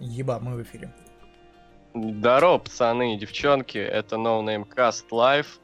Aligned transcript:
Еба, 0.00 0.38
мы 0.38 0.56
в 0.56 0.62
эфире. 0.62 0.92
Здорово, 1.94 2.58
пацаны 2.58 3.14
и 3.14 3.18
девчонки, 3.18 3.78
это 3.78 4.16
No 4.16 4.42
Name 4.42 4.66
Cast 4.68 5.06
Live, 5.10 5.58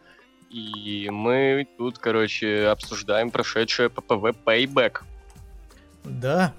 и 0.50 1.08
мы 1.10 1.66
тут, 1.79 1.98
короче, 1.98 2.68
обсуждаем 2.68 3.30
прошедшее 3.30 3.90
ППВ 3.90 4.34
Payback. 4.44 5.02
Да, 6.04 6.54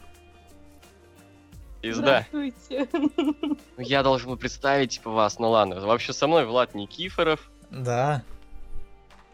Пизда. 1.85 2.25
Здравствуйте. 2.31 2.87
Ну, 2.93 3.57
Я 3.77 4.01
должен 4.01 4.29
был 4.29 4.37
представить, 4.37 4.91
типа, 4.91 5.11
вас, 5.11 5.37
ну 5.37 5.51
ладно. 5.51 5.79
Вообще 5.81 6.13
со 6.13 6.25
мной 6.25 6.45
Влад 6.45 6.73
Никифоров 6.73 7.51
да. 7.69 8.23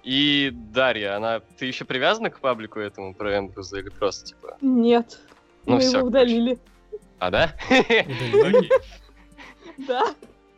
и 0.04 0.52
Дарья. 0.52 1.16
Она... 1.16 1.40
Ты 1.40 1.68
еще 1.68 1.86
привязана 1.86 2.30
к 2.30 2.42
паблику 2.42 2.80
этому 2.80 3.14
про 3.14 3.38
Эмбруза 3.38 3.80
или 3.80 3.88
просто, 3.88 4.26
типа... 4.26 4.58
Нет. 4.60 5.20
Ну 5.66 5.76
мы 5.76 5.80
всё, 5.80 6.00
его 6.00 6.08
удалили. 6.08 6.60
А, 7.22 7.30
да? 7.30 7.56
Да. 9.88 10.16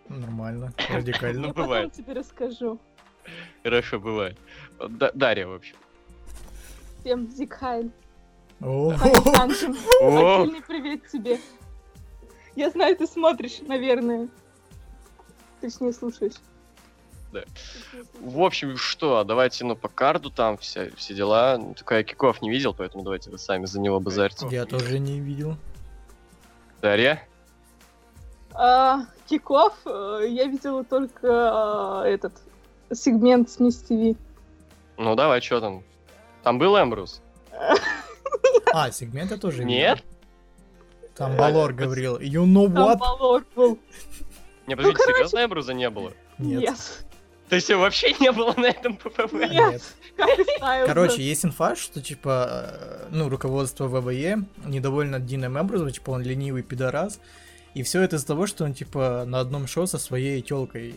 Нормально, 0.07 0.73
Ну, 0.89 0.95
радикально. 0.95 1.47
Я 1.47 1.47
потом 1.49 1.63
бывает. 1.63 1.91
тебе 1.91 2.13
расскажу. 2.13 2.79
Хорошо, 3.63 3.99
бывает. 3.99 4.37
Дарья, 4.79 5.47
в 5.47 5.53
общем. 5.53 5.75
Всем 7.01 7.29
О, 10.01 10.41
отдельный 10.41 10.61
привет 10.61 11.05
тебе. 11.11 11.37
Я 12.55 12.69
знаю, 12.69 12.95
ты 12.95 13.07
смотришь, 13.07 13.59
наверное. 13.67 14.29
Точнее, 15.59 15.91
слушаешь. 15.91 16.35
Да. 17.33 17.43
В 18.21 18.41
общем, 18.41 18.77
что, 18.77 19.25
давайте, 19.25 19.65
ну, 19.65 19.75
по 19.75 19.89
карду 19.89 20.29
там 20.29 20.57
все, 20.57 20.91
все 20.95 21.13
дела. 21.13 21.57
Ну, 21.57 21.73
Только 21.73 21.95
я 21.95 22.03
Киков 22.03 22.41
не 22.41 22.49
видел, 22.49 22.73
поэтому 22.73 23.03
давайте 23.03 23.29
вы 23.31 23.37
сами 23.37 23.65
за 23.65 23.81
него 23.81 23.99
базарьте. 23.99 24.47
Я 24.49 24.65
тоже 24.65 24.99
не 24.99 25.19
видел. 25.19 25.57
Дарья? 26.83 27.25
А, 28.53 29.05
Киков, 29.29 29.73
э, 29.85 30.25
я 30.27 30.47
видела 30.47 30.83
только 30.83 31.29
а, 31.31 32.03
этот 32.05 32.33
сегмент 32.91 33.49
с 33.49 33.61
Мисс 33.61 33.77
ТВ. 33.77 34.17
Ну, 34.97 35.15
давай, 35.15 35.39
что 35.39 35.61
там? 35.61 35.81
Там 36.43 36.59
был 36.59 36.77
Эмбрус? 36.77 37.21
А, 38.75 38.89
сегмента 38.91 39.37
тоже. 39.37 39.63
Нет? 39.63 40.03
Там 41.15 41.37
Балор 41.37 41.73
говорил, 41.73 42.17
you 42.17 42.43
know 42.43 42.65
Там 42.73 42.89
what? 42.89 42.97
Балор 42.97 43.45
был. 43.55 43.79
Не, 44.65 44.75
подождите, 44.75 45.03
короче. 45.03 45.17
серьезно 45.19 45.45
Эмбруза 45.45 45.73
не 45.73 45.89
было? 45.89 46.11
Нет. 46.39 47.05
То 47.53 47.55
есть 47.57 47.69
вообще 47.71 48.13
не 48.19 48.31
было 48.31 48.53
на 48.57 48.65
этом 48.65 48.97
ППВ? 48.97 49.33
Нет. 49.33 49.83
Короче, 50.87 51.21
есть 51.21 51.45
инфа, 51.45 51.75
что, 51.75 52.01
типа, 52.01 52.47
э, 52.79 53.07
ну, 53.11 53.29
руководство 53.29 53.87
ВВЕ 53.87 54.39
недовольно 54.65 55.19
Дином 55.19 55.59
Эмбрузом, 55.59 55.91
типа, 55.91 56.11
он 56.11 56.23
ленивый 56.23 56.63
пидорас. 56.63 57.19
И 57.75 57.83
все 57.83 58.01
это 58.01 58.15
из-за 58.15 58.27
того, 58.27 58.47
что 58.47 58.63
он, 58.65 58.73
типа, 58.73 59.23
на 59.27 59.39
одном 59.39 59.67
шоу 59.67 59.85
со 59.87 59.97
своей 59.99 60.41
телкой. 60.41 60.95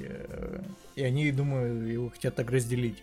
И 0.95 1.03
они, 1.03 1.31
думаю, 1.33 1.87
его 1.87 2.09
хотят 2.11 2.35
так 2.37 2.51
разделить. 2.51 3.03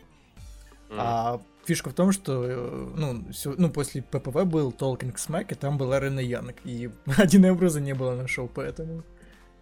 А 0.95 1.39
фишка 1.65 1.89
в 1.89 1.93
том, 1.93 2.11
что, 2.11 2.43
э, 2.45 2.91
ну, 2.95 3.23
всё- 3.31 3.55
ну, 3.57 3.69
после 3.69 4.01
ППВ 4.01 4.45
был 4.45 4.71
Talking 4.71 5.15
Smack, 5.15 5.47
и 5.51 5.55
там 5.55 5.77
была 5.77 5.99
Рена 5.99 6.19
Янг. 6.19 6.55
И 6.65 6.89
один 7.17 7.45
Эмбруза 7.47 7.81
не 7.81 7.93
было 7.93 8.15
на 8.15 8.27
шоу, 8.27 8.47
поэтому... 8.47 9.03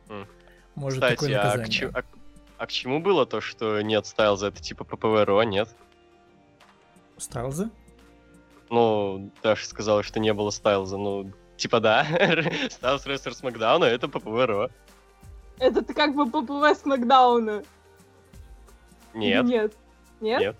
М. 0.10 0.26
Может, 0.76 1.00
Кстати, 1.04 1.14
такое 1.16 1.30
наказание. 1.38 1.90
а 1.94 2.02
к- 2.02 2.06
а 2.06 2.08
к 2.66 2.72
чему 2.72 3.00
было 3.00 3.26
то, 3.26 3.42
что 3.42 3.82
нет 3.82 4.06
Стайлза? 4.06 4.48
Это 4.48 4.62
типа 4.62 4.84
ППВ 4.84 5.26
РО, 5.26 5.44
нет? 5.44 5.70
Стайлза? 7.18 7.70
Ну, 8.70 9.32
Даша 9.44 9.66
сказала, 9.68 10.04
что 10.04 10.20
не 10.20 10.34
было 10.34 10.50
Стайлза. 10.50 10.98
Ну, 10.98 11.32
типа 11.58 11.80
да, 11.80 12.06
Стайлз 12.70 13.06
Рестлер 13.06 13.34
Смакдауна, 13.34 13.86
это 13.86 14.08
ППВ 14.08 14.46
РО. 14.46 14.70
Это 15.60 15.82
ты 15.84 15.94
как 15.94 16.16
бы 16.16 16.26
ППВ 16.26 16.78
с 16.78 16.86
Макдауна. 16.86 17.64
Нет, 19.14 19.46
Нет. 19.46 19.74
Нет? 20.22 20.42
Нет. 20.42 20.56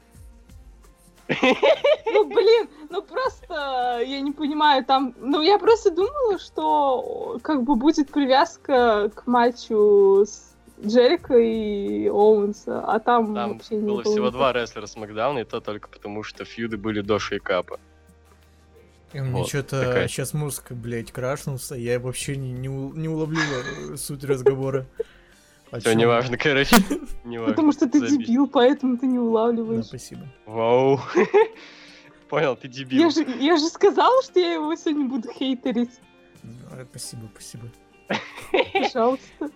Ну, 2.14 2.28
блин, 2.28 2.70
ну 2.90 3.02
просто, 3.02 4.02
я 4.06 4.20
не 4.20 4.32
понимаю, 4.32 4.84
там... 4.84 5.16
Ну, 5.18 5.42
я 5.42 5.58
просто 5.58 5.90
думала, 5.92 6.38
что 6.40 7.40
как 7.42 7.64
бы 7.64 7.76
будет 7.76 8.12
привязка 8.12 9.10
к 9.16 9.28
матчу 9.28 10.26
с 10.26 10.51
Джерика 10.86 11.38
и 11.38 12.08
Оуэнса, 12.08 12.82
а 12.82 13.00
там, 13.00 13.34
там 13.36 13.54
вообще 13.54 13.76
не 13.76 13.82
было 13.88 14.02
было 14.02 14.04
всего 14.04 14.32
два 14.32 14.52
рестлера 14.54 14.86
Смакдауна, 14.88 15.40
и 15.40 15.44
то 15.44 15.60
только 15.60 15.88
потому, 15.90 16.24
что 16.24 16.44
фьюды 16.46 16.78
были 16.78 17.02
до 17.02 17.20
шейкапа. 17.20 17.80
И 19.14 19.20
у 19.20 19.24
меня 19.26 19.38
Вот, 19.40 19.50
что-то 19.50 19.82
такая. 19.84 20.08
сейчас 20.08 20.34
мозг, 20.34 20.72
блядь, 20.72 21.12
крашнулся, 21.12 21.76
я 21.76 22.00
вообще 22.00 22.36
не, 22.38 22.52
не, 22.52 22.68
не 22.68 23.10
уловлю 23.10 23.40
э, 23.92 23.98
суть 23.98 24.24
разговора. 24.24 24.86
Все, 25.80 25.94
неважно, 25.94 26.38
короче. 26.38 26.76
Неважно. 27.24 27.54
Потому 27.54 27.72
что 27.72 27.90
ты 27.90 28.00
дебил, 28.06 28.48
поэтому 28.48 28.98
ты 28.98 29.08
не 29.08 29.16
Да, 29.18 29.22
улавливаешь. 29.22 29.86
спасибо. 29.86 30.28
Вау. 30.46 31.00
Понял, 32.30 32.56
ты 32.56 32.68
дебил. 32.68 33.00
Я 33.02 33.10
же, 33.10 33.26
я 33.40 33.58
же 33.58 33.66
сказала, 33.68 34.22
что 34.24 34.40
я 34.40 34.54
его 34.54 34.74
сегодня 34.76 35.06
буду 35.08 35.30
хейтерить. 35.32 35.92
А, 36.72 36.86
Спасибо, 36.90 37.30
спасибо. 37.34 37.68
Пожалуйста. 38.74 39.50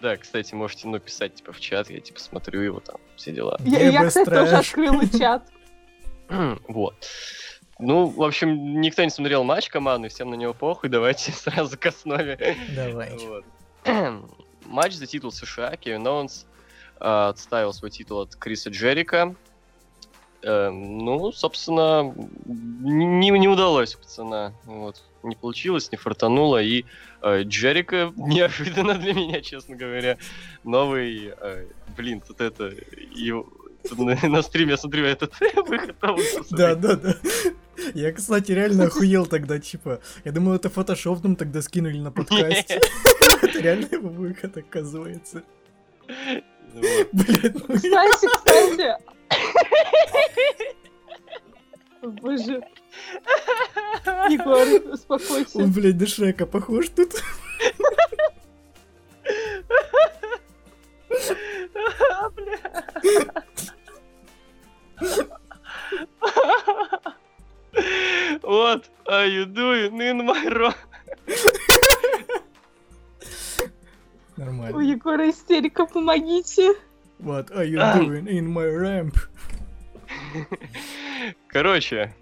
Да, 0.00 0.16
кстати, 0.16 0.54
можете 0.54 0.88
ну, 0.88 0.98
писать 0.98 1.34
типа 1.34 1.52
в 1.52 1.60
чат, 1.60 1.90
я 1.90 2.00
типа 2.00 2.20
смотрю 2.20 2.60
его 2.60 2.80
там, 2.80 2.96
все 3.16 3.32
дела. 3.32 3.58
Я, 3.64 3.88
я, 3.88 4.06
кстати, 4.06 4.28
тоже 4.28 4.50
трэш. 4.50 4.68
открыла 4.68 5.08
чат. 5.08 5.48
вот. 6.68 6.94
Ну, 7.78 8.06
в 8.06 8.22
общем, 8.22 8.80
никто 8.80 9.04
не 9.04 9.10
смотрел 9.10 9.44
матч 9.44 9.68
команды, 9.68 10.08
всем 10.08 10.30
на 10.30 10.34
него 10.34 10.54
похуй, 10.54 10.88
давайте 10.88 11.32
сразу 11.32 11.78
к 11.78 11.86
основе. 11.86 12.56
Давай. 12.74 13.16
Вот. 13.18 13.44
Матч 14.64 14.94
за 14.94 15.06
титул 15.06 15.30
США. 15.30 15.76
Кевин 15.76 16.06
Оуэнс 16.06 16.46
а, 16.98 17.28
отставил 17.28 17.72
свой 17.72 17.90
титул 17.90 18.20
от 18.20 18.34
Криса 18.36 18.70
Джерика. 18.70 19.34
Эм, 20.46 20.98
ну, 20.98 21.32
собственно, 21.32 22.14
не, 22.44 23.30
не 23.30 23.48
удалось 23.48 23.94
пацана. 23.96 24.52
Вот. 24.64 25.02
Не 25.24 25.34
получилось, 25.34 25.90
не 25.90 25.98
фартануло. 25.98 26.62
И 26.62 26.84
э, 27.20 27.42
Джерика 27.42 28.12
неожиданно 28.16 28.94
для 28.94 29.12
меня, 29.12 29.40
честно 29.40 29.74
говоря, 29.74 30.18
новый... 30.62 31.32
э, 31.36 31.66
блин, 31.96 32.20
тут 32.20 32.40
это... 32.40 32.72
его- 33.10 33.48
тут 33.88 33.98
на, 33.98 34.16
на 34.28 34.42
стриме 34.42 34.70
я 34.72 34.76
смотрю 34.76 35.04
этот 35.06 35.32
выход 35.66 35.96
Оуэнса, 36.00 36.44
Да, 36.56 36.76
да, 36.76 36.94
да. 36.94 37.14
Я, 37.94 38.12
кстати, 38.12 38.52
реально 38.52 38.84
охуел 38.86 39.26
тогда, 39.26 39.58
типа. 39.58 40.00
Я 40.24 40.30
думал, 40.30 40.52
это 40.54 40.70
фотошопным 40.70 41.34
тогда 41.34 41.60
скинули 41.60 41.98
на 41.98 42.12
подкасте. 42.12 42.80
Это 43.42 43.58
реально 43.58 43.88
его 43.90 44.10
выход, 44.10 44.56
оказывается. 44.56 45.42
Вот. 46.72 47.08
Блин, 47.12 47.62
ну 47.68 47.74
Кстати, 47.74 48.26
кстати. 48.36 49.15
Боже. 52.02 52.62
Егор, 54.30 54.66
успокойся. 54.92 55.58
он, 55.58 55.72
блядь, 55.72 55.98
до 55.98 56.06
Шрека 56.06 56.46
похож 56.46 56.88
тут. 56.90 57.14
What 68.42 68.88
are 69.06 69.26
you 69.26 69.44
doing 69.46 70.00
in 70.00 70.24
my 70.24 70.46
room? 70.48 70.74
У 74.36 74.40
Нормально. 74.40 74.80
Егора 74.80 75.30
истерика, 75.30 75.86
помогите. 75.86 76.74
What 77.18 77.50
are 77.50 77.64
you 77.64 77.80
Ай. 77.80 77.98
doing 78.00 78.26
in 78.28 78.46
my 78.52 78.66
ramp? 78.68 79.16
Короче, 81.48 82.14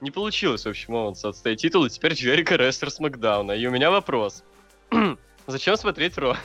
не 0.00 0.10
получилось, 0.10 0.64
в 0.64 0.68
общем, 0.68 0.94
Оуэнса 0.94 1.28
отстоять 1.28 1.60
титул, 1.60 1.84
и 1.84 1.90
теперь 1.90 2.14
Джерика 2.14 2.56
рестлер 2.56 2.90
с 2.90 2.98
Макдауна. 3.00 3.52
И 3.52 3.66
у 3.66 3.70
меня 3.70 3.90
вопрос. 3.90 4.42
Зачем 5.46 5.76
смотреть 5.76 6.16
Ро? 6.18 6.36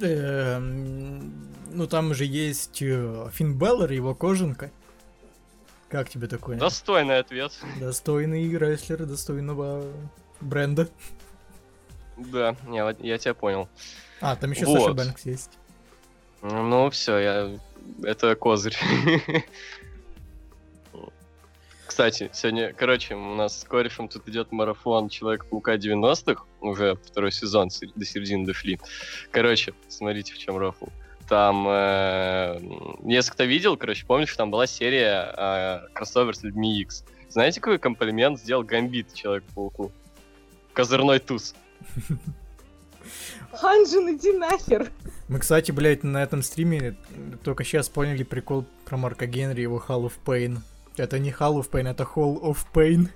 Эм, 0.00 1.32
Ну, 1.72 1.86
там 1.86 2.12
же 2.14 2.24
есть 2.24 2.82
э, 2.82 3.28
Финн 3.32 3.58
Беллер, 3.58 3.90
его 3.92 4.14
кожанка. 4.14 4.70
Как 5.88 6.08
тебе 6.10 6.26
такое? 6.26 6.58
Достойный 6.58 7.18
ответ. 7.18 7.52
Достойный 7.80 8.48
рестлер, 8.58 9.06
достойного 9.06 9.84
бренда. 10.40 10.88
Да, 12.16 12.56
я, 12.68 12.94
я 12.98 13.18
тебя 13.18 13.34
понял. 13.34 13.68
А, 14.20 14.36
там 14.36 14.50
еще 14.52 14.64
Вот. 14.66 14.80
Саша 14.80 14.94
Бэнкс 14.94 15.26
есть. 15.26 15.50
Ну, 16.42 16.90
все, 16.90 17.18
я... 17.18 17.58
это 18.02 18.34
козырь. 18.34 18.76
Кстати, 21.86 22.30
сегодня, 22.34 22.74
короче, 22.74 23.14
у 23.14 23.34
нас 23.36 23.60
с 23.60 23.64
корешем 23.64 24.08
тут 24.08 24.28
идет 24.28 24.52
марафон 24.52 25.08
Человека-паука 25.08 25.76
90-х, 25.76 26.44
уже 26.60 26.96
второй 26.96 27.32
сезон, 27.32 27.70
се- 27.70 27.88
до 27.94 28.04
середины 28.04 28.44
дошли. 28.44 28.78
Короче, 29.30 29.72
смотрите, 29.88 30.34
в 30.34 30.38
чем 30.38 30.58
рофл. 30.58 30.86
Там, 31.28 31.66
э, 31.68 32.60
если 33.04 33.30
кто 33.30 33.44
видел, 33.44 33.76
короче, 33.76 34.04
помнишь, 34.04 34.34
там 34.36 34.50
была 34.50 34.66
серия 34.66 35.32
э, 35.36 35.88
кроссовер 35.94 36.36
с 36.36 36.42
людьми 36.42 36.78
X. 36.80 37.04
Знаете, 37.30 37.60
какой 37.60 37.78
комплимент 37.78 38.38
сделал 38.38 38.62
Гамбит 38.62 39.14
Человеку-пауку? 39.14 39.90
Козырной 40.74 41.18
туз. 41.18 41.54
Ханжин, 43.52 44.16
иди 44.16 44.32
нахер. 44.32 44.90
Мы, 45.28 45.38
кстати, 45.38 45.72
блядь, 45.72 46.04
на 46.04 46.22
этом 46.22 46.42
стриме 46.42 46.96
только 47.42 47.64
сейчас 47.64 47.88
поняли 47.88 48.22
прикол 48.22 48.64
про 48.84 48.96
Марка 48.96 49.26
Генри 49.26 49.60
и 49.60 49.62
его 49.62 49.82
Hall 49.86 50.04
of 50.04 50.12
Pain. 50.24 50.58
Это 50.96 51.18
не 51.18 51.30
Hall 51.30 51.58
of 51.60 51.70
Pain, 51.70 51.88
это 51.90 52.04
Hall 52.04 52.40
of 52.40 52.58
Pain. 52.72 53.08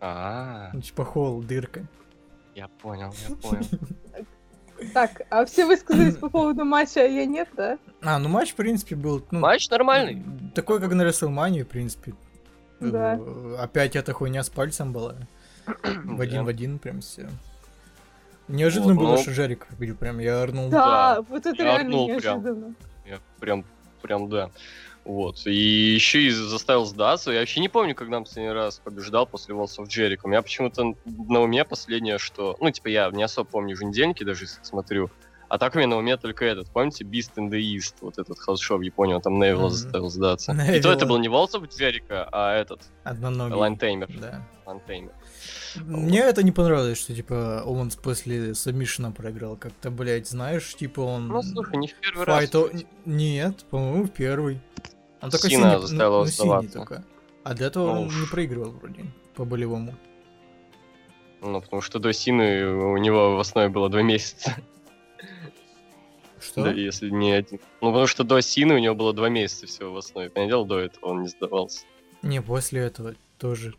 А, 0.00 0.70
Ну, 0.72 0.80
типа 0.80 1.04
холл, 1.04 1.42
дырка. 1.42 1.84
я 2.54 2.68
понял, 2.68 3.12
я 3.28 3.34
понял. 3.36 3.64
Так, 4.92 5.22
а 5.30 5.44
все 5.46 5.64
высказались 5.64 6.16
по 6.16 6.28
поводу 6.28 6.64
матча, 6.64 7.00
а 7.00 7.04
я 7.04 7.24
нет, 7.24 7.48
да? 7.56 7.78
А, 8.02 8.18
ну 8.18 8.28
матч, 8.28 8.52
в 8.52 8.56
принципе, 8.56 8.94
был... 8.94 9.24
Ну, 9.30 9.40
Матч 9.40 9.70
нормальный. 9.70 10.22
Такой, 10.54 10.80
как 10.80 10.92
на 10.92 11.02
WrestleMania, 11.02 11.64
в 11.64 11.68
принципе. 11.68 12.14
Да. 12.78 13.16
Э, 13.18 13.56
Опять 13.58 13.96
эта 13.96 14.12
хуйня 14.12 14.42
с 14.42 14.50
пальцем 14.50 14.92
была. 14.92 15.16
В 16.04 16.20
один 16.20 16.44
в 16.44 16.48
один 16.48 16.78
прям 16.78 17.00
все. 17.00 17.26
Неожиданно 18.48 18.94
Вот, 18.94 19.00
было, 19.02 19.10
ну- 19.12 19.18
что 19.18 19.32
Джерико 19.32 19.66
победил. 19.66 19.96
Прям 19.96 20.18
я 20.20 20.42
орнул. 20.42 20.68
Да, 20.68 21.22
вот 21.28 21.46
это 21.46 21.56
Я 21.62 21.64
реально 21.64 21.80
орнул 22.02 22.06
прям. 22.18 22.20
неожиданно. 22.42 22.74
Я 23.06 23.18
прям, 23.40 23.64
прям 24.02 24.28
да. 24.28 24.50
Вот. 25.04 25.46
И 25.46 25.54
еще 25.94 26.22
и 26.22 26.30
заставил 26.30 26.84
сдаться. 26.84 27.30
Я 27.30 27.40
вообще 27.40 27.60
не 27.60 27.68
помню, 27.68 27.94
когда 27.94 28.18
последний 28.20 28.52
раз 28.52 28.80
побеждал 28.82 29.26
после 29.26 29.54
Walls 29.54 29.78
of 29.78 29.86
Jericho. 29.86 30.20
У 30.24 30.28
меня 30.28 30.42
почему-то 30.42 30.94
на 31.04 31.40
уме 31.42 31.64
последнее, 31.64 32.18
что... 32.18 32.56
Ну, 32.60 32.70
типа, 32.70 32.88
я 32.88 33.10
не 33.10 33.22
особо 33.22 33.48
помню 33.48 33.70
еженедельники, 33.72 34.24
даже 34.24 34.44
если 34.44 34.62
смотрю. 34.64 35.10
А 35.48 35.58
так 35.58 35.76
у 35.76 35.78
меня 35.78 35.86
на 35.86 35.96
уме 35.98 36.16
только 36.16 36.44
этот. 36.44 36.68
Помните 36.70 37.04
Beast 37.04 37.34
in 37.36 37.48
the 37.50 37.60
East? 37.60 37.94
Вот 38.00 38.18
этот 38.18 38.36
house 38.36 38.59
шоу 38.59 38.78
в 38.78 38.80
Японии, 38.82 39.14
он 39.14 39.20
там 39.22 39.38
Невилла 39.38 39.66
Мгм. 39.66 39.70
заставил 39.70 40.10
сдаться. 40.10 40.50
И 40.52 40.56
то 40.56 40.62
Невилла. 40.64 40.92
это 40.92 41.06
был 41.06 41.18
не 41.18 41.28
Walls 41.28 41.52
of 41.52 41.68
Jericho, 41.68 42.28
а 42.32 42.56
этот, 42.56 42.80
Одноногий. 43.04 43.54
Lion 43.54 43.76
Tamer. 43.76 44.08
Да. 44.20 44.42
Lion 44.66 44.84
Tamer. 44.84 45.12
Мне 45.84 46.20
это 46.20 46.42
не 46.42 46.52
понравилось, 46.52 46.98
что, 46.98 47.14
типа, 47.14 47.62
Оуэнс 47.64 47.96
после 47.96 48.54
сабмишена 48.54 49.10
проиграл. 49.10 49.56
Как-то, 49.56 49.90
блядь, 49.90 50.28
знаешь, 50.28 50.74
типа, 50.74 51.00
он... 51.00 51.28
Ну, 51.28 51.42
слушай, 51.42 51.76
не 51.76 51.88
в 51.88 51.94
первый 51.94 52.24
раз. 52.24 52.36
Файто... 52.36 52.64
кстати. 52.64 52.86
Нет, 53.04 53.64
по-моему, 53.70 54.04
в 54.04 54.10
первый. 54.10 54.60
Он 55.20 55.30
только 55.30 55.48
Сина 55.48 55.72
синий, 55.72 55.80
заставил 55.82 56.20
ну, 56.20 56.26
синий 56.26 56.68
только. 56.68 57.04
А 57.44 57.54
до 57.54 57.64
этого 57.64 57.86
Ну 57.86 58.00
он 58.02 58.06
уж. 58.08 58.20
не 58.20 58.26
проигрывал 58.26 58.70
вроде, 58.70 59.04
по-болевому. 59.34 59.94
Ну, 61.42 61.60
потому 61.60 61.82
что 61.82 61.98
до 61.98 62.12
Сины 62.12 62.66
у 62.66 62.96
него 62.96 63.36
в 63.36 63.40
основе 63.40 63.68
было 63.68 63.88
два 63.88 64.02
месяца. 64.02 64.56
Что? 66.40 66.64
Да, 66.64 66.72
если 66.72 67.10
не 67.10 67.32
один. 67.32 67.60
Ну, 67.80 67.88
потому 67.90 68.06
что 68.06 68.24
до 68.24 68.40
Сины 68.40 68.74
у 68.74 68.78
него 68.78 68.94
было 68.94 69.12
два 69.12 69.28
месяца 69.28 69.66
всего 69.66 69.92
в 69.92 69.96
основе. 69.96 70.28
Понятное 70.30 70.48
дело, 70.48 70.66
до 70.66 70.78
этого 70.80 71.06
он 71.06 71.22
не 71.22 71.28
сдавался. 71.28 71.84
Не, 72.22 72.42
после 72.42 72.80
этого 72.82 73.14
тоже. 73.38 73.74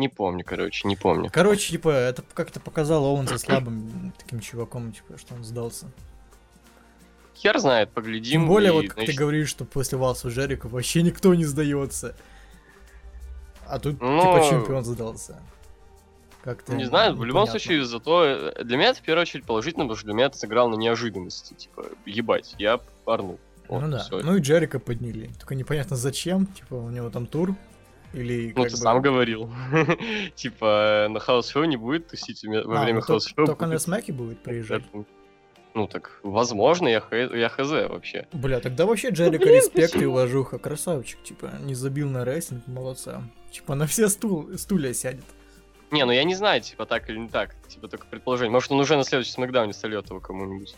Не 0.00 0.08
помню, 0.08 0.42
короче, 0.46 0.88
не 0.88 0.96
помню. 0.96 1.28
Короче, 1.30 1.72
типа, 1.72 1.90
это 1.90 2.22
как-то 2.32 2.58
показало 2.58 3.08
Оуэнса 3.08 3.36
слабым 3.36 4.14
таким 4.18 4.40
чуваком, 4.40 4.92
типа, 4.92 5.18
что 5.18 5.34
он 5.34 5.44
сдался. 5.44 5.90
Хер 7.36 7.58
знает, 7.58 7.90
поглядим. 7.90 8.32
Тем 8.32 8.48
более, 8.48 8.70
и, 8.70 8.74
вот 8.74 8.84
как 8.86 8.94
ты 8.94 9.04
значит, 9.04 9.16
говоришь, 9.16 9.50
что 9.50 9.66
после 9.66 9.98
Валса 9.98 10.28
Джерика 10.28 10.68
вообще 10.68 11.02
никто 11.02 11.34
не 11.34 11.44
сдается. 11.44 12.16
А 13.66 13.78
тут, 13.78 14.00
Ну, 14.00 14.20
типа, 14.20 14.46
чемпион 14.48 14.84
сдался. 14.86 15.38
Как-то 16.42 16.74
Не 16.74 16.86
знаю, 16.86 17.12
в 17.12 17.22
любом 17.22 17.42
непонятно. 17.42 17.60
случае, 17.60 17.84
зато 17.84 18.24
э, 18.24 18.64
для 18.64 18.78
меня 18.78 18.88
это 18.88 19.00
в 19.00 19.02
первую 19.02 19.20
очередь 19.22 19.44
положительно, 19.44 19.84
потому 19.84 19.96
что 19.96 20.06
для 20.06 20.14
меня 20.14 20.26
это 20.28 20.38
сыграл 20.38 20.70
на 20.70 20.76
неожиданности. 20.76 21.52
Типа, 21.52 21.84
ебать, 22.06 22.54
я 22.56 22.80
орнул. 23.04 23.38
Вот, 23.68 23.82
ну 23.82 23.90
да. 23.90 23.98
всё. 23.98 24.22
Ну 24.22 24.36
и 24.36 24.40
Джерико 24.40 24.78
подняли. 24.78 25.28
Только 25.38 25.54
непонятно 25.54 25.96
зачем. 25.96 26.46
Типа, 26.46 26.76
у 26.76 26.88
него 26.88 27.10
там 27.10 27.26
тур. 27.26 27.54
Или 28.12 28.52
Ну, 28.56 28.64
ты 28.64 28.70
бы- 28.70 28.76
сам 28.76 29.00
говорил. 29.02 29.50
Типа, 30.34 31.06
на 31.10 31.20
house 31.20 31.44
шоу 31.44 31.64
не 31.64 31.76
будет 31.76 32.08
тусить 32.08 32.44
во 32.44 32.80
А, 32.80 32.82
время 32.84 32.96
ну, 33.00 33.00
house 33.02 33.24
шоу. 33.24 33.46
Только 33.46 33.66
на 33.66 33.72
будет 33.72 33.82
смеке 33.82 34.12
будет 34.12 34.40
приезжать. 34.42 34.82
Ну, 35.72 35.86
так, 35.86 36.18
возможно, 36.24 36.88
я, 36.88 37.00
х- 37.00 37.16
я 37.16 37.48
хз 37.48 37.70
вообще. 37.70 38.26
Бля, 38.32 38.58
тогда 38.58 38.86
вообще 38.86 39.10
Джерико 39.10 39.44
блин, 39.44 39.54
респект 39.58 39.90
и 39.90 39.98
почему? 39.98 40.10
уважуха. 40.12 40.58
Красавчик, 40.58 41.22
типа, 41.22 41.52
не 41.60 41.74
забил 41.74 42.08
на 42.08 42.24
рестлинг, 42.24 42.66
молодца. 42.66 43.22
Типа, 43.52 43.76
на 43.76 43.86
все 43.86 44.08
стул, 44.08 44.48
стулья 44.58 44.92
сядет. 44.92 45.24
Не, 45.92 46.04
ну 46.04 46.10
я 46.12 46.24
не 46.24 46.34
знаю, 46.34 46.60
типа, 46.60 46.86
так 46.86 47.08
или 47.08 47.18
не 47.18 47.28
так. 47.28 47.54
Типа, 47.68 47.86
только 47.86 48.06
предположение. 48.06 48.50
Может, 48.52 48.72
он 48.72 48.80
уже 48.80 48.96
на 48.96 49.04
следующем 49.04 49.32
смакдауне 49.34 49.72
сольет 49.72 50.08
его 50.10 50.18
кому-нибудь. 50.20 50.74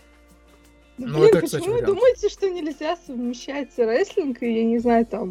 Ну, 0.98 1.06
Ну, 1.06 1.18
блин, 1.20 1.24
это, 1.30 1.32
почему 1.40 1.46
кстати, 1.46 1.64
вы 1.64 1.72
вариант. 1.72 1.86
думаете, 1.86 2.28
что 2.28 2.50
нельзя 2.50 2.96
совмещать 3.06 3.68
рестлинг 3.78 4.42
и, 4.42 4.58
я 4.58 4.64
не 4.64 4.78
знаю, 4.78 5.06
там... 5.06 5.30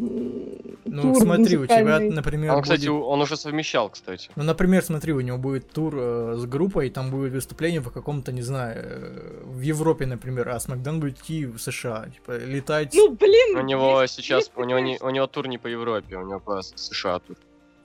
Ну, 0.84 1.02
тур 1.02 1.16
смотри, 1.22 1.56
у 1.56 1.66
тебя, 1.66 1.78
музыкальный? 1.78 2.10
например, 2.10 2.50
А 2.50 2.56
Он, 2.56 2.62
кстати, 2.62 2.80
будет- 2.88 2.90
у- 2.90 3.04
он 3.04 3.20
уже 3.20 3.36
совмещал, 3.36 3.88
кстати. 3.88 4.28
Ну, 4.34 4.42
например, 4.42 4.82
смотри, 4.82 5.12
у 5.12 5.20
него 5.20 5.38
будет 5.38 5.70
тур 5.70 5.94
э, 5.96 6.34
с 6.36 6.44
группой, 6.46 6.88
и 6.88 6.90
там 6.90 7.10
будет 7.10 7.32
выступление 7.32 7.80
в 7.80 7.90
каком-то, 7.92 8.32
не 8.32 8.42
знаю, 8.42 8.76
э, 8.84 9.42
в 9.44 9.60
Европе, 9.60 10.04
например, 10.06 10.48
а 10.48 10.58
Смакдаун 10.60 10.98
будет 11.00 11.20
идти 11.20 11.46
в 11.46 11.58
США, 11.58 12.06
типа, 12.12 12.38
летать... 12.38 12.92
Ну, 12.94 13.12
блин! 13.12 13.56
У 13.56 13.62
него 13.62 14.02
есть- 14.02 14.14
сейчас, 14.16 14.40
есть 14.46 14.52
у 14.56 14.64
него, 14.64 14.80
не, 14.80 14.98
у 15.00 15.10
него 15.10 15.26
тур 15.28 15.46
не 15.46 15.58
по 15.58 15.68
Европе, 15.68 16.16
у 16.16 16.26
него 16.26 16.40
по 16.40 16.60
США 16.62 17.20
тур. 17.20 17.36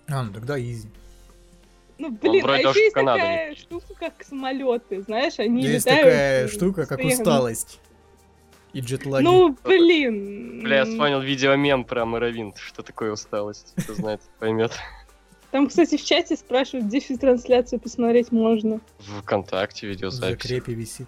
А, 0.07 0.23
ну 0.23 0.33
тогда 0.33 0.59
изи. 0.59 0.89
Ну, 1.99 2.11
блин, 2.11 2.45
а 2.47 2.57
еще 2.59 2.79
есть 2.79 2.93
Канаду 2.93 3.19
такая 3.19 3.49
едет. 3.49 3.59
штука, 3.63 3.85
как 3.99 4.23
самолеты, 4.23 5.01
знаешь, 5.01 5.39
они 5.39 5.63
Есть 5.63 5.85
летают... 5.85 6.03
такая 6.05 6.45
э, 6.45 6.47
штука, 6.47 6.85
как 6.85 6.99
усталость. 6.99 7.79
И 8.73 8.81
джетлаги. 8.81 9.23
Ну, 9.23 9.57
блин. 9.63 10.61
Бля, 10.61 10.77
я 10.77 10.85
вспомнил 10.85 11.21
видеомем 11.21 11.83
про 11.83 12.05
Моровинт. 12.05 12.57
Что 12.57 12.83
такое 12.83 13.11
усталость? 13.11 13.73
Кто 13.77 13.95
знает, 13.95 14.21
поймет. 14.39 14.73
Там, 15.51 15.67
кстати, 15.67 15.97
в 15.97 16.03
чате 16.03 16.35
спрашивают, 16.35 16.87
где 16.87 16.99
трансляцию 16.99 17.79
посмотреть 17.79 18.31
можно. 18.31 18.79
В 18.99 19.21
ВКонтакте 19.21 19.87
в 19.87 19.89
видеозапись. 19.89 20.43
закрепе 20.43 20.73
висит. 20.73 21.07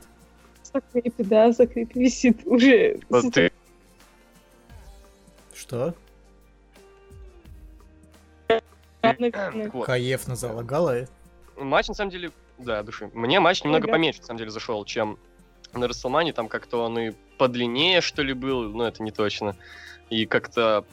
В 0.64 0.68
закрепе, 0.74 1.24
да, 1.24 1.50
в 1.50 1.54
закрепе 1.54 2.00
висит 2.00 2.40
уже. 2.46 3.00
Вот 3.10 3.34
ты 3.34 3.52
Что? 5.54 5.94
Так 9.02 9.74
вот. 9.74 9.86
Каев 9.86 10.22
залагала? 10.24 11.08
Матч, 11.58 11.88
на 11.88 11.94
самом 11.94 12.12
деле, 12.12 12.32
да, 12.58 12.84
души. 12.84 13.10
Мне 13.14 13.40
матч 13.40 13.64
немного 13.64 13.86
Ага. 13.86 13.94
поменьше, 13.94 14.20
на 14.20 14.26
самом 14.26 14.38
деле, 14.38 14.52
зашел, 14.52 14.84
чем 14.86 15.18
на 15.74 15.88
Расселмане. 15.88 16.34
Там 16.34 16.48
как-то 16.48 16.84
он 16.84 16.98
и 17.00 17.12
подлиннее, 17.38 18.02
что 18.02 18.22
ли, 18.22 18.34
был, 18.34 18.70
но 18.70 18.88
это 18.88 19.04
не 19.04 19.12
точно. 19.12 19.56
И 20.10 20.26
как-то, 20.26 20.86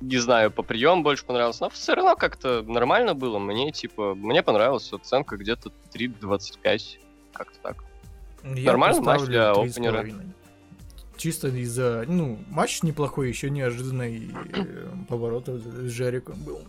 не 0.00 0.18
знаю, 0.18 0.50
по 0.50 0.62
прием 0.62 1.02
больше 1.02 1.24
понравился. 1.24 1.64
Но 1.64 1.70
все 1.70 1.94
равно 1.94 2.16
как-то 2.16 2.62
нормально 2.62 3.14
было. 3.14 3.38
Мне, 3.38 3.72
типа, 3.72 4.14
мне 4.14 4.42
понравилась 4.42 4.92
оценка 4.92 5.36
где-то 5.36 5.72
3.25. 5.94 6.98
Как-то 7.32 7.58
так. 7.60 7.84
Я 8.42 8.66
Нормальный 8.72 9.00
матч 9.00 9.22
для 9.22 9.50
опенера. 9.52 10.06
Чисто 11.16 11.48
из-за... 11.48 12.04
Ну, 12.08 12.38
матч 12.48 12.82
неплохой, 12.82 13.28
еще 13.28 13.50
неожиданный 13.50 14.30
э, 14.54 14.86
поворот 15.06 15.48
с 15.48 15.90
Джериком 15.90 16.42
был. 16.42 16.62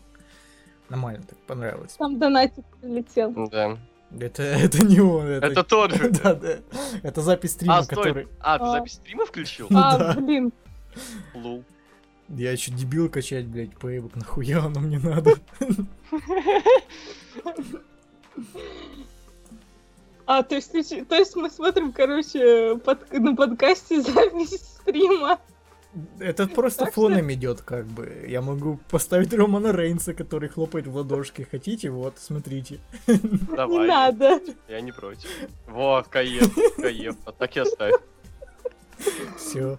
Нормально, 0.91 1.24
так 1.27 1.39
понравилось. 1.48 1.93
Там 1.93 2.19
донатик 2.19 2.65
прилетел. 2.81 3.31
Да. 3.50 3.77
Это, 4.19 4.43
это 4.43 4.86
не 4.86 5.00
он, 5.00 5.25
это... 5.25 5.48
Это 5.48 5.63
тот 5.63 5.93
же. 5.93 6.10
Да, 6.24 6.36
да. 6.36 6.57
Это 7.01 7.21
запись 7.21 7.53
стрима, 7.53 7.77
А, 7.77 7.83
стой. 7.83 7.95
который... 7.95 8.27
А, 8.41 8.57
ты 8.60 8.65
А. 8.65 8.71
запись 8.71 8.93
стрима 8.95 9.25
включил? 9.25 9.67
Ну 9.69 9.79
а, 9.79 9.98
да. 9.98 10.13
блин. 10.19 10.51
Лул. 11.33 11.63
Я 12.27 12.51
еще 12.51 12.71
дебил 12.71 13.10
качать, 13.10 13.45
блядь, 13.48 13.77
пейбок, 13.77 14.15
нахуя 14.15 14.60
оно 14.65 14.81
мне 14.81 15.00
надо? 15.00 15.36
А, 20.25 20.43
то 20.43 20.55
есть, 20.55 20.71
то 20.71 21.15
есть 21.15 21.36
мы 21.36 21.50
смотрим, 21.50 21.91
короче, 21.91 22.77
под- 22.77 23.12
на 23.12 23.36
подкасте 23.36 24.01
запись 24.01 24.60
стрима. 24.81 25.39
Это 26.19 26.48
просто 26.48 26.86
Так 26.86 26.93
что- 26.93 27.01
фоном 27.01 27.31
идет, 27.33 27.62
как 27.62 27.86
бы. 27.86 28.25
Я 28.27 28.41
могу 28.41 28.79
поставить 28.89 29.33
Романа 29.33 29.71
Рейнса, 29.74 30.13
который 30.13 30.48
хлопает 30.50 30.88
в 30.88 30.95
ладошки. 30.95 31.48
Хотите? 31.51 31.89
Вот, 31.89 32.13
смотрите. 32.17 32.79
Не 33.07 33.55
Давай. 33.55 33.88
надо. 33.88 34.39
Я 34.69 34.81
не 34.81 34.91
против. 34.93 35.29
Вот, 35.67 36.07
Каев, 36.07 36.50
Каев. 36.77 37.15
А 37.25 37.31
так 37.33 37.55
и 37.57 37.60
оставь. 37.60 37.93
Все, 39.38 39.77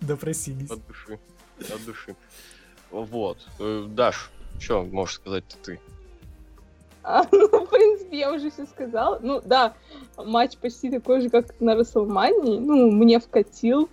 допросились. 0.00 0.70
От 0.70 0.86
души. 0.86 1.18
От 1.60 1.84
души. 1.84 2.16
Вот. 2.90 3.38
Э, 3.60 3.84
Даш, 3.88 4.30
что 4.58 4.82
можешь 4.84 5.16
сказать 5.16 5.44
ты? 5.62 5.78
А, 7.04 7.24
ну, 7.32 7.48
в 7.48 7.68
принципе, 7.70 8.18
я 8.18 8.32
уже 8.32 8.50
все 8.50 8.66
сказала. 8.66 9.18
Ну, 9.22 9.40
да, 9.44 9.74
матч 10.16 10.56
почти 10.56 10.90
такой 10.90 11.20
же, 11.20 11.30
как 11.30 11.60
на 11.60 11.74
Расселмании. 11.74 12.58
Ну, 12.58 12.90
мне 12.90 13.18
вкатил. 13.20 13.88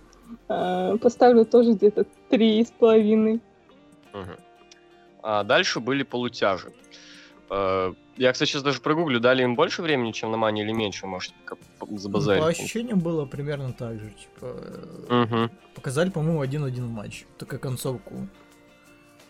Э, 0.48 0.96
Поставлю 1.00 1.44
тоже 1.44 1.72
где-то 1.72 2.04
три 2.28 2.64
с 2.64 2.70
половиной. 2.70 3.40
А 5.22 5.44
дальше 5.44 5.80
были 5.80 6.02
полутяжи. 6.02 6.72
Э, 7.50 7.92
Я, 8.16 8.32
кстати, 8.32 8.50
сейчас 8.50 8.62
даже 8.62 8.80
прогуглю, 8.80 9.18
дали 9.20 9.42
им 9.42 9.54
больше 9.54 9.82
времени, 9.82 10.12
чем 10.12 10.30
на 10.30 10.36
Мане 10.36 10.62
или 10.62 10.72
меньше, 10.72 11.06
может, 11.06 11.32
по- 11.78 11.86
Ну, 11.86 11.98
забазарить. 11.98 12.42
По 12.42 12.48
ощущениям 12.48 12.98
было 13.00 13.24
примерно 13.26 13.72
так 13.72 13.98
же. 13.98 14.10
Типа, 14.10 14.56
Мгм. 15.08 15.50
показали, 15.74 16.10
по-моему, 16.10 16.40
один-один 16.42 16.86
матч. 16.86 17.24
Только 17.38 17.58
концовку. 17.58 18.28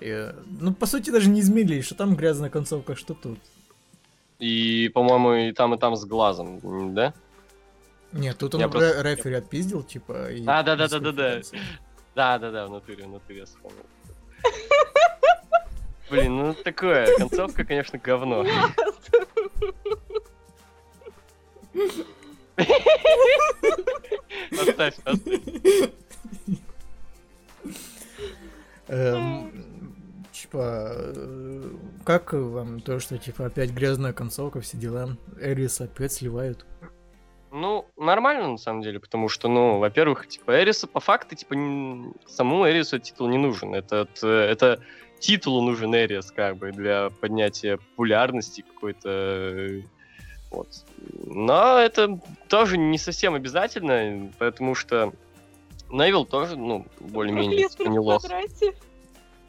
И, 0.00 0.06
э, 0.08 0.32
ну, 0.60 0.72
по 0.74 0.86
сути, 0.86 1.10
даже 1.10 1.28
не 1.30 1.40
измерили, 1.40 1.82
что 1.82 1.94
там 1.94 2.16
грязная 2.16 2.50
концовка, 2.50 2.96
что 2.96 3.14
тут. 3.14 3.38
И, 4.40 4.88
по-моему, 4.94 5.34
и 5.34 5.52
там, 5.52 5.74
и 5.74 5.78
там 5.78 5.94
с 5.96 6.04
глазом, 6.04 6.94
да? 6.94 7.12
Нет, 8.12 8.38
тут 8.38 8.54
он 8.54 8.70
просто- 8.70 9.02
рефери 9.02 9.34
отпиздил, 9.34 9.82
типа, 9.82 10.30
и... 10.30 10.44
А, 10.46 10.62
да-да-да-да-да. 10.62 11.40
Да-да-да, 12.14 12.66
в 12.66 12.70
натуре, 12.70 13.04
в 13.04 13.08
натуре 13.08 13.38
я 13.38 13.44
вспомнил. 13.46 13.86
Блин, 16.10 16.36
ну 16.36 16.54
такое, 16.54 17.06
концовка, 17.16 17.64
конечно, 17.64 17.98
говно. 17.98 18.44
Оставь, 24.50 24.98
оставь. 25.04 25.40
Эм, 28.88 29.70
Типа, 30.32 30.90
э, 30.94 31.70
как 32.04 32.32
вам 32.32 32.80
то, 32.80 32.98
что, 32.98 33.18
типа, 33.18 33.46
опять 33.46 33.70
грязная 33.70 34.12
концовка, 34.12 34.60
все 34.60 34.76
дела? 34.78 35.16
Эрис 35.40 35.80
опять 35.80 36.12
сливают. 36.12 36.66
Ну, 37.52 37.86
нормально, 37.96 38.48
на 38.48 38.58
самом 38.58 38.82
деле, 38.82 39.00
потому 39.00 39.28
что, 39.28 39.48
ну, 39.48 39.78
во-первых, 39.78 40.28
типа, 40.28 40.62
Эриса 40.62 40.86
по 40.86 41.00
факту, 41.00 41.34
типа, 41.34 41.54
н- 41.54 42.14
самому 42.26 42.68
Эрису 42.68 42.98
титул 42.98 43.28
не 43.28 43.38
нужен. 43.38 43.74
Это, 43.74 44.06
это, 44.14 44.28
это 44.28 44.80
титулу 45.18 45.60
нужен 45.62 45.94
Эрис, 45.94 46.30
как 46.30 46.56
бы, 46.56 46.70
для 46.72 47.10
поднятия 47.20 47.76
популярности 47.78 48.62
какой-то. 48.62 49.08
э, 49.10 49.82
Вот. 50.52 50.68
Но 51.26 51.78
это 51.78 52.20
тоже 52.48 52.78
не 52.78 52.98
совсем 52.98 53.34
обязательно, 53.34 54.30
потому 54.38 54.74
что 54.74 55.12
Невил 55.90 56.24
тоже, 56.24 56.56
ну, 56.56 56.86
более-менее 57.00 57.68
типа, 57.68 57.88
не 57.88 57.98
лох. 57.98 58.22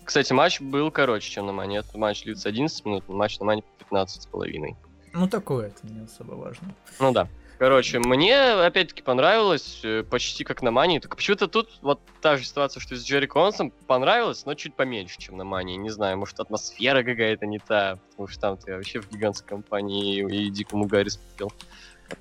Кстати, 0.03 0.33
матч 0.33 0.59
был 0.59 0.89
короче, 0.91 1.29
чем 1.29 1.45
на 1.45 1.53
Мане. 1.53 1.77
Этот 1.77 1.95
матч 1.95 2.23
длится 2.23 2.49
11 2.49 2.83
минут, 2.85 3.07
матч 3.07 3.39
на 3.39 3.45
Мане 3.45 3.63
15 3.77 4.23
с 4.23 4.25
половиной. 4.25 4.75
Ну, 5.13 5.27
такое, 5.27 5.67
это 5.67 5.85
не 5.87 6.03
особо 6.03 6.33
важно. 6.33 6.73
Ну 6.99 7.11
да. 7.11 7.27
Короче, 7.61 7.99
мне 7.99 8.35
опять-таки 8.53 9.03
понравилось, 9.03 9.81
э, 9.83 10.01
почти 10.01 10.43
как 10.43 10.63
на 10.63 10.71
Мании. 10.71 10.97
Только 10.97 11.15
почему-то 11.15 11.47
тут 11.47 11.69
вот 11.83 12.01
та 12.19 12.35
же 12.37 12.43
ситуация, 12.43 12.81
что 12.81 12.95
и 12.95 12.97
с 12.97 13.03
Джерри 13.05 13.27
Консом, 13.27 13.69
понравилось, 13.85 14.47
но 14.47 14.55
чуть 14.55 14.73
поменьше, 14.73 15.19
чем 15.19 15.37
на 15.37 15.43
Мании. 15.43 15.77
Не 15.77 15.91
знаю, 15.91 16.17
может 16.17 16.39
атмосфера 16.39 17.03
какая-то 17.03 17.45
не 17.45 17.59
та, 17.59 17.99
потому 18.09 18.27
что 18.27 18.39
там 18.41 18.57
ты 18.57 18.73
вообще 18.73 18.99
в 18.99 19.11
гигантской 19.11 19.47
компании 19.47 20.21
и, 20.27 20.47
и 20.47 20.49
дикому 20.49 20.87
Гарри 20.87 21.09
спел. 21.09 21.53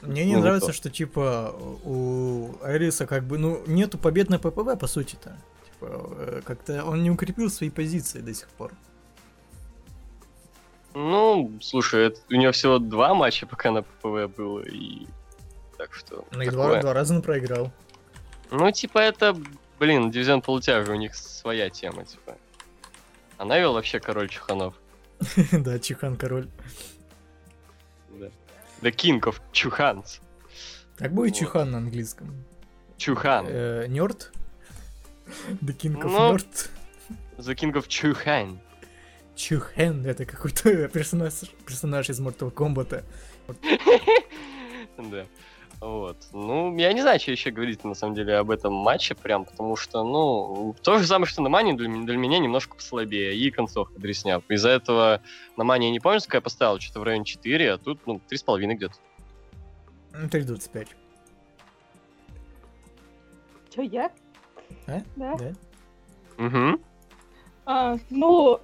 Мне 0.03 0.27
не 0.27 0.35
Ну, 0.37 0.43
нравится, 0.43 0.67
то. 0.67 0.73
что, 0.75 0.91
типа, 0.91 1.55
у 1.87 2.51
Эриса 2.63 3.07
как 3.07 3.25
бы, 3.25 3.39
ну, 3.39 3.63
нету 3.67 3.97
побед 3.97 4.29
на 4.29 4.39
ППВ, 4.39 4.79
по 4.79 4.87
сути-то. 4.87 5.39
Типа, 5.65 5.87
э, 6.19 6.41
как-то 6.45 6.85
он 6.85 7.03
не 7.03 7.11
укрепил 7.11 7.49
свои 7.49 7.71
позиции 7.71 8.21
до 8.21 8.35
сих 8.35 8.49
пор. 8.49 8.73
Ну, 10.93 11.51
слушай, 11.63 12.09
это- 12.09 12.21
у 12.29 12.35
него 12.35 12.53
всего 12.53 12.79
два 12.79 13.15
матча 13.15 13.47
пока 13.47 13.71
на 13.71 13.81
ППВ 13.85 14.29
было, 14.37 14.61
и 14.61 15.07
так 15.81 15.95
что... 15.95 16.27
Ну, 16.31 16.43
и 16.43 16.51
два, 16.51 16.83
раза 16.93 17.15
он 17.15 17.23
проиграл. 17.23 17.73
Ну, 18.51 18.71
типа, 18.71 18.99
это, 18.99 19.35
блин, 19.79 20.11
дивизион 20.11 20.43
полутяжа, 20.43 20.93
у 20.93 20.97
них 20.97 21.15
своя 21.15 21.71
тема, 21.71 22.05
типа. 22.05 22.37
А 23.39 23.47
Невил 23.47 23.73
вообще 23.73 23.99
король 23.99 24.29
чуханов. 24.29 24.75
Да, 25.53 25.79
Чихан 25.79 26.19
король. 26.19 26.51
Да. 28.11 28.27
The 28.83 28.91
King 28.95 29.21
of 29.21 29.41
Чуханс. 29.53 30.21
Так 30.99 31.13
будет 31.13 31.33
Вот. 31.33 31.39
Чихан 31.39 31.71
на 31.71 31.79
английском. 31.79 32.45
Чухан. 32.99 33.47
Э, 33.49 33.87
Нёрд? 33.89 34.33
The 35.63 35.75
King 35.75 35.97
of 35.97 36.11
Ну. 36.11 36.33
Нёрд? 36.33 36.71
The 37.39 37.55
King 37.55 37.73
of 37.73 37.89
Чухань. 37.89 38.61
Чухен, 39.35 40.05
это 40.05 40.27
какой-то 40.27 40.89
персонаж, 40.93 41.33
персонаж 41.65 42.11
из 42.11 42.21
Mortal 42.21 42.53
Kombat. 42.53 43.03
Да. 44.99 45.27
Вот. 45.81 46.19
Ну, 46.33 46.77
я 46.77 46.93
не 46.93 47.01
знаю, 47.01 47.19
что 47.19 47.31
еще 47.31 47.51
говорить 47.51 47.85
на 47.85 47.95
самом 47.95 48.15
деле 48.15 48.37
об 48.37 48.51
этом 48.51 48.75
матче, 48.75 49.15
прям, 49.15 49.47
потому 49.47 49.77
что, 49.77 50.05
ну, 50.05 50.75
то 50.83 50.99
же 50.99 51.07
самое, 51.07 51.27
что 51.27 51.41
на 51.41 51.49
Мане 51.49 51.73
для, 51.73 51.89
для 51.89 52.17
меня 52.19 52.39
немножко 52.39 52.77
послабее, 52.77 53.35
и 53.35 53.51
концовка 53.51 53.99
дресня. 53.99 54.43
Из-за 54.51 54.69
этого 54.71 55.23
на 55.57 55.65
Мане 55.65 55.87
я 55.87 55.93
не 55.93 56.01
помню, 56.01 56.21
сколько 56.21 56.37
я 56.37 56.43
поставил, 56.43 56.79
что-то 56.79 57.01
в 57.01 57.05
районе 57.05 57.25
4, 57.25 57.73
а 57.73 57.79
тут, 57.79 58.07
ну, 58.07 58.21
3,5 58.31 58.75
где-то. 58.75 58.95
Ну, 60.13 60.27
3.25. 60.29 60.89
Чё, 63.75 63.83
я? 63.83 64.11
А? 64.87 65.01
Да. 65.17 65.37
Да? 65.37 65.53
Угу. 66.45 66.81
А, 67.65 67.97
ну, 68.11 68.61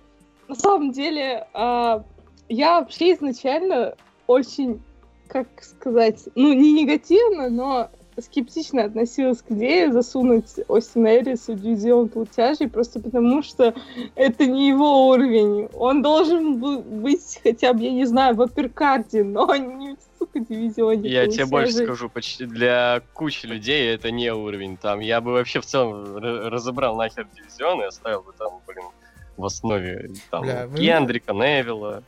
на 0.49 0.55
самом 0.55 0.93
деле, 0.93 1.47
а, 1.55 2.05
я 2.49 2.81
вообще 2.81 3.15
изначально 3.15 3.95
очень, 4.27 4.83
как 5.29 5.47
сказать, 5.63 6.29
ну, 6.35 6.53
не 6.53 6.73
негативно, 6.73 7.51
но 7.51 7.91
скептично 8.19 8.85
относилась 8.85 9.43
к 9.43 9.51
идее 9.51 9.93
засунуть 9.93 10.55
Остина 10.69 11.19
Эрису 11.19 11.53
в 11.53 11.61
дивизион 11.61 12.09
полутяжей, 12.09 12.69
просто 12.69 13.01
потому 13.01 13.43
что 13.43 13.75
это 14.15 14.47
не 14.47 14.69
его 14.69 15.09
уровень. 15.09 15.69
Он 15.75 16.03
должен 16.03 16.59
был 16.59 16.81
быть 16.81 17.41
хотя 17.43 17.73
бы, 17.73 17.83
я 17.83 17.91
не 17.91 18.07
знаю, 18.07 18.35
в 18.35 18.43
апперкарде, 18.43 19.23
но 19.23 19.55
не 19.57 19.97
сука, 20.19 20.41
дивизионе 20.41 21.09
Я 21.09 21.27
тебе 21.27 21.47
больше 21.47 21.85
скажу, 21.85 22.09
почти 22.09 22.47
для 22.47 23.03
кучи 23.13 23.47
людей 23.47 23.93
это 23.93 24.11
не 24.11 24.33
уровень. 24.33 24.77
Там 24.77 25.01
я 25.01 25.21
бы 25.21 25.33
вообще 25.33 25.61
в 25.61 25.67
целом 25.67 26.17
разобрал 26.17 26.97
нахер 26.97 27.27
дивизион 27.35 27.83
и 27.83 27.85
оставил 27.85 28.23
бы 28.23 28.33
там, 28.39 28.61
блин, 28.67 28.87
в 29.37 29.45
основе 29.45 30.11
там 30.31 30.43
Бля, 30.43 30.67
вы- 30.67 30.79
Кендрика, 30.79 31.33
Невилла, 31.35 32.03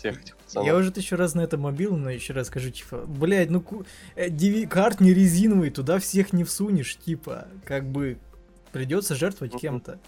тех 0.00 0.20
этих 0.20 0.36
пацанов. 0.36 0.66
Я 0.66 0.76
уже 0.76 0.90
тысячу 0.90 1.16
раз 1.16 1.34
на 1.34 1.40
это 1.42 1.58
мобил, 1.58 1.96
но 1.96 2.10
еще 2.10 2.32
раз 2.32 2.46
скажу, 2.48 2.70
типа, 2.70 3.04
блядь, 3.06 3.50
ну 3.50 3.60
ку- 3.60 3.84
э, 4.16 4.28
не 5.00 5.14
резиновый, 5.14 5.70
туда 5.70 5.98
всех 5.98 6.32
не 6.32 6.44
всунешь, 6.44 6.96
типа, 6.96 7.48
как 7.64 7.84
бы 7.84 8.18
придется 8.72 9.14
жертвовать 9.14 9.60
кем-то. 9.60 9.98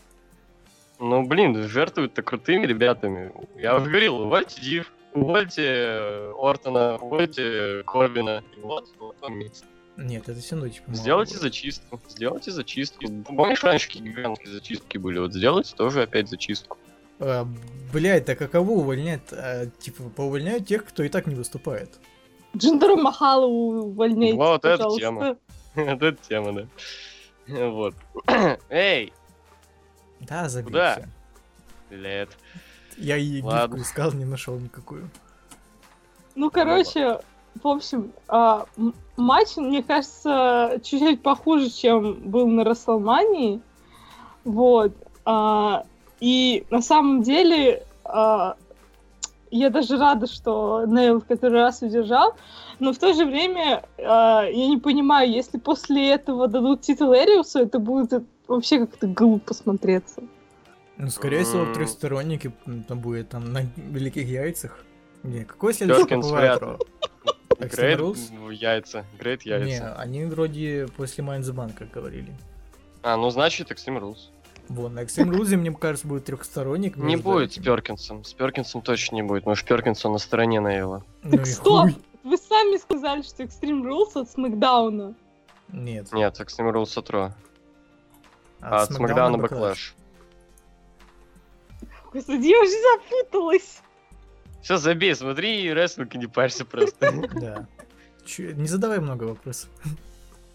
Ну, 0.99 1.27
блин, 1.27 1.69
жертвуют-то 1.69 2.23
крутыми 2.23 2.67
ребятами. 2.67 3.33
Я 3.57 3.77
уже 3.77 3.87
говорил, 3.91 4.17
увольте 4.21 4.61
Див, 4.61 4.93
увольте 5.15 5.63
э, 5.67 6.33
Ортона, 6.39 6.97
увольте 6.97 7.83
Корбина. 7.87 8.43
И 8.57 8.61
вот, 8.61 8.89
вот 8.99 9.17
вам 9.21 9.39
место. 9.39 9.67
Нет, 9.97 10.29
это 10.29 10.41
все 10.41 10.55
равно, 10.55 10.71
типа, 10.71 10.95
Сделайте 10.95 11.37
зачистку, 11.39 12.01
сделайте 12.09 12.51
зачистку. 12.51 13.05
Помнишь, 13.25 13.63
раньше 13.63 13.91
гигантские 13.99 14.53
зачистки 14.55 14.97
были? 14.97 15.19
Вот 15.19 15.35
сделайте 15.35 15.75
тоже 15.75 16.03
опять 16.03 16.29
зачистку. 16.29 16.79
А, 17.25 17.47
блядь, 17.93 18.25
так 18.27 18.41
а 18.43 18.49
кого 18.49 18.75
увольнять? 18.75 19.23
А, 19.33 19.67
типа, 19.79 20.05
поувольняют 20.15 20.67
тех, 20.67 20.85
кто 20.85 21.03
и 21.03 21.09
так 21.09 21.27
не 21.27 21.35
выступает. 21.35 21.91
Джиндеру 22.57 22.97
Махалу 22.97 23.47
увольняйте, 23.87 24.37
Вот 24.37 24.65
эта 24.65 24.77
пожалуйста. 24.77 25.01
тема. 25.01 25.37
Вот 25.75 26.03
эта 26.03 26.17
тема, 26.29 26.53
да. 26.53 26.67
Вот. 27.71 27.95
Эй, 28.69 29.13
Да, 30.21 30.49
забейся. 30.49 31.09
Куда? 31.89 31.97
Лет. 31.97 32.29
Я 32.99 33.17
и 33.17 33.41
Ладно. 33.41 33.77
гифку 33.77 33.89
искал, 33.89 34.13
не 34.13 34.25
нашел 34.27 34.59
никакую. 34.59 35.09
Ну, 36.35 36.51
короче, 36.51 37.21
в 37.63 37.67
общем, 37.69 38.13
а, 38.29 38.67
матч, 39.17 39.57
мне 39.57 39.83
кажется, 39.83 40.79
чуть-чуть 40.83 41.23
похуже, 41.23 41.71
чем 41.71 42.15
был 42.31 42.47
на 42.49 42.65
Расселмании. 42.65 43.61
Вот. 44.45 44.93
А, 45.25 45.85
и 46.23 46.65
на 46.71 46.81
самом 46.81 47.23
деле 47.25 47.83
а, 48.05 48.55
я 49.51 49.71
даже 49.71 49.97
рада, 49.97 50.29
что 50.29 50.85
Нейл 50.87 51.21
в 51.21 51.25
который 51.25 51.61
раз 51.61 51.83
удержал. 51.83 52.37
Но 52.79 52.93
в 52.93 52.99
то 52.99 53.13
же 53.13 53.27
время 53.27 53.83
а, 53.99 54.45
я 54.45 54.69
не 54.69 54.79
понимаю, 54.79 55.29
если 55.29 55.59
после 55.59 56.11
этого 56.11 56.47
дадут 56.47 56.83
титул 56.83 57.13
Эриусу, 57.13 57.59
это 57.59 57.81
будет 57.81 58.25
вообще 58.47 58.87
как-то 58.87 59.09
глупо 59.09 59.53
смотреться. 59.53 60.23
Ну, 60.97 61.11
скорее 61.11 61.43
всего, 61.43 61.75
трехсторонники 61.75 62.53
там 62.87 63.01
будет 63.01 63.31
там 63.31 63.53
на 63.53 63.63
великих 63.77 64.29
яйцах. 64.29 64.79
Не, 65.25 65.45
какой 65.45 65.75
следующий? 65.75 66.05
Грейт 66.05 66.63
Extreme 67.59 67.99
Rules? 67.99 68.47
в 68.47 68.51
яйца. 68.51 69.05
Не, 69.19 69.73
яйца. 69.73 69.97
они 69.97 70.25
вроде 70.27 70.87
после 70.97 71.25
как 71.77 71.91
говорили. 71.91 72.33
А, 73.03 73.17
ну 73.17 73.29
значит, 73.31 73.73
Extreme 73.73 74.01
Rules. 74.01 74.31
Вон, 74.69 74.95
на 74.95 75.01
Extreme 75.01 75.31
Rules, 75.31 75.57
мне 75.57 75.73
кажется, 75.73 76.07
будет 76.07 76.25
трехсторонник. 76.25 76.97
Не 76.97 77.17
будет 77.17 77.53
с. 77.53 77.59
Перкинсом. 77.59 78.25
С 78.25 78.33
Перкинсом 78.33 78.83
точно 78.83 79.17
не 79.17 79.23
будет. 79.23 79.45
Может, 79.45 79.67
Перкинсон 79.67 80.13
на 80.13 80.19
стороне 80.19 80.61
Нейла. 80.61 81.05
Ну 81.23 81.31
Так 81.33 81.47
и 81.47 81.51
стоп! 81.51 81.91
Вы 82.23 82.37
сами 82.37 82.77
сказали, 82.79 83.23
что 83.23 83.43
Extreme 83.43 83.83
Rules 83.83 84.21
от 84.21 84.31
Смакдауна. 84.31 85.15
Нет. 85.69 86.13
Нет, 86.13 86.39
Extreme 86.41 86.73
Rules 86.73 86.99
от 86.99 87.11
Ро. 87.11 87.35
А 88.61 88.83
от 88.83 88.93
SmackDown 88.93 89.39
а 89.39 89.44
Backlash. 89.44 89.95
Господи, 92.13 92.47
я 92.47 92.61
уже 92.61 92.71
запуталась. 92.71 93.81
Все, 94.63 94.77
забей, 94.77 95.15
смотри 95.17 95.73
рестлинг 95.73 96.15
и 96.15 96.19
не 96.19 96.27
парься 96.27 96.65
просто. 96.65 97.13
Да. 97.41 97.67
Не 98.39 98.69
задавай 98.69 99.01
много 99.01 99.25
вопросов. 99.25 99.69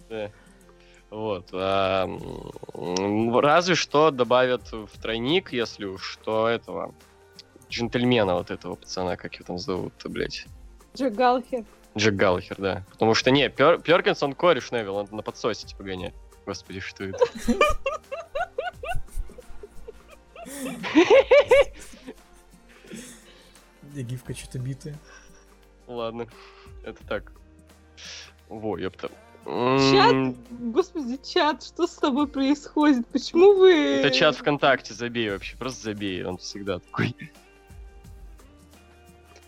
Да. 0.10 0.32
Вот. 1.10 1.50
а, 1.54 2.08
Разве 2.74 3.76
что 3.76 4.12
добавят 4.12 4.72
в 4.72 4.90
тройник, 5.02 5.54
если 5.54 5.86
уж, 5.86 6.04
что 6.04 6.48
этого 6.48 6.94
джентльмена 7.70 8.36
вот 8.36 8.52
этого 8.52 8.76
пацана, 8.76 9.16
как 9.16 9.36
его 9.36 9.46
там 9.46 9.58
зовут-то, 9.58 10.10
блядь. 10.10 10.46
Джек 10.96 11.14
Галлахер. 11.14 11.66
Джек 11.98 12.16
Галлахер, 12.16 12.58
да. 12.58 12.84
Потому 12.92 13.14
что, 13.14 13.32
не, 13.32 13.50
Пер, 13.50 13.80
Перкинс, 13.80 14.22
он 14.24 14.34
кореш 14.34 14.72
Невил, 14.72 14.96
он 14.98 15.08
на 15.12 15.22
подсосе, 15.22 15.68
типа, 15.68 15.84
гоняет. 15.84 16.14
Господи, 16.46 16.80
что 16.80 17.04
это? 17.04 17.26
И 23.96 24.04
гифка 24.04 24.36
что-то 24.36 24.60
битая. 24.60 24.96
Ладно, 25.88 26.28
это 26.84 27.04
так. 27.08 27.32
Во, 28.48 28.78
ёпта. 28.78 29.10
Чат? 29.48 30.36
Господи, 30.74 31.18
чат, 31.24 31.63
что 31.63 31.88
с 31.88 31.94
тобой 31.96 32.27
происходит? 32.27 33.08
Почему 33.08 33.56
вы... 33.58 33.72
Это 33.72 34.12
чат 34.12 34.36
ВКонтакте, 34.36 34.94
забей 34.94 35.30
вообще, 35.32 35.56
просто 35.56 35.84
забей, 35.84 36.24
он 36.25 36.38
всегда 36.38 36.80
такой. 36.80 37.16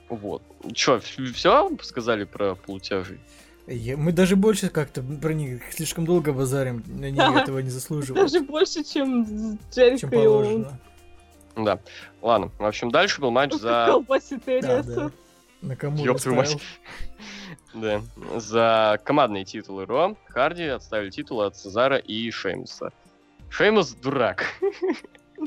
Вот. 0.07 0.41
Чё, 0.73 0.99
все 0.99 1.69
сказали 1.83 2.23
про 2.23 2.55
полутяжей? 2.55 3.19
Я- 3.67 3.97
мы 3.97 4.11
даже 4.13 4.35
больше 4.35 4.69
как-то 4.69 5.03
про 5.03 5.33
них 5.33 5.61
слишком 5.73 6.05
долго 6.05 6.31
базарим, 6.33 6.83
они 7.01 7.11
Да. 7.17 7.41
этого 7.41 7.59
не 7.59 7.69
заслуживают, 7.69 8.31
Даже 8.31 8.43
больше, 8.43 8.83
чем 8.83 9.59
чем 9.71 9.95
и 9.95 10.11
положено. 10.11 10.79
Да. 11.55 11.79
Ладно, 12.21 12.51
в 12.57 12.65
общем, 12.65 12.89
дальше 12.89 13.21
был 13.21 13.31
матч 13.31 13.53
за... 13.53 13.85
Колбасит 13.89 14.41
Да, 14.45 14.81
да. 14.81 15.11
На 15.61 15.75
кому 15.75 16.03
Ёб 16.05 16.19
твою 16.19 16.37
мать. 16.37 16.57
Да. 17.73 18.01
За 18.35 18.99
командные 19.03 19.45
титулы 19.45 19.85
Ро 19.85 20.15
Харди 20.29 20.63
отставили 20.63 21.11
титулы 21.11 21.45
от 21.45 21.55
Цезара 21.55 21.97
и 21.97 22.31
Шеймуса. 22.31 22.91
Шеймус 23.49 23.91
дурак. 23.93 24.45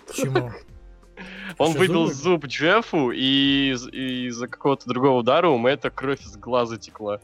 Почему? 0.07 0.53
Он 1.59 1.73
выбил 1.73 2.07
зуб 2.13 2.47
Джеффу, 2.47 3.11
и 3.11 3.73
из- 3.73 3.89
и 3.89 4.27
из-за 4.29 4.47
какого-то 4.47 4.89
другого 4.89 5.19
удара 5.19 5.49
у 5.49 5.59
Мэтта 5.59 5.91
кровь 5.91 6.21
из 6.23 6.37
глаза 6.37 6.77
текла. 6.79 7.21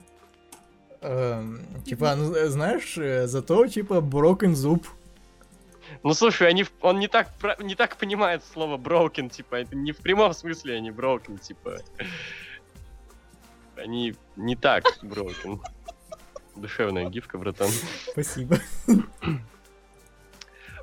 Эм, 1.00 1.64
Типа, 1.86 2.14
ну, 2.16 2.24
знаешь, 2.48 2.98
э, 2.98 3.26
зато, 3.28 3.66
типа, 3.68 3.94
broken 3.94 4.54
зуб. 4.54 4.84
Ну 6.02 6.12
слушай, 6.12 6.48
они, 6.48 6.66
он 6.80 6.98
не 6.98 7.08
так, 7.08 7.28
не 7.60 7.74
так 7.76 7.96
понимает 7.96 8.42
слово 8.52 8.76
broken, 8.76 9.30
типа, 9.30 9.56
это 9.56 9.74
не 9.76 9.92
в 9.92 9.98
прямом 9.98 10.32
смысле 10.34 10.74
они 10.76 10.90
broken, 10.90 11.38
типа. 11.38 11.78
Они 13.78 14.14
не 14.36 14.56
так 14.56 14.84
broken. 15.02 15.60
Душевная 16.56 17.08
гифка, 17.08 17.38
братан. 17.38 17.70
Спасибо. 18.12 18.58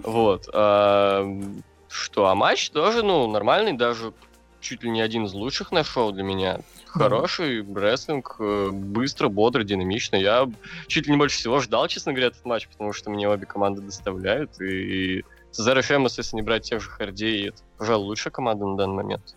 Вот. 0.04 0.50
ам, 0.54 1.64
Что, 1.90 2.28
а 2.28 2.36
матч 2.36 2.70
тоже, 2.70 3.04
ну, 3.04 3.30
нормальный, 3.30 3.74
даже 3.74 4.14
чуть 4.60 4.84
ли 4.84 4.90
не 4.90 5.02
один 5.02 5.26
из 5.26 5.34
лучших 5.34 5.72
на 5.72 5.84
шоу 5.84 6.12
для 6.12 6.24
меня. 6.24 6.60
Хороший 6.88 7.62
рестлинг, 7.74 8.38
э, 8.40 8.70
быстро, 8.72 9.28
бодро, 9.28 9.64
динамично. 9.64 10.16
Я 10.16 10.50
чуть 10.88 11.08
ли 11.08 11.12
не 11.12 11.18
больше 11.18 11.38
всего 11.38 11.60
ждал, 11.60 11.88
честно 11.88 12.14
говоря, 12.14 12.28
этот 12.28 12.46
матч, 12.46 12.68
потому 12.70 12.94
что 12.94 13.10
мне 13.10 13.28
обе 13.28 13.46
команды 13.46 13.82
доставляют. 13.82 14.60
И 14.62 15.24
и 15.58 15.82
Шемос, 15.82 16.18
если 16.18 16.36
не 16.36 16.42
брать 16.42 16.64
тех 16.64 16.82
же 16.82 16.90
Хардей, 16.90 17.50
это, 17.50 17.58
пожалуй, 17.78 18.08
лучшая 18.08 18.32
команда 18.32 18.66
на 18.66 18.78
данный 18.78 18.96
момент. 18.96 19.36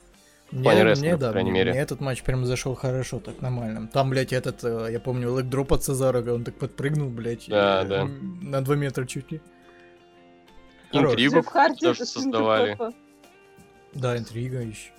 Плане 0.50 0.82
Мне, 0.82 0.90
рестлинга, 0.90 1.08
мне, 1.08 1.16
по 1.16 1.20
да, 1.26 1.30
крайней 1.32 1.50
мне, 1.50 1.60
мере. 1.60 1.70
мне 1.72 1.80
этот 1.80 2.00
матч 2.00 2.22
прям 2.22 2.44
зашел 2.46 2.74
хорошо, 2.74 3.20
так 3.20 3.40
нормально. 3.42 3.88
Там, 3.92 4.10
блядь, 4.10 4.32
этот, 4.32 4.64
э, 4.64 4.88
я 4.92 5.00
помню, 5.00 5.30
лэк-дроп 5.32 5.72
от 5.74 5.84
Цезара, 5.84 6.22
он 6.32 6.44
так 6.44 6.54
подпрыгнул, 6.54 7.10
блядь, 7.10 7.46
Да, 7.48 7.82
э, 7.84 7.88
да. 7.88 8.04
на 8.42 8.62
2 8.64 8.76
метра 8.76 9.04
чуть 9.04 9.30
ли. 9.32 9.40
Интригу 10.92 11.42
Харди 11.42 11.84
тоже 11.86 12.06
создавали. 12.06 12.76
Да, 13.94 14.16
интрига 14.16 14.60
еще. 14.62 14.90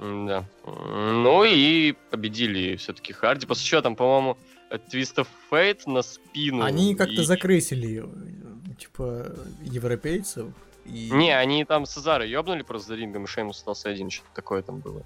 Да. 0.00 0.44
Ну 0.64 1.44
и 1.44 1.94
победили 2.10 2.76
все-таки 2.76 3.12
Харди. 3.12 3.46
По 3.46 3.54
счетам, 3.54 3.96
по-моему, 3.96 4.36
Twist 4.70 5.16
of 5.16 5.26
Fate 5.50 5.80
на 5.90 6.02
спину. 6.02 6.62
Они 6.62 6.94
как-то 6.94 7.22
и- 7.22 7.24
закрысили, 7.24 8.04
э, 8.04 8.74
типа, 8.78 9.32
европейцев. 9.62 10.46
И... 10.88 11.10
Не, 11.10 11.36
они 11.36 11.64
там 11.64 11.86
Цезара 11.86 12.24
ёбнули 12.24 12.62
просто 12.62 12.88
за 12.88 12.94
рингом, 12.96 13.24
и 13.24 13.26
Шеймус 13.26 13.58
остался 13.58 13.88
один, 13.88 14.10
что-то 14.10 14.30
такое 14.34 14.62
там 14.62 14.78
было. 14.78 15.02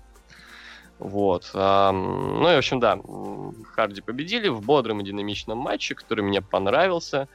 Вот. 1.01 1.51
ну 1.55 2.51
и, 2.51 2.55
в 2.55 2.59
общем, 2.59 2.79
да, 2.79 3.01
Харди 3.75 4.03
победили 4.03 4.49
в 4.49 4.61
бодром 4.61 5.01
и 5.01 5.05
динамичном 5.05 5.57
матче, 5.57 5.95
который 5.95 6.23
мне 6.23 6.43
понравился. 6.43 7.27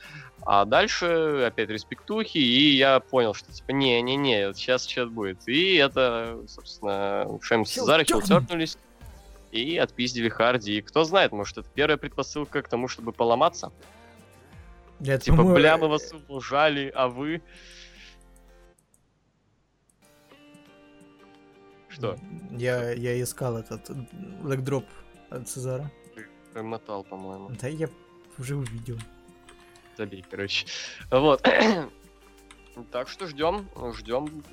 А 0.41 0.65
дальше 0.65 1.45
опять 1.47 1.69
респектухи, 1.69 2.38
и 2.38 2.75
я 2.75 2.99
понял, 2.99 3.34
что 3.34 3.51
типа, 3.51 3.71
не-не-не, 3.71 4.53
сейчас 4.53 4.88
что-то 4.88 5.10
будет. 5.10 5.47
И 5.47 5.77
это, 5.77 6.41
собственно, 6.47 7.39
Шеймус 7.41 7.71
и 7.71 7.79
Хилтерн. 7.79 8.05
хилтернулись 8.05 8.77
и 9.51 9.77
отпиздили 9.77 10.29
Харди. 10.29 10.77
И 10.77 10.81
кто 10.81 11.03
знает, 11.03 11.31
может, 11.31 11.58
это 11.58 11.67
первая 11.73 11.97
предпосылка 11.97 12.62
к 12.62 12.69
тому, 12.69 12.88
чтобы 12.88 13.13
поломаться. 13.13 13.71
Я, 14.99 15.17
Типа, 15.17 15.43
бля, 15.43 15.77
мы 15.77 15.88
э, 15.88 15.89
вас 15.89 16.13
ужали, 16.27 16.91
а 16.95 17.08
вы... 17.08 17.41
Что? 21.95 22.17
Я, 22.51 22.91
я 22.91 23.21
искал 23.21 23.58
этот 23.58 23.89
лэк-дроп 24.43 24.86
от 25.29 25.47
Цезара. 25.47 25.89
Промотал, 26.53 27.03
по-моему. 27.03 27.49
Да 27.62 27.67
я 27.67 27.89
уже 28.38 28.55
увидел. 28.55 28.97
Забей, 29.97 30.23
короче. 30.29 30.67
Вот. 31.12 31.47
Так 32.91 33.08
что 33.08 33.25
ждем, 33.25 33.69
ждем, 33.93 34.43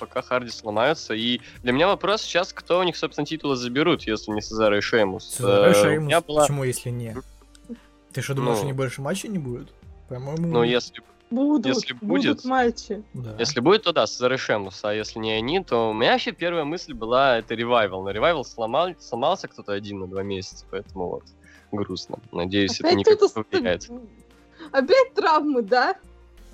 пока 0.00 0.20
Харди 0.20 0.50
сломаются. 0.50 1.14
И 1.14 1.40
для 1.62 1.70
меня 1.70 1.86
вопрос 1.86 2.22
сейчас, 2.22 2.52
кто 2.52 2.80
у 2.80 2.82
них, 2.82 2.96
собственно, 2.96 3.24
титулы 3.24 3.54
заберут, 3.54 4.02
если 4.02 4.32
не 4.32 4.40
Сезаро 4.40 4.78
и 4.78 4.80
Шеймус. 4.80 5.24
Сезаро 5.28 5.68
и 5.68 5.70
Э, 5.70 5.74
Шеймус, 5.80 6.24
была... 6.26 6.40
почему 6.42 6.64
если 6.64 6.90
не? 6.90 7.16
Ты 8.12 8.20
что, 8.20 8.34
думаешь, 8.34 8.56
Ну. 8.58 8.64
они 8.64 8.72
больше 8.72 9.00
матчей 9.00 9.28
не 9.28 9.38
будут? 9.38 9.72
По-моему, 10.08 10.48
Ну, 10.48 10.64
если, 10.64 11.00
Будут, 11.30 11.66
Если 11.66 11.92
будут 11.92 12.08
будет- 12.36 12.44
матчи. 12.44 13.02
да. 13.12 13.36
если 13.38 13.60
будет, 13.60 13.82
то 13.82 13.92
да, 13.92 14.06
Сезаро 14.06 14.34
и 14.36 14.38
Шеймус. 14.38 14.82
А 14.84 14.94
если 14.94 15.18
не 15.18 15.32
они, 15.32 15.62
то 15.62 15.90
у 15.90 15.92
меня 15.92 16.12
вообще 16.12 16.32
первая 16.32 16.64
мысль 16.64 16.94
была, 16.94 17.38
это 17.38 17.54
Revival. 17.54 18.02
Но 18.02 18.10
Revival 18.10 18.44
сломал, 18.44 18.94
сломался 18.98 19.46
кто-то 19.48 19.72
один 19.72 19.98
на 20.00 20.06
два 20.06 20.22
месяца, 20.22 20.64
поэтому 20.70 21.08
вот 21.08 21.24
грустно. 21.70 22.18
Надеюсь, 22.32 22.80
это 22.80 22.88
Опять 22.88 22.98
никак 22.98 23.20
не 23.20 23.28
повлияет. 23.44 23.90
Опять 24.72 25.14
травмы, 25.14 25.62
да? 25.62 25.96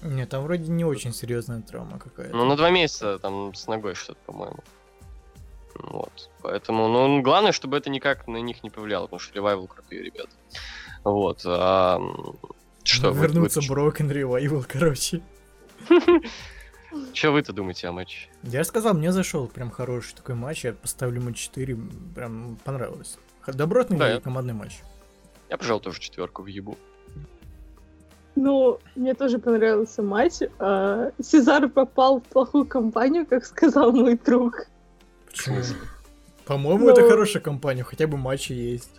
Не, 0.03 0.27
там 0.27 0.43
вроде 0.43 0.71
не 0.71 0.85
очень 0.85 1.13
серьезная 1.15 1.63
травма 1.63 1.99
какая-то. 1.99 2.37
Ну, 2.37 2.45
на 2.45 2.57
два 2.57 2.71
месяца 2.71 3.19
там 3.21 3.55
с 3.55 3.67
ногой 3.69 3.95
что-то, 3.95 4.19
по-моему. 4.27 4.59
Вот. 5.77 6.31
Поэтому, 6.43 6.89
ну, 6.89 7.23
главное, 7.23 7.53
чтобы 7.53 7.77
это 7.77 7.91
никак 7.91 8.29
на 8.29 8.37
них 8.39 8.63
не 8.63 8.71
повлияло, 8.71 9.05
потому 9.07 9.19
что 9.21 9.35
ревайвал 9.35 9.67
крутые 9.67 10.03
ребята. 10.03 10.31
Вот. 11.05 11.43
а, 11.47 12.01
что, 12.85 13.11
вы, 13.13 13.23
Вернуться 13.27 13.61
Broken 13.61 14.11
Revival, 14.11 14.65
короче. 14.69 15.23
что 17.13 17.33
вы-то 17.33 17.53
думаете 17.53 17.89
о 17.89 17.93
матче? 17.93 18.29
Я 18.43 18.63
же 18.63 18.69
сказал, 18.69 18.95
мне 18.95 19.13
зашел 19.13 19.47
прям 19.49 19.71
хороший 19.71 20.15
такой 20.15 20.35
матч, 20.35 20.65
я 20.65 20.73
поставлю 20.73 21.21
ему 21.21 21.33
4, 21.33 21.77
прям 22.15 22.57
понравилось. 22.65 23.19
Добротный 23.47 23.99
Да, 23.99 24.09
я- 24.09 24.21
командный 24.21 24.55
матч. 24.55 24.81
Я, 25.51 25.59
пожалуй, 25.59 25.83
тоже 25.83 26.01
четверку 26.01 26.43
в 26.43 26.47
ебу. 26.47 26.79
Ну, 28.37 28.81
мне 28.97 29.15
тоже 29.15 29.39
понравился 29.39 30.03
матч. 30.03 30.35
А, 30.59 31.13
Сезар 31.23 31.69
попал 31.69 32.21
в 32.21 32.25
плохую 32.25 32.65
компанию, 32.67 33.27
как 33.27 33.45
сказал 33.45 33.93
мой 33.93 34.19
друг. 34.19 34.67
Почему? 35.31 35.59
По-моему, 36.45 36.87
Ну- 36.87 36.91
это 36.91 37.09
хорошая 37.09 37.43
компания, 37.43 37.85
хотя 37.85 38.07
бы 38.07 38.17
матчи 38.17 38.53
есть. 38.53 38.91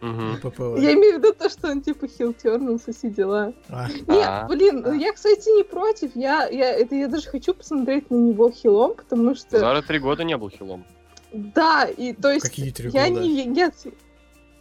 ППВ. 0.00 0.78
Я 0.78 0.94
имею 0.94 1.16
в 1.16 1.18
виду 1.18 1.32
то, 1.34 1.48
что 1.50 1.68
он 1.68 1.82
типа 1.82 2.08
хилтернулся, 2.08 2.92
все 2.92 3.10
дела. 3.10 3.52
А, 3.68 3.88
Нет, 3.88 4.26
А. 4.28 4.46
блин, 4.48 4.82
ну 4.84 4.92
я, 4.94 5.12
кстати, 5.12 5.48
не 5.56 5.62
против. 5.64 6.16
Я, 6.16 6.48
я, 6.48 6.70
это, 6.72 6.94
я 6.94 7.08
даже 7.08 7.28
хочу 7.28 7.52
посмотреть 7.54 8.10
на 8.10 8.16
него 8.16 8.50
хилом, 8.50 8.94
потому 8.94 9.34
что... 9.34 9.58
Зара 9.58 9.82
три 9.82 9.98
года 9.98 10.24
не 10.24 10.36
был 10.36 10.48
хилом. 10.50 10.84
Да, 11.32 11.84
и 11.84 12.12
то 12.12 12.30
есть... 12.30 12.48
Какие 12.48 12.70
три 12.70 12.90
я 12.90 13.08
года? 13.08 13.20
не... 13.20 13.44
Нет, 13.44 13.74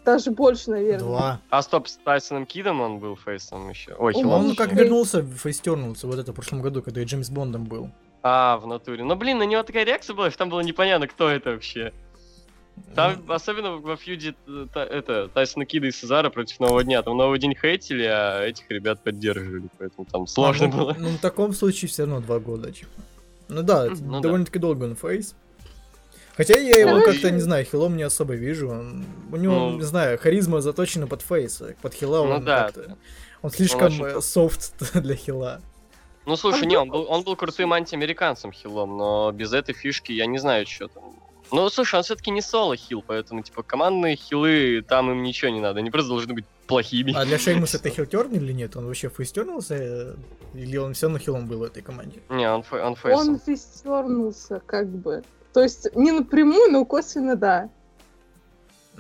даже 0.06 0.32
больше, 0.32 0.72
наверное. 0.72 1.00
Два. 1.00 1.42
А 1.50 1.62
стоп, 1.62 1.88
с 1.88 1.98
Тайсоном 1.98 2.46
Кидом 2.46 2.82
он 2.82 3.00
был 3.00 3.16
фейсом 3.16 3.70
еще. 3.70 3.94
Ой, 3.98 4.14
Он 4.14 4.22
хилом. 4.22 4.34
Он 4.42 4.48
был 4.50 4.56
как 4.56 4.70
фейс. 4.70 4.80
вернулся, 4.82 5.24
фейстернулся 5.24 6.08
вот 6.08 6.20
это 6.20 6.32
в 6.32 6.36
прошлом 6.36 6.62
году, 6.62 6.82
когда 6.82 7.02
и 7.02 7.06
Джеймс 7.06 7.30
Бондом 7.30 7.66
был. 7.66 7.90
А, 8.22 8.58
в 8.58 8.68
натуре. 8.68 9.04
Ну, 9.04 9.16
блин, 9.16 9.38
на 9.38 9.44
него 9.44 9.64
такая 9.64 9.86
реакция 9.86 10.14
была, 10.16 10.30
что 10.30 10.40
там 10.40 10.50
было 10.50 10.60
непонятно, 10.60 11.08
кто 11.08 11.30
это 11.30 11.52
вообще. 11.52 11.94
Там, 12.96 13.24
Ну, 13.28 13.34
особенно 13.34 13.78
во 13.78 13.96
фьюде 13.96 14.36
э, 14.48 14.68
та- 14.74 14.86
это, 14.86 15.28
Тайсона 15.30 15.66
Кида 15.66 15.88
и 15.88 15.92
Сезара 15.92 16.30
против 16.30 16.60
Нового 16.60 16.84
Дня. 16.84 17.02
Там 17.02 17.16
Новый 17.18 17.40
День 17.40 17.56
хейтили, 17.56 18.04
а 18.04 18.42
этих 18.44 18.70
ребят 18.70 19.04
поддерживали, 19.04 19.70
поэтому 19.78 20.06
там 20.12 20.28
сложно 20.28 20.68
ну, 20.68 20.78
было. 20.78 20.96
Ну, 21.00 21.10
в 21.10 21.20
таком 21.20 21.54
случае 21.54 21.90
все 21.90 22.04
равно 22.04 22.20
два 22.22 22.40
года, 22.40 22.72
типа. 22.72 22.90
Ну 23.48 23.64
да, 23.64 23.86
Ну 24.00 24.14
да. 24.14 24.20
довольно-таки 24.22 24.60
долго 24.60 24.84
он 24.86 24.96
face. 24.96 25.36
Хотя 26.36 26.58
я 26.58 26.78
его 26.80 27.00
Короче. 27.00 27.12
как-то, 27.14 27.32
не 27.32 27.42
знаю, 27.42 27.66
heel 27.66 27.87
ом 27.87 27.98
не 27.98 28.04
особо 28.04 28.34
вижу. 28.36 28.70
Он- 28.70 29.06
у 29.32 29.36
него, 29.36 29.54
Ну. 29.72 29.76
не 29.78 29.84
знаю, 29.84 30.18
харизма 30.18 30.62
заточена 30.62 31.06
под 31.08 31.22
face. 31.22 31.62
а 31.62 31.74
Под 31.82 31.94
heel 31.94 32.18
а 32.18 32.24
Ну 32.26 32.32
он 32.36 32.46
да, 32.46 32.64
как-то- 32.64 32.88
да. 32.90 32.96
Он 33.42 33.50
слишком 33.52 33.88
очень 33.88 34.10
топ. 34.10 34.24
софт 34.24 34.74
для 35.04 35.16
heel 35.16 35.46
а. 35.46 35.62
Ну, 36.26 36.36
слушай, 36.36 36.64
А 36.64 36.66
не, 36.66 36.76
вдруг 36.78 36.82
он 36.84 36.90
был, 36.92 37.06
он 37.12 37.24
был 37.24 37.36
крутым 37.36 37.74
антиамериканцем 37.74 38.52
heel 38.52 38.78
ом, 38.78 38.98
но 38.98 39.32
без 39.32 39.52
этой 39.54 39.74
фишки 39.74 40.12
я 40.12 40.26
не 40.28 40.38
знаю, 40.38 40.66
что 40.68 40.88
там. 40.88 41.04
Ну, 41.52 41.70
слушай, 41.70 41.96
он 41.96 42.04
все-таки 42.04 42.32
не 42.32 42.42
соло- 42.42 42.73
heel, 42.73 43.04
поэтому, 43.06 43.42
типа, 43.42 43.64
командные 43.64 44.16
heel 44.16 44.61
ы, 44.61 44.84
там 44.88 45.10
им 45.12 45.24
ничего 45.24 45.52
не 45.52 45.60
надо. 45.60 45.80
Они 45.80 45.90
просто 45.92 46.10
должны 46.10 46.34
быть 46.34 46.46
плохими. 46.68 47.14
А 47.16 47.26
для 47.26 47.38
Шеймуса 47.40 47.78
это 47.82 47.90
heel 47.90 48.11
turn 48.11 48.32
или 48.34 48.52
нет? 48.54 48.76
Он 48.78 48.86
вообще 48.86 49.10
face 49.10 49.29
turn 49.29 49.47
улся? 49.47 49.76
э, 49.76 50.14
Или 50.54 50.78
он 50.78 50.94
все 50.94 51.08
равно 51.08 51.20
хилом 51.20 51.48
был 51.48 51.60
в 51.60 51.64
этой 51.64 51.82
команде? 51.82 52.20
Не, 52.30 52.50
он, 52.52 52.62
фе- 52.62 52.82
он 52.82 52.96
фейсом. 52.96 53.30
Он 53.36 53.40
фистернулся, 53.40 54.62
как 54.66 54.88
бы. 54.88 55.24
То 55.54 55.62
есть 55.64 55.88
не 55.96 56.12
напрямую, 56.12 56.72
но 56.72 56.86
косвенно, 56.86 57.36
да. 57.36 57.70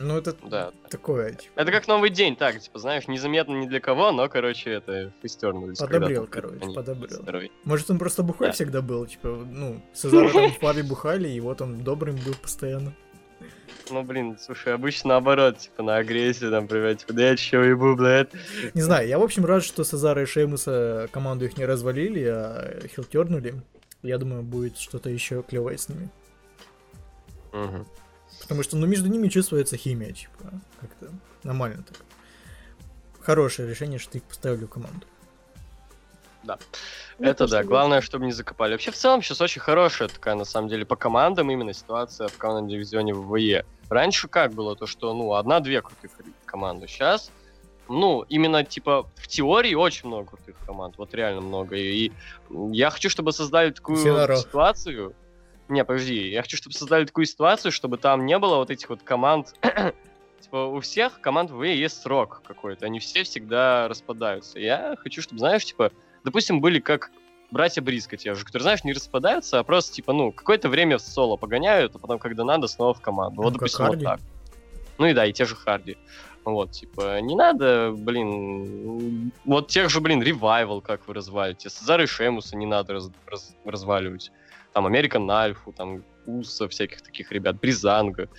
Ну, 0.01 0.17
это 0.17 0.33
Да. 0.49 0.71
такое, 0.89 1.33
типа, 1.33 1.59
Это 1.59 1.71
как 1.71 1.85
новый 1.89 2.09
день, 2.09 2.38
так, 2.38 2.57
типа, 2.57 2.79
знаешь, 2.79 3.09
незаметно 3.09 3.51
ни 3.53 3.67
для 3.67 3.81
кого, 3.81 4.13
но, 4.13 4.29
короче, 4.29 4.71
это 4.71 5.12
фейстернулись. 5.21 5.77
Подобрел, 5.77 6.25
короче, 6.25 6.55
они 6.62 6.73
подобрел. 6.73 7.09
здоровее. 7.21 7.51
Может, 7.65 7.91
он 7.91 7.99
просто 7.99 8.23
бухой 8.23 8.47
Да. 8.47 8.53
всегда 8.53 8.81
был, 8.81 9.05
типа, 9.05 9.27
ну, 9.27 9.81
Сезара 9.93 10.31
там 10.31 10.51
в 10.53 10.59
паре 10.59 10.83
бухали, 10.83 11.27
и 11.27 11.39
вот 11.41 11.62
он 11.62 11.83
добрым 11.83 12.15
был 12.15 12.33
постоянно. 12.41 12.93
Ну, 13.91 14.03
блин, 14.03 14.38
слушай, 14.39 14.73
обычно 14.73 15.09
наоборот, 15.09 15.57
типа, 15.57 15.83
на 15.83 15.97
агрессию, 15.97 16.49
там, 16.51 16.67
привет, 16.69 16.99
типа, 16.99 17.12
да 17.13 17.29
я 17.31 17.35
чё 17.35 17.62
ебу, 17.63 17.93
блядь. 17.97 18.29
Не 18.73 18.81
знаю, 18.81 19.05
я, 19.05 19.19
в 19.19 19.23
общем, 19.23 19.43
рад, 19.45 19.65
что 19.65 19.83
Сезара 19.83 20.21
и 20.21 20.25
Шеймуса 20.25 21.09
команду 21.12 21.43
их 21.43 21.57
не 21.57 21.65
развалили, 21.65 22.23
а 22.23 22.88
хилтернули. 22.88 23.55
Я 24.01 24.17
думаю, 24.17 24.43
будет 24.43 24.77
что-то 24.77 25.09
еще 25.09 25.43
клевое 25.43 25.77
с 25.77 25.89
ними. 25.89 26.07
Мгм. 27.51 27.85
Потому 28.49 28.63
что, 28.63 28.77
ну, 28.77 28.88
между 28.88 29.07
ними 29.09 29.27
чувствуется 29.27 29.77
химия, 29.77 30.12
типа, 30.12 30.51
как-то 30.81 31.13
нормально 31.43 31.83
так. 31.83 31.97
Хорошее 33.21 33.69
решение, 33.69 33.99
что 33.99 34.13
ты 34.13 34.17
их 34.17 34.23
поставили 34.23 34.65
в 34.65 34.69
команду. 34.69 35.05
Мне 36.43 37.29
Это 37.29 37.45
тоже 37.45 37.51
да, 37.51 37.63
главное, 37.63 38.01
чтобы 38.01 38.25
не 38.25 38.31
закопали. 38.31 38.71
Вообще, 38.71 38.89
в 38.89 38.95
целом, 38.95 39.21
сейчас 39.21 39.39
очень 39.41 39.62
хорошая 39.62 40.07
такая, 40.07 40.33
на 40.33 40.45
самом 40.45 40.67
деле, 40.67 40.83
по 40.83 40.95
командам 40.95 41.51
именно 41.51 41.73
ситуация 41.73 42.27
в 42.27 42.38
командном 42.38 42.69
дивизионе 42.69 43.13
ВВЕ. 43.13 43.65
Раньше 43.88 44.27
как 44.27 44.53
было, 44.53 44.75
то 44.75 44.88
что, 44.88 45.13
ну, 45.13 45.35
одна-две 45.35 45.83
крутых 45.83 46.09
команды. 46.45 46.88
Сейчас, 46.88 47.29
ну, 47.88 48.25
именно, 48.29 48.63
типа, 48.63 49.07
в 49.15 49.27
теории 49.27 49.75
очень 49.75 50.07
много 50.07 50.31
крутых 50.31 50.55
команд, 50.65 50.95
вот 50.97 51.13
реально 51.13 51.41
много. 51.41 51.75
И 51.75 52.12
я 52.49 52.89
хочу, 52.89 53.12
чтобы 53.12 53.31
создали 53.31 53.69
такую 53.69 53.99
Все 53.99 54.12
на 54.12 54.25
Ро. 54.25 54.38
ситуацию... 54.38 55.13
Не, 55.69 55.84
подожди, 55.86 56.29
я 56.29 56.41
хочу, 56.41 56.58
чтобы 56.58 56.73
создали 56.75 57.05
такую 57.05 57.25
ситуацию, 57.25 57.71
чтобы 57.71 57.97
там 57.97 58.25
не 58.25 58.38
было 58.38 58.58
вот 58.58 58.71
этих 58.71 58.89
вот 58.89 59.01
команд... 59.03 59.55
Типа, 60.41 60.67
у 60.67 60.79
всех 60.79 61.19
команд 61.19 61.51
ВВЕ 61.51 61.77
есть 61.77 62.01
срок 62.01 62.41
какой-то, 62.47 62.86
они 62.86 62.99
все 62.99 63.23
всегда 63.23 63.89
распадаются. 63.89 64.58
Я 64.58 64.95
хочу, 64.97 65.21
чтобы, 65.21 65.39
знаешь, 65.39 65.65
типа, 65.65 65.91
допустим, 66.23 66.62
были 66.62 66.79
как 66.79 67.12
братья 67.51 67.82
Бриско 67.82 68.15
те 68.15 68.34
же, 68.34 68.45
которые, 68.45 68.63
знаешь, 68.63 68.86
не 68.86 68.93
распадаются, 68.93 69.60
а 69.60 69.63
просто, 69.63 69.93
типа, 69.93 70.13
ну, 70.13 70.32
какое-то 70.32 70.69
время 70.69 70.97
в 70.97 71.01
соло 71.01 71.36
погоняют, 71.36 71.93
а 71.95 71.99
потом, 71.99 72.19
когда 72.19 72.45
надо, 72.45 72.67
снова 72.67 72.93
в 72.93 73.01
команду. 73.01 73.36
Ну, 73.38 73.43
Вот, 73.43 73.53
допустим, 73.53 73.86
вот 73.86 73.91
Харди. 73.91 74.05
так. 74.05 74.19
Ну 74.97 75.08
и 75.08 75.13
да, 75.13 75.25
и 75.25 75.34
те 75.34 75.43
же 75.43 75.55
Харди. 75.55 75.97
Вот, 76.45 76.71
типа, 76.71 77.19
не 77.19 77.36
надо, 77.36 77.93
блин, 77.95 79.32
вот 79.45 79.67
тех 79.67 79.89
же, 79.89 79.99
блин, 79.99 80.23
Ревайвал, 80.23 80.82
как 80.82 81.08
вы 81.08 81.13
развалите, 81.13 81.69
Сезара 81.69 82.03
и 82.03 82.08
Шемуса 82.08 82.55
не 82.55 82.65
надо 82.65 82.93
раз- 82.93 83.12
раз- 83.27 83.55
разваливать. 83.65 84.32
Там, 84.73 84.86
Американ 84.86 85.29
Альфу, 85.29 85.71
там, 85.71 86.03
Уса, 86.25 86.67
всяких 86.67 87.01
таких 87.01 87.32
ребят, 87.32 87.60
Бризанга. 87.60 88.29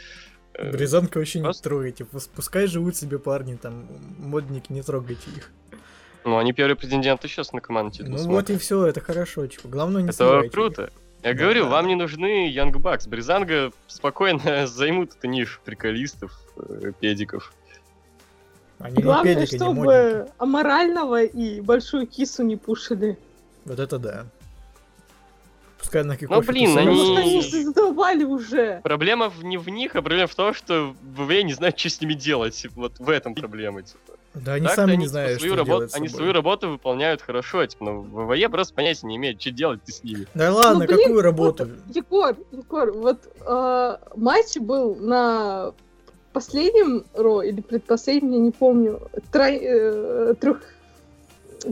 Э, 0.55 0.71
Бризанка 0.71 1.19
вообще 1.19 1.39
не 1.41 1.45
просто- 1.45 1.63
трогайте. 1.65 2.05
пус- 2.05 2.31
Пускай 2.35 2.67
живут 2.67 2.97
себе 2.97 3.19
парни, 3.19 3.57
там, 3.57 3.87
модники, 4.19 4.73
не 4.73 4.83
трогайте 4.83 5.31
их. 5.37 5.51
Ну, 6.25 6.39
они 6.39 6.53
первые 6.53 6.77
претенденты 6.77 7.29
сейчас 7.29 7.53
на 7.53 7.61
команду 7.61 7.93
титул 7.93 8.11
Ну 8.13 8.19
смотрят. 8.19 8.49
вот 8.49 8.57
и 8.57 8.59
все, 8.59 8.87
это 8.87 9.01
хорошо, 9.01 9.47
типа. 9.47 9.69
Главное 9.69 10.03
не 10.03 10.09
Это 10.09 10.19
сливайте 10.19 10.47
их. 10.49 10.53
круто. 10.53 10.91
Я 11.23 11.33
Да, 11.35 11.39
говорю, 11.39 11.65
да. 11.65 11.71
вам 11.71 11.87
не 11.89 11.95
нужны 11.97 12.51
Young 12.55 12.73
Bucks. 12.73 13.09
Бризанга 13.09 13.73
спокойно 13.87 14.41
займут 14.67 15.13
эту 15.17 15.29
нишу 15.29 15.61
приколистов, 15.65 16.39
э, 16.57 16.93
педиков. 17.01 17.53
Они 18.79 18.97
не 18.97 19.03
Главное, 19.03 19.35
педики, 19.35 19.53
не 19.55 19.59
чтобы 19.59 20.29
аморального 20.39 21.23
и 21.23 21.61
большую 21.61 22.07
кису 22.07 22.43
не 22.45 22.57
пушили. 22.57 23.19
Вот 23.67 23.79
это 23.79 23.99
да. 23.99 24.27
Пускай 25.81 26.05
на 26.05 26.17
Ну, 26.21 26.41
блин, 26.43 26.75
Потому 26.77 26.95
что 26.95 27.17
они- 27.17 27.39
они 27.39 27.65
задолбали 27.65 28.25
уже. 28.25 28.81
Проблема 28.83 29.29
в- 29.31 29.43
не 29.45 29.57
в 29.59 29.69
них, 29.69 29.97
а 29.97 30.03
проблема 30.03 30.27
в 30.29 30.35
том, 30.35 30.55
что 30.55 30.95
ВВЕ 31.03 31.43
не 31.43 31.53
знает, 31.55 31.79
что 31.79 31.89
с 31.91 32.01
ними 32.01 32.15
делать. 32.15 32.67
Вот 32.75 32.99
в 32.99 33.09
этом 33.11 33.35
проблема, 33.35 33.83
типа. 33.83 33.99
Да 34.33 34.53
они 34.55 34.67
Так-то 34.67 34.83
сами 34.83 34.93
они, 34.93 34.99
не 34.99 35.05
типа, 35.07 35.11
знают, 35.11 35.39
свою 35.41 35.55
что 35.55 35.59
работу, 35.59 35.79
делать 35.79 35.91
с 35.91 35.95
Они 35.97 36.09
свою 36.09 36.33
работу 36.33 36.69
выполняют 36.71 37.21
хорошо, 37.23 37.67
типа, 37.67 37.85
но 37.85 38.01
ВВЕ 38.03 38.49
просто 38.49 38.75
понятия 38.75 39.07
не 39.09 39.17
имеет, 39.17 39.41
что 39.41 39.51
делать 39.51 39.83
ты 39.85 39.91
с 39.93 40.05
ними. 40.05 40.27
Да 40.35 40.53
ладно, 40.53 40.85
Ну, 40.85 40.87
блин, 40.87 40.99
какую 40.99 41.23
работу? 41.23 41.65
Вот, 41.65 41.97
Егор, 41.97 42.37
Егор, 42.53 42.93
вот 42.93 43.19
э, 43.45 43.97
матч 44.15 44.57
был 44.59 44.95
на 44.97 45.73
последнем 46.33 47.05
Ро 47.15 47.43
или 47.43 47.61
предпоследнем, 47.61 48.33
я 48.33 48.39
не 48.39 48.51
помню, 48.53 49.01
трой- 49.33 49.59
э, 49.61 50.35
трех... 50.41 50.63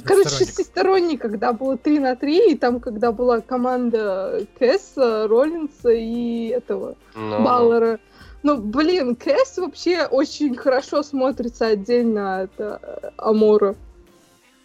Короче, 0.05 0.29
шестисторонний, 0.29 1.17
когда 1.17 1.53
было 1.53 1.77
3 1.77 1.99
на 1.99 2.17
3, 2.17 2.53
и 2.53 2.55
там, 2.57 2.81
когда 2.81 3.13
была 3.13 3.41
команда 3.41 4.47
Кэса, 4.59 5.27
Роллинса 5.29 5.91
и 5.91 6.49
этого, 6.49 6.97
Но- 7.15 7.41
Баллера. 7.43 7.99
Ну, 8.43 8.57
блин, 8.59 9.17
Кэс 9.17 9.59
вообще 9.59 10.05
очень 10.05 10.55
хорошо 10.55 11.03
смотрится 11.03 11.67
отдельно 11.67 12.43
от 12.43 12.51
э, 12.59 12.79
Амора. 13.17 13.75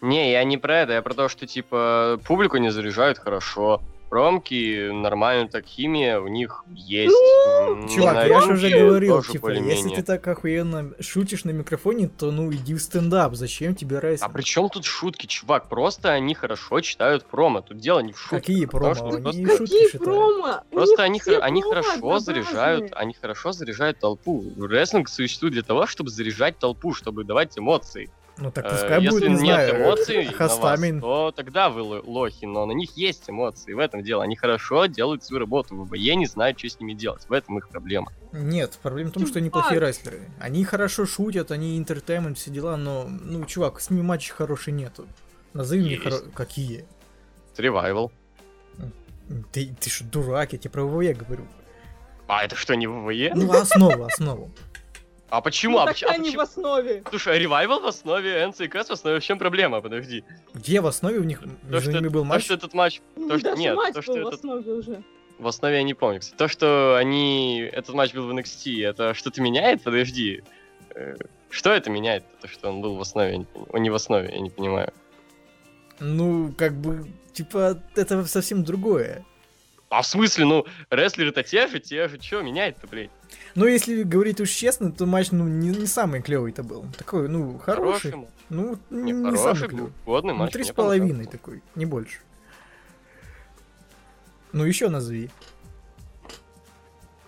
Не, 0.00 0.32
я 0.32 0.44
не 0.44 0.58
про 0.58 0.80
это, 0.80 0.92
я 0.92 1.02
про 1.02 1.14
то, 1.14 1.28
что, 1.28 1.46
типа, 1.46 2.20
публику 2.26 2.58
не 2.58 2.70
заряжают 2.70 3.18
хорошо. 3.18 3.80
Промки, 4.18 4.90
нормально 4.92 5.48
так, 5.48 5.66
химия 5.66 6.20
у 6.20 6.28
них 6.28 6.62
есть. 6.72 7.12
М, 7.48 7.88
Чувак, 7.88 8.14
на 8.14 8.24
я 8.26 8.40
же 8.42 8.52
уже 8.52 8.70
говорил, 8.70 9.20
типа, 9.24 9.50
если 9.50 9.88
ты 9.92 10.04
так 10.04 10.28
охуенно 10.28 10.92
шутишь 11.00 11.42
на 11.42 11.50
микрофоне, 11.50 12.06
то 12.06 12.30
ну 12.30 12.48
иди 12.52 12.74
в 12.74 12.78
стендап, 12.78 13.34
зачем 13.34 13.74
тебе 13.74 13.98
разница? 13.98 14.26
А 14.26 14.28
при 14.28 14.42
чем 14.42 14.68
тут 14.68 14.84
шутки, 14.84 15.26
чувак? 15.26 15.68
Просто 15.68 16.12
они 16.12 16.32
хорошо 16.36 16.80
читают 16.80 17.24
промо. 17.24 17.60
Тут 17.62 17.78
дело 17.78 17.98
не 17.98 18.12
в 18.12 18.18
шутках. 18.20 18.38
Какие 18.42 18.66
потому 18.66 18.94
промо? 18.94 19.10
что 19.18 19.28
Они 19.30 19.46
просто- 19.46 19.64
Какие 19.64 19.98
промо? 19.98 20.60
Просто 20.70 21.02
они, 21.02 21.18
хор- 21.18 21.42
они 21.42 21.62
хорошо 21.62 22.18
заряжают, 22.20 22.92
они 22.94 23.14
хорошо 23.20 23.50
заряжают 23.50 23.98
толпу. 23.98 24.44
Рестлинг 24.60 25.08
существует 25.08 25.54
для 25.54 25.62
того, 25.64 25.88
чтобы 25.88 26.10
заряжать 26.10 26.56
толпу, 26.60 26.94
чтобы 26.94 27.24
давать 27.24 27.58
эмоции. 27.58 28.10
Ну 28.36 28.50
так 28.50 28.66
Э, 28.66 28.70
пускай 28.70 29.00
Если 29.00 29.10
будет, 29.10 29.28
не 29.28 29.34
нет 29.34 29.40
знаю, 29.40 29.82
эмоций 29.82 30.24
на 30.38 30.46
вас, 30.56 30.80
то 31.00 31.32
тогда 31.36 31.70
вы 31.70 31.82
ло- 31.82 32.02
лохи, 32.04 32.46
но 32.46 32.66
на 32.66 32.72
них 32.72 32.96
есть 32.96 33.30
эмоции. 33.30 33.72
В 33.74 33.78
этом 33.78 34.02
дело. 34.02 34.24
Они 34.24 34.34
хорошо 34.34 34.86
делают 34.86 35.22
свою 35.22 35.38
работу. 35.40 35.76
ВБЕ 35.76 36.16
не 36.16 36.26
знают, 36.26 36.58
что 36.58 36.68
с 36.68 36.80
ними 36.80 36.94
делать. 36.94 37.24
В 37.28 37.32
этом 37.32 37.58
их 37.58 37.68
проблема. 37.68 38.12
Нет, 38.32 38.76
проблема 38.82 39.10
в 39.10 39.14
том, 39.14 39.26
что 39.28 39.38
они 39.38 39.50
плохие 39.50 39.78
рестлеры. 39.80 40.28
Они 40.40 40.64
хорошо 40.64 41.06
шутят, 41.06 41.52
они 41.52 41.78
entertainment, 41.78 42.36
все 42.36 42.50
дела, 42.50 42.76
но, 42.76 43.06
ну, 43.08 43.44
чувак, 43.44 43.80
с 43.80 43.90
ними 43.90 44.02
матчей 44.02 44.32
хороших 44.32 44.74
нету. 44.74 45.06
Назови 45.52 45.82
мне 45.82 45.96
хоро- 45.96 46.28
какие. 46.32 46.84
Revival. 47.56 48.10
Ты, 49.52 49.74
ты 49.80 49.88
что, 49.90 50.04
дурак, 50.04 50.52
я 50.52 50.58
тебе 50.58 50.70
про 50.70 50.82
WWE 50.84 51.14
говорю. 51.14 51.46
А 52.26 52.44
это 52.44 52.56
что, 52.56 52.74
не 52.74 52.86
WWE? 52.88 53.32
Ну, 53.34 53.52
основу, 53.52 54.04
основу. 54.04 54.50
А 55.36 55.40
почему? 55.40 55.78
Ну, 55.78 55.82
А 55.82 55.86
поч- 55.86 56.04
а 56.04 56.12
они 56.12 56.36
в 56.36 56.40
основе. 56.40 57.02
Слушай, 57.10 57.34
а 57.34 57.38
Revival 57.38 57.80
в 57.80 57.86
основе, 57.86 58.46
NXT 58.46 58.88
в 58.88 58.92
основе, 58.92 59.18
в 59.18 59.24
чем 59.24 59.38
проблема? 59.38 59.80
Подожди. 59.80 60.22
Где 60.54 60.80
в 60.80 60.86
основе 60.86 61.18
у 61.18 61.24
них 61.24 61.42
То, 61.70 61.80
что, 61.80 61.90
ними 61.90 62.08
был 62.08 62.20
то, 62.22 62.26
матч? 62.28 62.44
что 62.44 62.54
этот 62.54 62.72
матч... 62.74 63.00
То, 63.16 63.38
что... 63.38 63.48
Даже 63.50 63.60
Нет, 63.60 63.74
матч 63.76 63.94
то, 63.94 64.02
что 64.02 64.12
был 64.12 64.22
в 64.22 64.26
этот... 64.28 64.34
основе 64.40 64.72
уже. 64.72 65.02
В 65.40 65.46
основе 65.48 65.76
я 65.76 65.82
не 65.82 65.94
помню. 65.94 66.20
Кстати, 66.20 66.36
то, 66.38 66.46
что 66.46 66.96
они... 66.96 67.68
Этот 67.72 67.94
матч 67.96 68.14
был 68.14 68.28
в 68.28 68.30
NXT, 68.30 68.86
это 68.86 69.14
что-то 69.14 69.42
меняет? 69.42 69.82
Подожди. 69.82 70.42
Э, 70.94 71.16
Что 71.50 71.70
это 71.70 71.90
меняет? 71.90 72.24
То, 72.40 72.46
что 72.46 72.68
он 72.68 72.80
был 72.80 72.94
в 72.94 73.00
основе, 73.00 73.32
я 73.32 73.36
не 73.38 73.44
понимаю. 73.44 73.70
Он 73.72 73.82
не 73.82 73.90
в 73.90 73.94
основе, 73.94 74.30
я 74.32 74.38
не 74.40 74.50
понимаю. 74.50 74.92
Ну, 75.98 76.52
как 76.56 76.74
бы, 76.74 77.06
типа, 77.32 77.82
это 77.96 78.24
совсем 78.26 78.62
другое. 78.62 79.24
А 79.96 80.02
в 80.02 80.06
смысле, 80.06 80.44
ну, 80.44 80.66
рестлеры-то 80.90 81.44
те 81.44 81.68
же, 81.68 81.78
те 81.78 82.08
же, 82.08 82.20
что 82.20 82.42
меняет-то, 82.42 82.88
блядь? 82.88 83.10
Ну, 83.54 83.64
если 83.66 84.02
говорить 84.02 84.40
уж 84.40 84.50
честно, 84.50 84.90
то 84.90 85.06
матч, 85.06 85.30
ну, 85.30 85.46
не, 85.46 85.68
не 85.68 85.86
самый 85.86 86.20
клевый-то 86.20 86.64
был. 86.64 86.84
Такой, 86.98 87.28
ну, 87.28 87.58
хороший. 87.58 88.10
Хороший, 88.10 88.28
Ну, 88.48 88.76
не, 88.90 89.12
не, 89.12 89.24
хороший, 89.30 89.56
самый 89.60 89.68
клевый. 89.68 89.92
годный 90.04 90.32
Ну, 90.32 90.38
матч. 90.40 90.52
три 90.52 90.62
мне 90.64 90.72
с 90.72 90.74
половиной 90.74 91.26
такой, 91.26 91.62
не 91.76 91.86
больше. 91.86 92.18
Ну, 94.52 94.64
еще 94.64 94.88
назови. 94.88 95.30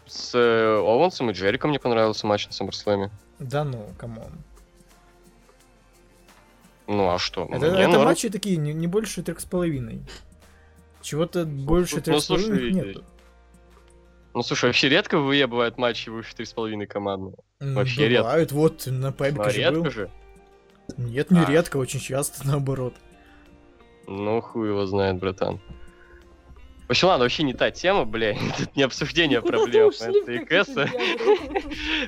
С 0.06 0.34
э, 0.34 0.76
Оуэнсом 0.76 1.30
и 1.30 1.34
Джериком 1.34 1.70
мне 1.70 1.78
понравился 1.78 2.26
матч 2.26 2.48
на 2.48 2.50
SummerSlam. 2.50 3.10
Да 3.38 3.62
ну, 3.62 3.88
come 3.96 4.17
on. 4.17 4.32
Ну, 6.88 7.10
а 7.10 7.18
что? 7.18 7.44
Это, 7.50 7.58
Мне 7.70 7.80
это 7.82 7.92
норм. 7.92 8.04
матчи 8.06 8.28
такие, 8.28 8.56
не, 8.56 8.72
не 8.72 8.86
больше 8.86 9.22
трех 9.22 9.38
с 9.40 9.44
половиной. 9.44 10.02
Чего-то 11.06 11.44
больше 11.44 11.96
ну, 11.96 12.02
трех 12.02 12.20
с 12.20 12.26
половиной 12.26 12.72
слушай, 12.72 12.72
нет. 12.72 13.04
Ну, 14.34 14.42
слушай, 14.42 14.64
вообще 14.66 14.88
редко 14.88 15.20
в 15.20 15.32
WWE 15.32 15.46
бывают 15.46 15.78
матчи 15.78 16.08
выше 16.08 16.34
3,5 16.36 16.84
командные. 16.86 17.36
вообще 17.60 17.74
Вообще 17.74 18.08
редко. 18.08 18.24
Бывают, 18.24 18.50
вот, 18.52 18.86
на 18.86 19.12
Пайпике 19.12 19.42
Ну, 19.44 19.50
же 19.50 19.56
редко 19.60 19.80
был. 19.82 19.90
же. 19.92 20.10
Нет, 20.96 21.30
не 21.30 21.38
А. 21.40 21.44
редко, 21.44 21.76
очень 21.76 22.00
часто 22.00 22.44
наоборот. 22.46 22.94
Ну, 24.08 24.40
хуй 24.40 24.66
его 24.68 24.84
знает, 24.86 25.18
братан. 25.20 25.60
В 26.88 26.90
общем, 26.90 27.06
ладно, 27.08 27.24
вообще 27.24 27.44
не 27.44 27.54
та 27.54 27.70
тема, 27.70 28.04
бля, 28.04 28.30
это 28.32 28.68
не 28.74 28.82
обсуждение 28.82 29.40
проблем 29.42 29.90
дебри. 29.92 30.44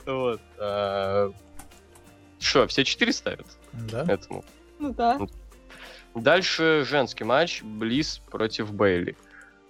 Вот. 0.06 0.40
а, 0.58 1.32
Что, 2.40 2.66
все 2.66 2.82
четыре 2.84 3.12
ставят 3.12 3.46
Да? 3.72 4.04
этому? 4.08 4.44
Ну 4.80 4.92
да. 4.92 5.20
Дальше 6.14 6.84
женский 6.88 7.24
матч 7.24 7.62
Близ 7.62 8.20
против 8.30 8.72
Бейли. 8.72 9.16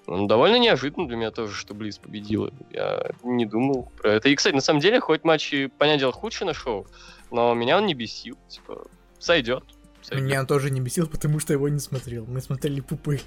Ну, 0.06 0.26
довольно 0.26 0.58
неожиданно 0.58 1.06
для 1.06 1.16
меня 1.16 1.30
тоже, 1.30 1.54
что 1.54 1.74
Близ 1.74 1.98
победила. 1.98 2.50
Я 2.70 3.10
не 3.22 3.44
думал 3.44 3.92
про 3.98 4.14
это. 4.14 4.30
И, 4.30 4.34
кстати, 4.34 4.54
на 4.54 4.62
самом 4.62 4.80
деле, 4.80 5.00
хоть 5.00 5.22
матч 5.24 5.52
и, 5.52 5.66
понятное 5.66 6.00
дело, 6.00 6.12
худший 6.12 6.46
на 6.46 6.54
шоу, 6.54 6.86
но 7.30 7.52
меня 7.52 7.76
он 7.76 7.84
не 7.84 7.92
бесил. 7.92 8.38
Типа, 8.48 8.86
сойдет. 9.18 9.64
сойдет. 10.00 10.24
Меня 10.24 10.40
он 10.40 10.46
тоже 10.46 10.70
не 10.70 10.80
бесил, 10.80 11.06
потому 11.06 11.40
что 11.40 11.52
его 11.52 11.68
не 11.68 11.78
смотрел. 11.78 12.24
Мы 12.26 12.40
смотрели 12.40 12.80
пупы. 12.80 13.20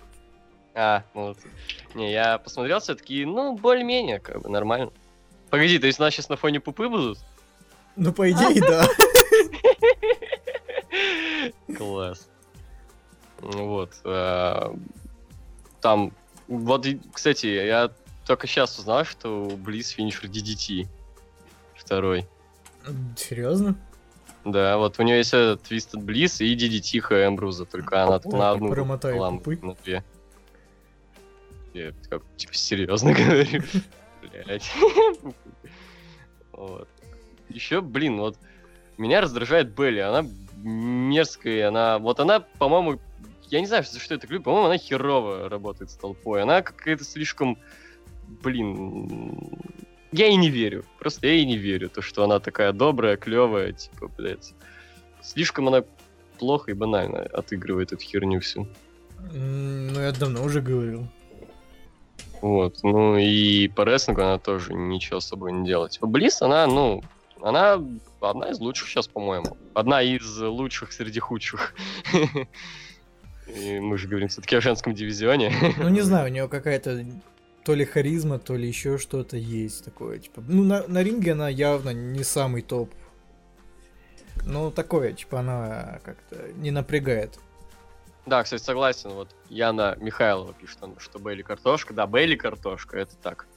А, 0.74 1.04
ну 1.13 1.28
вот. 1.28 1.38
Не, 1.93 2.12
я 2.12 2.39
посмотрел 2.39 2.80
все-таки, 2.80 3.26
ну, 3.26 3.56
более-менее, 3.56 4.19
как 4.19 4.41
бы, 4.41 4.50
нормально. 4.50 4.91
Погоди, 5.52 5.78
то 5.78 5.86
есть 5.86 6.00
у 6.00 6.04
нас 6.04 6.13
сейчас 6.13 6.30
на 6.30 6.38
фоне 6.38 6.62
пупы 6.62 6.89
будут? 6.89 7.19
Ну, 7.95 8.12
по 8.13 8.32
идее, 8.32 8.62
да. 8.62 8.88
Класс. 11.78 12.28
Вот. 13.41 13.93
а, 14.04 14.75
Там, 15.82 16.13
вот, 16.47 16.86
кстати, 17.13 17.47
я 17.47 17.91
только 18.25 18.47
сейчас 18.47 18.77
узнал, 18.80 19.04
что 19.06 19.51
Близ 19.58 19.89
финишер 19.89 20.30
DDT. 20.30 20.88
Второй. 21.75 22.27
Серьезно? 23.15 23.75
Да, 24.45 24.77
вот 24.77 24.99
у 24.99 25.04
нее 25.04 25.17
есть 25.17 25.34
этот 25.34 25.62
Twisted 25.69 26.04
Bliss 26.04 26.43
и 26.43 26.56
DDT 26.56 27.27
Эмбруза, 27.27 27.65
только 27.65 28.04
она 28.04 28.19
тут 28.19 28.34
О, 28.34 28.38
на 28.38 28.51
одну 28.51 28.73
лампу, 29.17 29.51
на 29.65 29.75
две. 29.75 30.04
Я 31.73 31.93
как, 32.10 32.23
типа, 32.38 32.54
серьезно 32.54 33.13
говорю. 33.13 33.62
Блять. 34.21 34.71
Вот. 36.51 36.88
Еще, 37.49 37.82
блин, 37.82 38.19
вот 38.19 38.38
меня 38.97 39.21
раздражает 39.21 39.73
Белли. 39.73 39.99
Она 39.99 40.25
мерзкая, 40.58 41.69
она... 41.69 41.97
Вот 41.99 42.19
она, 42.19 42.39
по-моему, 42.39 42.99
я 43.52 43.60
не 43.60 43.68
знаю, 43.68 43.84
за 43.84 44.00
что 44.00 44.16
это 44.16 44.28
говорю, 44.28 44.44
по-моему, 44.44 44.68
она 44.68 44.78
херово 44.78 45.50
работает 45.50 45.92
с 45.92 45.96
толпой. 45.96 46.42
Она 46.42 46.62
какая-то 46.62 47.04
слишком, 47.04 47.58
блин, 48.44 49.60
я 50.14 50.28
ей 50.28 50.38
не 50.38 50.50
верю. 50.50 50.86
Просто 51.00 51.28
я 51.28 51.34
ей 51.34 51.46
не 51.46 51.58
верю, 51.58 51.90
то, 51.90 52.02
что 52.02 52.24
она 52.24 52.40
такая 52.40 52.72
добрая, 52.72 53.18
клевая, 53.18 53.74
типа, 53.74 54.10
блядь. 54.18 54.54
Слишком 55.22 55.68
она 55.68 55.84
плохо 56.40 56.72
и 56.72 56.74
банально 56.74 57.20
отыгрывает 57.24 57.92
эту 57.92 58.02
херню 58.02 58.40
всю. 58.40 58.68
Ну, 59.34 60.00
я 60.00 60.14
давно 60.14 60.44
уже 60.44 60.62
говорил. 60.62 61.08
Вот, 62.42 62.80
ну 62.84 63.18
и 63.18 63.68
по 63.68 63.84
рестлингу 63.84 64.22
она 64.22 64.40
тоже 64.40 64.74
ничего 64.74 65.20
с 65.20 65.28
собой 65.28 65.52
не 65.52 65.66
делает. 65.66 65.92
Типа, 65.92 66.08
Близ, 66.08 66.42
она, 66.42 66.66
ну, 66.68 67.04
она 67.42 67.84
одна 68.22 68.50
из 68.50 68.60
лучших 68.60 68.88
сейчас, 68.88 69.10
по-моему. 69.10 69.58
Одна 69.74 70.02
из 70.02 70.38
лучших 70.40 70.94
среди 70.94 71.20
худших. 71.20 71.76
И 73.56 73.80
мы 73.80 73.98
же 73.98 74.08
говорим 74.08 74.28
все-таки 74.30 74.56
о 74.56 74.62
женском 74.62 74.94
дивизионе. 74.94 75.52
Ну, 75.78 75.90
не 75.90 76.02
знаю, 76.10 76.30
у 76.30 76.34
нее 76.34 76.48
какая-то 76.48 77.06
то 77.64 77.74
ли 77.76 77.86
харизма, 77.86 78.40
то 78.40 78.56
ли 78.56 78.68
еще 78.68 78.98
что-то 78.98 79.38
есть 79.38 79.86
такое. 79.86 80.20
Типа, 80.20 80.44
ну, 80.48 80.64
на, 80.64 80.88
на 80.88 81.04
ринге 81.04 81.34
она 81.34 81.50
явно 81.50 81.92
не 81.92 82.24
самый 82.24 82.62
топ. 82.62 82.92
Ну, 84.46 84.72
такое, 84.72 85.14
типа, 85.14 85.42
она 85.42 86.00
как-то 86.04 86.52
не 86.56 86.72
напрягает. 86.72 87.40
Да, 88.26 88.44
кстати, 88.44 88.62
согласен. 88.64 89.12
Вот 89.12 89.36
Яна 89.50 89.98
Михайлова 90.00 90.54
пишет, 90.54 90.80
что 91.00 91.20
Бейли 91.20 91.42
картошка. 91.42 91.94
Да, 91.94 92.08
Бейли 92.08 92.36
картошка, 92.36 92.98
это 92.98 93.16
так. 93.18 93.48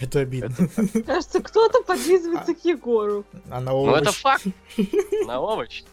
Это 0.00 0.20
обидно. 0.20 0.54
Кажется, 1.06 1.40
кто-то 1.40 1.82
подлизывается 1.82 2.54
к 2.54 2.64
Егору. 2.64 3.24
Она 3.48 3.70
Ну, 3.72 3.94
это 3.94 4.08
овощ. 4.10 4.20
факт. 4.20 4.44
На 5.26 5.40
овощ. 5.40 5.84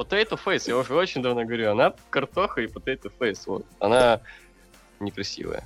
Potato 0.00 0.38
Face, 0.42 0.64
я 0.66 0.78
уже 0.78 0.94
очень 0.94 1.22
давно 1.22 1.44
говорю, 1.44 1.70
она 1.72 1.94
картоха 2.08 2.62
и 2.62 2.66
Potato 2.66 3.12
Face, 3.18 3.42
вот. 3.44 3.66
Она 3.80 4.20
некрасивая. 4.98 5.64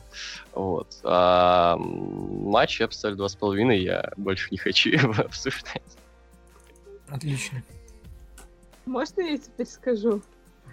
Вот. 0.53 0.89
А, 1.05 1.77
матч 1.79 2.81
я 2.81 2.89
поставлю 2.89 3.17
два 3.17 3.29
с 3.29 3.37
половиной, 3.37 3.79
я 3.79 4.13
больше 4.17 4.49
не 4.51 4.59
хочу 4.59 4.91
его 4.91 5.13
обсуждать. 5.19 5.83
Отлично. 7.09 7.63
Можно 8.87 9.21
я 9.23 9.39
теперь 9.39 9.67
скажу? 9.67 10.21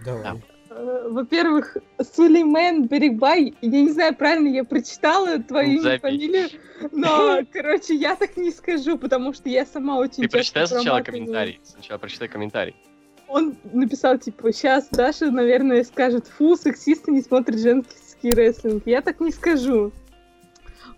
Давай. 0.03 0.41
Э, 0.71 1.07
Во-первых, 1.09 1.77
Сулеймен 1.99 2.87
Берегбай, 2.87 3.53
я 3.61 3.81
не 3.81 3.91
знаю, 3.91 4.15
правильно 4.15 4.47
я 4.47 4.63
прочитала 4.63 5.37
твою 5.39 5.81
Забей. 5.81 5.99
фамилию, 5.99 6.49
но, 6.91 7.41
короче, 7.53 7.93
я 7.93 8.15
так 8.15 8.37
не 8.37 8.51
скажу, 8.51 8.97
потому 8.97 9.33
что 9.33 9.49
я 9.49 9.65
сама 9.65 9.97
очень 9.97 10.23
Ты 10.23 10.29
прочитай 10.29 10.65
сначала 10.65 11.01
комментарий. 11.01 11.59
Сначала 11.63 11.99
прочитай 11.99 12.27
комментарий. 12.27 12.75
Он 13.31 13.55
написал, 13.71 14.17
типа, 14.17 14.51
сейчас 14.51 14.89
Даша, 14.89 15.31
наверное, 15.31 15.85
скажет, 15.85 16.27
фу, 16.27 16.57
сексисты 16.57 17.11
не 17.11 17.21
смотрят 17.21 17.57
женский 17.59 18.31
рестлинг. 18.31 18.83
Я 18.85 19.01
так 19.01 19.21
не 19.21 19.31
скажу. 19.31 19.93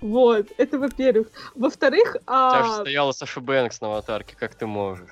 Вот, 0.02 0.48
это 0.58 0.80
во-первых. 0.80 1.28
Во-вторых, 1.54 2.16
У 2.16 2.20
тебя 2.24 2.64
же 2.64 2.72
а, 2.72 2.82
стояла 2.82 3.12
Саша 3.12 3.40
Бэнкс 3.40 3.80
на 3.82 3.88
аватарке, 3.88 4.36
как 4.36 4.56
ты 4.56 4.66
можешь? 4.66 5.10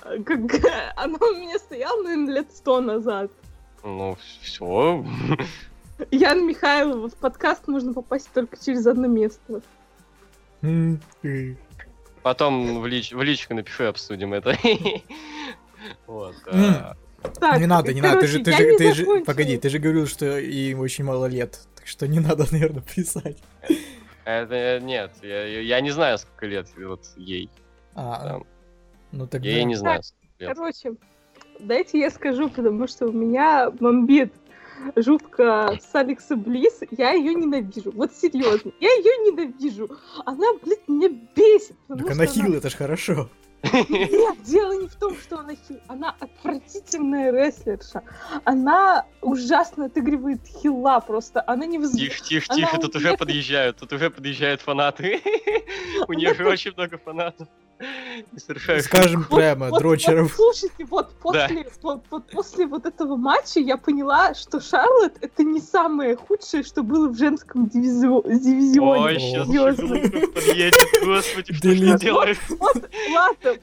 как, 0.00 0.40
она 0.96 1.18
у 1.20 1.34
меня 1.36 1.58
стояла, 1.58 2.02
наверное, 2.02 2.34
лет 2.36 2.46
сто 2.52 2.80
назад. 2.80 3.30
Ну, 3.84 4.16
все. 4.40 5.04
Ян 6.10 6.46
Михайлова, 6.46 7.10
в 7.10 7.14
подкаст 7.14 7.68
можно 7.68 7.92
попасть 7.92 8.30
только 8.32 8.56
через 8.56 8.86
одно 8.86 9.06
место. 9.06 9.60
Потом 12.22 12.80
в, 12.80 12.86
лич- 12.86 13.14
в 13.14 13.22
личку 13.22 13.54
напиши, 13.54 13.84
обсудим 13.84 14.32
это. 14.32 14.56
Вот. 16.06 16.34
А, 16.46 16.94
Так, 17.40 17.58
не 17.58 17.66
надо, 17.66 17.92
не 17.92 18.00
надо. 18.00 18.20
Ты 18.20 18.26
же, 18.26 18.38
ты 18.40 18.52
же, 18.52 18.76
ты 18.76 18.94
же, 18.94 19.24
погоди, 19.24 19.56
ты 19.56 19.68
же 19.68 19.78
говорил, 19.78 20.06
что 20.06 20.38
им 20.38 20.80
очень 20.80 21.04
мало 21.04 21.26
лет. 21.26 21.60
Так 21.76 21.86
что 21.86 22.06
не 22.06 22.20
надо, 22.20 22.46
наверное, 22.52 22.82
писать. 22.82 23.38
Это 24.24 24.80
нет, 24.80 25.12
я, 25.22 25.60
я 25.60 25.80
не 25.80 25.90
знаю, 25.90 26.18
сколько 26.18 26.46
лет 26.46 26.68
вот 26.76 27.04
ей. 27.16 27.50
А, 27.94 28.28
Там. 28.28 28.46
ну 29.10 29.26
тогда... 29.26 29.48
Я 29.48 29.64
не 29.64 29.74
знаю. 29.74 30.02
сколько 30.02 30.26
лет. 30.38 30.56
Короче, 30.56 30.94
дайте 31.58 31.98
я 31.98 32.10
скажу, 32.10 32.48
потому 32.48 32.86
что 32.86 33.06
у 33.06 33.12
меня 33.12 33.70
бомбит 33.70 34.32
жутко 34.96 35.78
с 35.80 35.94
Алекса 35.94 36.36
Близ. 36.36 36.80
Я 36.90 37.12
ее 37.12 37.34
ненавижу. 37.34 37.92
Вот 37.92 38.12
серьезно, 38.12 38.72
я 38.80 38.90
ее 38.90 39.30
ненавижу. 39.30 39.88
Она, 40.24 40.46
блядь, 40.62 40.86
меня 40.88 41.08
бесит. 41.08 41.76
Так 41.88 42.10
она 42.10 42.26
хил, 42.26 42.54
это 42.54 42.70
ж 42.70 42.74
хорошо. 42.74 43.28
Нет, 43.62 44.42
дело 44.42 44.72
не 44.72 44.88
в 44.88 44.94
том, 44.96 45.16
что 45.16 45.38
она 45.38 45.54
хил. 45.54 45.78
Она 45.88 46.14
отвратительная 46.18 47.30
рестлерша. 47.30 48.02
Она 48.44 49.06
ужасно 49.20 49.86
отыгрывает 49.86 50.40
хила 50.46 51.00
просто. 51.00 51.42
Она 51.46 51.66
не 51.66 51.78
выз... 51.78 51.92
Тихо, 51.92 52.24
тихо, 52.24 52.54
тихо, 52.54 52.78
тут 52.78 52.96
уже 52.96 53.16
подъезжают, 53.16 53.76
тут 53.76 53.92
уже 53.92 54.10
подъезжают 54.10 54.60
фанаты. 54.60 55.20
У 56.08 56.12
нее 56.12 56.34
же 56.34 56.46
очень 56.48 56.72
много 56.72 56.98
фанатов. 56.98 57.48
И 58.32 58.80
Скажем 58.80 59.26
Вот- 59.28 59.38
прямо, 59.38 59.68
вот- 59.68 59.78
дрочеров. 59.80 60.36
Вот, 60.38 60.54
слушайте, 60.56 60.84
вот 60.88 61.12
после, 61.20 61.66
вот, 61.82 62.04
вот 62.10 62.30
после 62.30 62.66
вот 62.66 62.86
этого 62.86 63.16
матча 63.16 63.60
я 63.60 63.76
поняла, 63.76 64.34
что 64.34 64.60
Шарлотт 64.60 65.18
это 65.20 65.42
не 65.42 65.60
самое 65.60 66.16
худшее, 66.16 66.62
что 66.62 66.82
было 66.82 67.08
в 67.08 67.16
женском 67.16 67.66
дивизио- 67.66 68.22
дивизионе. 68.24 69.02
Ой, 69.02 69.18
сейчас 69.20 69.48
господи, 71.04 71.52
что 71.52 71.62
ты 71.62 71.98
делаешь? 71.98 72.38
Вот, 72.48 72.88
ладно, 73.12 73.58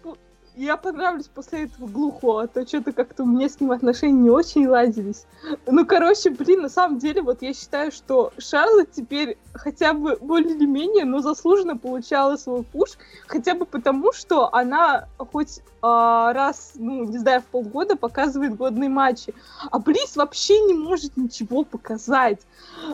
я 0.60 0.76
понравлюсь 0.76 1.28
после 1.28 1.63
этого 1.63 1.88
глухо, 1.88 2.41
а 2.41 2.48
то 2.48 2.67
что-то 2.67 2.91
как-то 2.91 3.24
у 3.24 3.26
меня 3.26 3.48
с 3.48 3.62
ним 3.62 3.72
отношения 3.72 4.24
не 4.24 4.30
очень 4.30 4.67
ладились. 4.67 5.26
Ну, 5.65 5.86
короче, 5.86 6.32
блин, 6.32 6.63
на 6.63 6.69
самом 6.69 7.00
деле, 7.00 7.22
вот 7.22 7.41
я 7.41 7.54
считаю, 7.54 7.93
что 7.93 8.34
Шарлотт 8.38 8.91
теперь 8.91 9.38
хотя 9.54 9.93
бы 9.93 10.17
более 10.19 10.54
или 10.56 10.65
менее, 10.65 11.06
но 11.06 11.22
заслуженно 11.22 11.78
получала 11.78 12.36
свой 12.36 12.63
пуш, 12.63 12.91
хотя 13.28 13.56
бы 13.56 13.65
потому, 13.65 14.12
что 14.12 14.54
она 14.54 15.08
хоть 15.17 15.62
а, 15.82 16.34
раз, 16.34 16.74
ну, 16.76 17.06
не 17.06 17.17
знаю, 17.19 17.41
в 17.41 17.45
полгода 17.45 17.95
показывает 17.95 18.58
годные 18.58 18.89
матчи, 18.89 19.34
а 19.72 19.80
Близ 19.80 20.17
вообще 20.17 20.60
не 20.60 20.74
может 20.74 21.15
ничего 21.15 21.63
показать. 21.63 22.39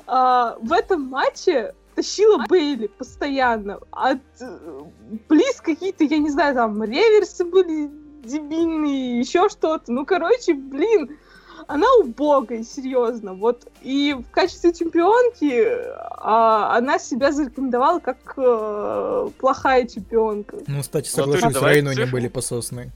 А, 0.06 0.56
в 0.62 0.72
этом 0.72 1.02
матче 1.02 1.74
тащила 1.96 2.44
Бейли 2.48 2.88
постоянно. 2.88 3.80
От 3.92 4.20
э, 4.40 4.82
Близ 5.30 5.62
какие-то, 5.62 6.04
я 6.04 6.18
не 6.18 6.30
знаю, 6.30 6.56
там 6.56 6.84
реверсы 6.84 7.46
были 7.46 7.90
дебильные, 8.24 9.20
еще 9.20 9.50
что-то. 9.50 9.92
Ну, 9.92 10.06
короче, 10.06 10.54
блин, 10.54 11.18
она 11.68 11.88
убогая, 12.00 12.64
серьезно. 12.64 13.34
Вот. 13.34 13.68
И 13.82 14.16
в 14.18 14.32
качестве 14.32 14.74
чемпионки 14.74 15.68
а, 16.18 16.76
она 16.78 17.00
себя 17.00 17.32
зарекомендовала 17.32 18.00
как 18.00 18.18
э, 18.38 19.30
плохая 19.38 19.88
чемпионка. 19.88 20.58
Ну, 20.68 20.82
кстати, 20.82 21.10
натуре 21.16 21.40
соглашусь, 21.40 21.54
давай 21.54 21.76
Рейну 21.76 21.94
не 21.94 22.06
были 22.06 22.28
пососны. 22.28 22.92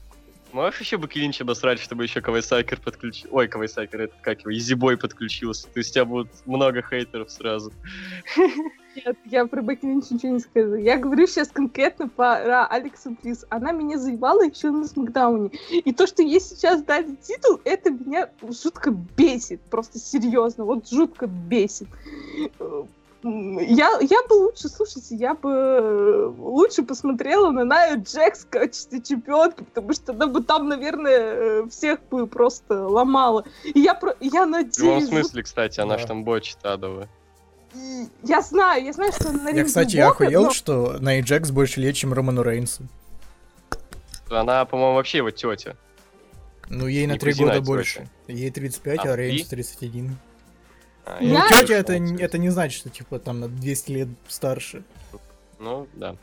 Можешь 0.52 0.80
еще 0.80 0.96
Бекки 0.96 1.18
Линч 1.18 1.40
обосрать, 1.40 1.78
чтобы 1.78 2.02
еще 2.02 2.20
Кавайсайкер 2.20 2.80
подключил... 2.80 3.30
Ой, 3.32 3.46
Кавайсайкер, 3.46 4.00
это 4.02 4.14
как 4.20 4.40
его, 4.40 4.52
Изибой 4.52 4.96
подключился. 4.96 5.68
То 5.68 5.78
есть 5.78 5.90
у 5.90 5.94
тебя 5.94 6.04
будет 6.04 6.28
много 6.44 6.82
хейтеров 6.82 7.30
сразу. 7.30 7.72
Нет, 8.96 9.16
я 9.26 9.46
про 9.46 9.62
Бекки 9.62 9.86
ничего 9.86 10.32
не 10.32 10.40
скажу. 10.40 10.74
Я 10.74 10.98
говорю 10.98 11.26
сейчас 11.26 11.48
конкретно 11.48 12.08
про 12.08 12.66
Алексу 12.66 13.16
Близ. 13.22 13.46
Она 13.48 13.72
меня 13.72 13.98
заебала 13.98 14.42
еще 14.42 14.70
на 14.70 14.86
Смакдауне. 14.86 15.50
И 15.70 15.92
то, 15.92 16.06
что 16.06 16.22
ей 16.22 16.40
сейчас 16.40 16.82
дали 16.82 17.14
титул, 17.16 17.60
это 17.64 17.90
меня 17.90 18.30
жутко 18.42 18.90
бесит. 18.90 19.60
Просто 19.62 19.98
серьезно, 19.98 20.64
вот 20.64 20.88
жутко 20.88 21.26
бесит. 21.26 21.88
Я, 23.22 23.98
я 24.00 24.22
бы 24.28 24.32
лучше, 24.32 24.68
слушайте, 24.70 25.14
я 25.14 25.34
бы 25.34 25.50
э, 25.50 26.32
лучше 26.38 26.82
посмотрела 26.82 27.50
на 27.50 27.64
Ная 27.64 27.96
Джекс 27.96 28.44
в 28.44 28.48
качестве 28.48 29.02
чемпионки, 29.02 29.62
потому 29.62 29.92
что 29.92 30.12
она 30.12 30.26
бы 30.26 30.42
там, 30.42 30.68
наверное, 30.68 31.18
э, 31.18 31.68
всех 31.68 32.00
бы 32.10 32.26
просто 32.26 32.88
ломала. 32.88 33.44
И 33.62 33.80
я, 33.80 33.92
про, 33.92 34.16
я 34.20 34.46
надеюсь... 34.46 34.78
В 34.78 34.84
любом 34.84 35.02
смысле, 35.02 35.42
кстати, 35.42 35.80
она 35.80 35.96
да. 35.96 36.00
ж 36.00 36.06
там 36.06 36.24
бочит 36.24 36.64
адовая. 36.64 37.10
Я 38.24 38.40
знаю, 38.42 38.84
я 38.84 38.92
знаю, 38.92 39.12
что 39.12 39.28
она 39.28 39.50
Я, 39.50 39.64
кстати, 39.64 39.96
я 39.96 40.08
охуел, 40.08 40.44
но... 40.44 40.50
что 40.52 40.96
Ная 41.00 41.22
Джекс 41.22 41.50
больше 41.50 41.80
лет, 41.80 41.94
чем 41.94 42.12
Роману 42.12 42.42
Рейнсу. 42.42 42.84
Она, 44.28 44.64
по-моему, 44.64 44.94
вообще 44.94 45.18
его 45.18 45.30
тетя. 45.30 45.76
Ну, 46.68 46.86
ей 46.86 47.06
на 47.06 47.18
три 47.18 47.32
года 47.32 47.60
больше. 47.60 48.08
Ей 48.28 48.50
35, 48.50 48.98
а, 48.98 49.12
а 49.12 49.16
Рейнс 49.16 49.48
31. 49.48 50.16
А, 51.04 51.18
ну, 51.20 51.26
я 51.26 51.48
тетя 51.48 51.74
это, 51.74 51.94
это 51.94 52.38
не 52.38 52.50
значит, 52.50 52.78
что 52.78 52.90
типа 52.90 53.18
там 53.18 53.40
на 53.40 53.48
200 53.48 53.90
лет 53.90 54.08
старше. 54.28 54.84
Ну, 55.58 55.88
да. 55.94 56.16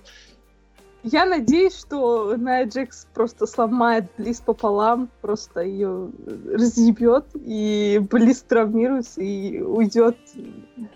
Я 1.11 1.25
надеюсь, 1.25 1.77
что 1.77 2.35
Ная 2.37 2.65
Джекс 2.65 3.07
просто 3.13 3.45
сломает 3.45 4.05
Близ 4.17 4.41
пополам, 4.41 5.09
просто 5.21 5.61
ее 5.61 6.09
разъебет, 6.51 7.25
и 7.35 7.99
Близ 8.09 8.41
травмируется 8.41 9.21
и 9.21 9.59
уйдет 9.61 10.17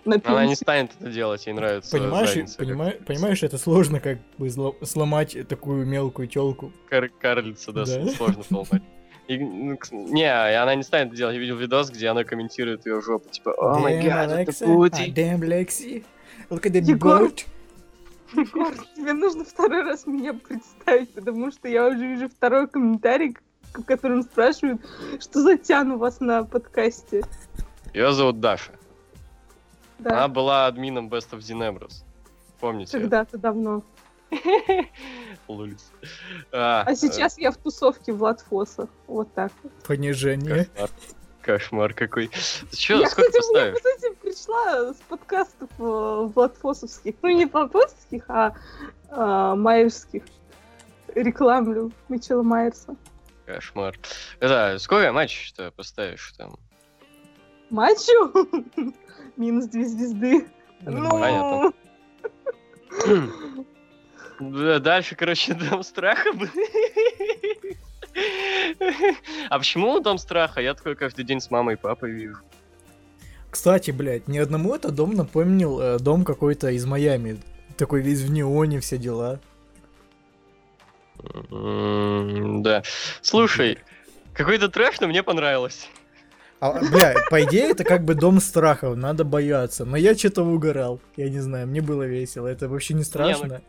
на 0.04 0.18
пенсию. 0.18 0.32
Она 0.32 0.46
не 0.46 0.54
станет 0.54 0.90
это 0.98 1.10
делать, 1.10 1.46
ей 1.46 1.52
нравится. 1.52 1.96
Понимаешь, 1.96 2.56
понимаешь, 2.56 2.96
понимаешь, 3.06 3.42
это 3.42 3.58
сложно 3.58 4.00
как 4.00 4.18
бы 4.38 4.50
сломать 4.84 5.36
такую 5.48 5.86
мелкую 5.86 6.28
телку. 6.28 6.72
Кар 6.88 7.08
карлица, 7.08 7.72
да, 7.72 7.84
да, 7.84 8.06
сложно 8.10 8.42
сломать. 8.42 8.82
И, 9.28 9.38
ну, 9.38 9.78
не, 9.92 10.56
она 10.56 10.74
не 10.74 10.82
станет 10.82 11.14
делать. 11.14 11.34
Я 11.34 11.40
видел 11.40 11.56
видос, 11.56 11.90
где 11.90 12.08
она 12.08 12.24
комментирует 12.24 12.86
ее 12.86 13.00
жопу, 13.00 13.28
типа, 13.30 13.54
о 13.56 13.78
май 13.78 14.02
гад, 14.02 14.30
это 14.30 14.52
Пути. 14.64 15.12
Damn, 15.14 15.40
Lexi. 15.40 16.04
Look 16.50 16.66
at 16.66 16.72
the 16.72 16.80
Егор, 16.82 17.22
goat. 17.22 17.46
Егор, 18.34 18.74
тебе 18.96 19.12
нужно 19.12 19.44
второй 19.44 19.82
раз 19.82 20.06
меня 20.06 20.34
представить, 20.34 21.12
потому 21.14 21.50
что 21.50 21.68
я 21.68 21.86
уже 21.86 21.98
вижу 21.98 22.28
второй 22.28 22.68
комментарий, 22.68 23.36
в 23.74 23.84
котором 23.84 24.22
спрашивают, 24.22 24.80
что 25.20 25.42
за 25.42 25.56
тян 25.56 25.92
у 25.92 25.98
вас 25.98 26.20
на 26.20 26.44
подкасте. 26.44 27.24
Ее 27.94 28.12
зовут 28.12 28.40
Даша. 28.40 28.72
Да. 29.98 30.16
Она 30.16 30.28
была 30.28 30.66
админом 30.66 31.08
Best 31.08 31.30
of 31.30 31.40
Zinebras. 31.40 32.04
Помните? 32.58 32.98
Когда-то 32.98 33.38
давно. 33.38 33.82
Лулис. 35.48 35.92
А, 36.52 36.84
а 36.86 36.94
сейчас 36.94 37.38
я 37.38 37.50
в 37.50 37.56
тусовке 37.56 38.12
Влад 38.12 38.40
Фоса. 38.40 38.88
Вот 39.06 39.32
так 39.34 39.52
вот. 39.62 39.72
Понижение. 39.86 40.64
Кошмар, 40.66 40.90
Кошмар 41.42 41.92
какой. 41.94 42.30
Че, 42.72 43.00
я, 43.00 43.08
сколько 43.08 43.30
кстати, 43.30 43.36
поставишь? 43.36 43.74
Я, 43.74 43.92
кстати, 43.92 44.14
пришла 44.22 44.94
с 44.94 44.96
подкастов 45.08 45.70
э, 45.78 46.30
Владфосовских. 46.34 47.14
Ну, 47.22 47.28
не 47.30 47.46
Владфосовских, 47.46 48.24
а 48.28 48.54
э, 49.10 49.54
Майерских. 49.56 50.22
Рекламлю 51.14 51.92
Мичела 52.08 52.42
Майерса. 52.42 52.96
Кошмар. 53.46 53.98
Да, 54.40 54.78
сколько 54.78 55.12
матч-то 55.12 55.70
поставишь 55.72 56.32
там? 56.38 56.54
Матчу? 57.70 58.48
Минус 59.36 59.66
две 59.66 59.84
звезды. 59.84 60.46
Ну, 60.82 61.10
понятно. 61.10 61.72
Дальше, 64.80 65.14
короче, 65.16 65.54
Дом 65.70 65.82
Страха. 65.82 66.30
А 69.48 69.58
почему 69.58 70.00
Дом 70.00 70.18
Страха? 70.18 70.60
Я 70.60 70.74
такой 70.74 70.94
каждый 70.96 71.24
день 71.24 71.40
с 71.40 71.50
мамой 71.50 71.74
и 71.74 71.78
папой 71.78 72.10
вижу. 72.10 72.38
Кстати, 73.50 73.90
блядь, 73.90 74.28
ни 74.28 74.38
одному 74.38 74.74
этот 74.74 74.94
дом 74.94 75.14
напомнил 75.14 75.78
э, 75.78 75.98
дом 75.98 76.24
какой-то 76.24 76.70
из 76.70 76.86
Майами. 76.86 77.38
Такой 77.76 78.00
весь 78.00 78.20
в 78.20 78.30
неоне, 78.30 78.80
все 78.80 78.96
дела. 78.96 79.40
да. 81.50 82.82
Слушай, 83.20 83.78
какой-то 84.32 84.68
трэш, 84.68 85.00
но 85.00 85.06
мне 85.06 85.22
понравилось. 85.22 85.88
А, 86.60 86.80
бля, 86.80 87.14
по 87.28 87.42
идее, 87.42 87.70
это 87.70 87.84
как 87.84 88.04
бы 88.04 88.14
дом 88.14 88.40
страхов, 88.40 88.96
надо 88.96 89.24
бояться. 89.24 89.84
Но 89.84 89.96
я 89.96 90.14
что-то 90.14 90.44
угорал. 90.44 91.00
Я 91.16 91.28
не 91.28 91.40
знаю, 91.40 91.66
мне 91.66 91.80
было 91.80 92.04
весело. 92.04 92.46
Это 92.46 92.68
вообще 92.68 92.94
не 92.94 93.02
страшно. 93.02 93.44
Не, 93.44 93.52
ну, 93.54 93.60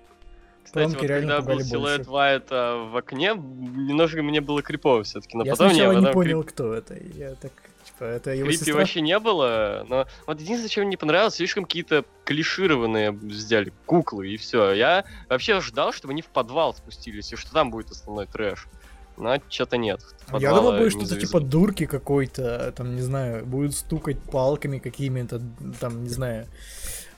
кстати, 0.74 0.96
вот 0.96 1.08
когда 1.08 1.42
был 1.42 1.60
силуэт 1.62 2.08
Вайта 2.08 2.88
в 2.92 2.98
окне, 2.98 3.34
немножко 3.36 4.24
мне 4.24 4.42
было 4.42 4.64
крипово 4.64 5.04
все-таки. 5.04 5.38
Но 5.38 5.46
я 5.46 5.52
потом 5.52 5.70
сначала 5.70 5.94
не, 5.94 6.06
не 6.06 6.12
понял, 6.12 6.42
крип... 6.42 6.54
кто 6.54 6.74
это. 6.74 6.96
Я 7.14 7.36
так, 7.36 7.52
типа, 7.86 8.06
это 8.06 8.32
его 8.32 8.48
Крипи 8.48 8.58
сестра? 8.58 8.76
вообще 8.76 9.02
не 9.02 9.20
было, 9.20 9.86
но 9.88 10.08
вот 10.26 10.42
единственное, 10.42 10.70
чем 10.70 10.84
мне 10.84 10.92
не 10.92 10.98
понравилось, 10.98 11.36
слишком 11.36 11.66
какие-то 11.66 12.06
клишированные 12.26 13.18
сделали 13.30 13.72
куклы, 13.86 14.30
и 14.30 14.38
все. 14.38 14.72
Я 14.74 15.06
вообще 15.30 15.62
ждал, 15.62 15.94
чтобы 15.94 16.14
они 16.14 16.24
в 16.24 16.28
подвал 16.28 16.74
спустились, 16.74 17.32
и 17.34 17.36
что 17.36 17.52
там 17.54 17.70
будет 17.70 17.92
основной 17.92 18.26
трэш. 18.26 18.68
Но 19.16 19.38
что-то 19.48 19.78
нет. 19.78 20.02
Я 20.40 20.56
думал, 20.56 20.78
будет 20.78 20.94
что-то 20.94 21.20
типа 21.20 21.40
дурки 21.40 21.86
какой-то, 21.86 22.74
там, 22.76 22.96
не 22.96 23.02
знаю, 23.02 23.46
будут 23.46 23.76
стукать 23.76 24.18
палками 24.20 24.80
какими-то, 24.80 25.40
там, 25.80 26.04
не 26.04 26.10
знаю, 26.10 26.48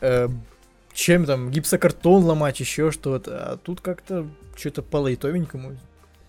э, 0.02 0.28
чем 0.96 1.26
там, 1.26 1.52
гипсокартон 1.52 2.24
ломать, 2.24 2.60
еще 2.60 2.90
что-то. 2.90 3.52
А 3.52 3.58
тут 3.58 3.82
как-то 3.82 4.28
что-то 4.56 4.82
по 4.82 4.98
лайтовенькому. 4.98 5.78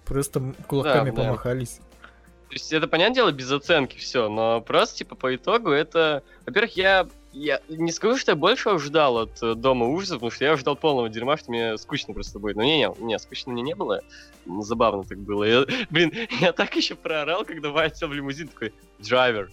Просто 0.05 0.55
кулаками 0.67 1.11
да, 1.11 1.17
помахались. 1.17 1.79
Да. 1.79 1.87
То 2.49 2.55
есть 2.55 2.73
это, 2.73 2.87
понятное 2.87 3.15
дело, 3.15 3.33
без 3.33 3.51
оценки 3.51 3.97
все, 3.97 4.29
но 4.29 4.61
просто, 4.61 4.99
типа, 4.99 5.17
по 5.17 5.35
итогу 5.35 5.71
это... 5.71 6.23
Во-первых, 6.47 6.77
я, 6.77 7.09
я 7.33 7.61
не 7.69 7.91
скажу, 7.91 8.17
что 8.19 8.33
я 8.33 8.37
больше 8.37 8.79
ждал 8.79 9.19
от 9.19 9.43
э, 9.43 9.55
Дома 9.55 9.87
ужасов, 9.87 10.17
потому 10.17 10.31
что 10.31 10.45
я 10.45 10.57
ждал 10.57 10.77
полного 10.77 11.09
дерьма, 11.09 11.37
что 11.37 11.51
мне 11.51 11.77
скучно 11.77 12.15
просто 12.15 12.39
будет. 12.39 12.57
Но 12.57 12.63
не-не, 12.63 12.93
не, 13.01 13.19
скучно 13.19 13.53
мне 13.53 13.63
не 13.63 13.75
было. 13.75 14.03
Забавно 14.61 15.03
так 15.03 15.19
было. 15.19 15.43
Я, 15.45 15.67
блин, 15.91 16.13
я 16.41 16.53
так 16.53 16.75
еще 16.77 16.95
проорал, 16.95 17.45
когда 17.45 17.89
сел 17.91 18.09
в 18.09 18.13
лимузин, 18.13 18.49
такой, 18.49 18.73
драйвер, 19.01 19.51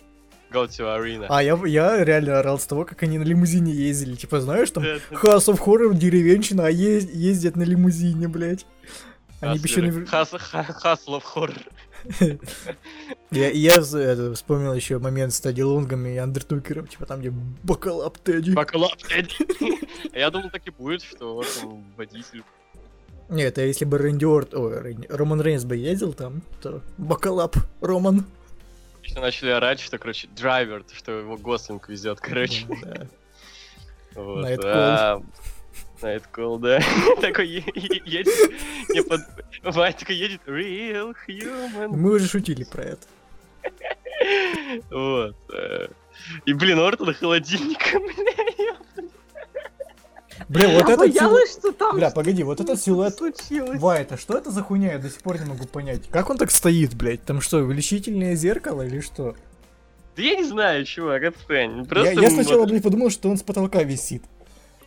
Go 0.54 0.68
to 0.68 0.86
arena. 0.86 1.26
А 1.30 1.42
я, 1.42 1.60
я 1.66 2.04
реально 2.04 2.40
орал 2.40 2.60
с 2.60 2.66
того, 2.66 2.86
как 2.86 3.02
они 3.04 3.18
на 3.18 3.24
лимузине 3.24 3.74
ездили. 3.74 4.16
Типа, 4.16 4.40
знаешь, 4.40 4.70
там 4.72 4.84
House 4.84 5.48
of 5.48 5.60
Horror 5.60 5.96
деревенщина, 5.96 6.68
а 6.68 6.70
ез- 6.70 7.10
ездят 7.10 7.56
на 7.56 7.64
лимузине, 7.64 8.28
блядь. 8.28 8.66
Они 9.42 9.58
еще 9.58 9.82
не... 9.82 9.90
Hustle 9.90 11.08
of 11.08 11.24
Horror. 11.36 11.62
Я, 13.32 13.50
я 13.50 13.76
это, 13.76 14.34
вспомнил 14.36 14.74
еще 14.74 15.00
момент 15.00 15.34
с 15.34 15.40
Тедди 15.40 15.62
Лонгом 15.62 16.06
и 16.06 16.18
Андертукером, 16.18 16.88
типа 16.88 17.06
там, 17.06 17.22
где 17.22 17.32
бакалап 17.64 18.18
Тедди. 18.20 18.52
Бакалап 18.52 18.98
Тедди. 18.98 19.36
Я 20.14 20.30
думал, 20.30 20.50
так 20.50 20.68
и 20.68 20.70
будет, 20.70 21.02
что 21.02 21.36
вот 21.36 21.48
он 21.64 21.84
водитель. 21.98 22.44
Нет, 23.30 23.58
а 23.58 23.62
если 23.62 23.86
бы 23.86 23.98
Рэнди 23.98 24.26
Орт, 24.26 24.54
ой, 24.54 24.98
Роман 25.10 25.42
Рейнс 25.42 25.64
бы 25.64 25.76
ездил 25.76 26.14
там, 26.14 26.44
то 26.62 26.82
бакалап 26.98 27.56
Роман. 27.82 28.26
Еще 29.14 29.22
начали 29.22 29.50
орать, 29.52 29.80
что, 29.80 30.00
короче, 30.00 30.28
драйвер, 30.36 30.84
что 30.92 31.12
его 31.12 31.38
Гослинг 31.38 31.88
везет, 31.88 32.20
короче. 32.20 32.66
Да. 32.82 33.08
Вот. 34.16 35.24
Найткол, 36.02 36.58
да. 36.58 36.80
Такой 37.22 37.48
едет, 37.48 38.28
не 38.90 39.04
под... 39.04 39.22
Вань 39.62 39.94
такой 39.94 40.16
едет, 40.16 40.42
real 40.48 41.16
human. 41.28 41.90
Мы 41.90 42.14
уже 42.14 42.28
шутили 42.28 42.64
про 42.64 42.82
это. 42.82 43.08
Вот. 44.90 45.36
Э. 45.54 45.90
И, 46.48 46.54
блин, 46.54 46.80
Ортон 46.80 47.14
холодильником, 47.14 48.02
бля, 48.96 49.10
Бля, 50.50 50.68
вот 50.70 50.90
я 50.90 50.98
боялась, 50.98 51.52
что 51.52 51.72
там 51.72 51.96
Бля, 51.96 52.10
погоди, 52.10 52.44
вот 52.44 52.60
этот 52.60 52.82
силуэт 52.82 53.16
случилось. 53.16 53.80
Вайта, 53.80 54.18
что 54.18 54.38
это 54.38 54.52
за 54.52 54.62
хуйня? 54.62 54.94
Я 54.94 55.00
до 55.00 55.10
сих 55.10 55.22
пор 55.22 55.40
не 55.40 55.46
могу 55.46 55.66
понять. 55.66 56.08
Как 56.10 56.30
он 56.30 56.38
так 56.38 56.52
стоит, 56.52 56.96
блядь? 56.96 57.24
Там 57.24 57.42
что, 57.42 57.60
увеличительное 57.60 58.36
зеркало 58.36 58.82
или 58.84 59.00
что? 59.00 59.36
Да 60.16 60.22
я 60.22 60.36
не 60.36 60.44
знаю, 60.44 60.86
чувак, 60.86 61.24
отстань. 61.24 61.86
Просто 61.86 62.14
я, 62.14 62.22
я 62.22 62.30
сначала, 62.30 62.66
блядь, 62.66 62.84
подумал, 62.84 63.10
что 63.10 63.30
он 63.30 63.38
с 63.38 63.44
потолка 63.44 63.84
висит. 63.84 64.24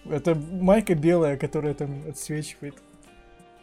Это 0.08 0.34
майка 0.34 0.94
белая, 0.94 1.36
которая 1.36 1.74
там 1.74 2.04
отсвечивает. 2.08 2.76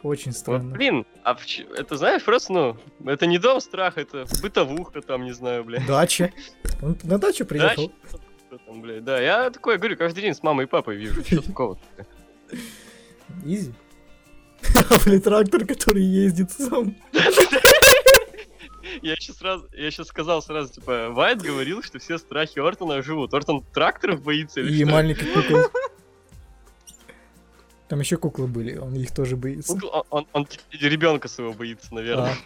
Очень 0.02 0.32
странно. 0.32 0.68
Вот, 0.68 0.76
блин, 0.76 1.06
а 1.22 1.34
в, 1.34 1.40
это 1.74 1.96
знаешь, 1.96 2.22
просто, 2.22 2.52
ну, 2.52 2.76
это 3.06 3.24
не 3.26 3.38
дом 3.38 3.62
страха, 3.62 4.02
это 4.02 4.26
бытовуха 4.42 5.00
там, 5.00 5.24
не 5.24 5.32
знаю, 5.32 5.64
блядь. 5.64 5.86
Дача. 5.86 6.30
Он 6.82 6.98
на 7.04 7.18
дачу 7.18 7.46
приехал. 7.46 7.88
Дача 7.88 8.23
что 8.54 8.66
там, 8.66 8.80
блядь. 8.80 9.04
Да, 9.04 9.20
я 9.20 9.50
такое 9.50 9.78
говорю, 9.78 9.96
каждый 9.96 10.22
день 10.22 10.34
с 10.34 10.42
мамой 10.42 10.66
и 10.66 10.68
папой 10.68 10.96
вижу. 10.96 11.24
Что 11.24 11.42
такого 11.46 11.78
Изи. 13.44 13.72
Блин, 15.04 15.20
трактор, 15.20 15.66
который 15.66 16.02
ездит 16.02 16.50
сам. 16.52 16.96
Я 19.02 19.12
еще 19.14 19.32
сразу, 19.32 19.66
я 19.72 19.86
еще 19.86 20.04
сказал 20.04 20.40
сразу, 20.40 20.72
типа, 20.72 21.10
Вайт 21.10 21.42
говорил, 21.42 21.82
что 21.82 21.98
все 21.98 22.16
страхи 22.16 22.58
Ортона 22.60 23.02
живут. 23.02 23.34
Ортон 23.34 23.62
тракторов 23.74 24.22
боится 24.22 24.60
или 24.60 24.72
И 24.72 24.84
что? 24.84 24.92
маленьких 24.92 25.32
кукол. 25.32 25.64
Там 27.88 28.00
еще 28.00 28.16
куклы 28.16 28.46
были, 28.46 28.76
он 28.76 28.94
их 28.94 29.12
тоже 29.12 29.36
боится. 29.36 29.76
Ну, 29.76 29.88
Он, 30.10 30.26
он, 30.32 30.48
ребенка 30.70 31.28
своего 31.28 31.52
боится, 31.52 31.92
наверное. 31.92 32.36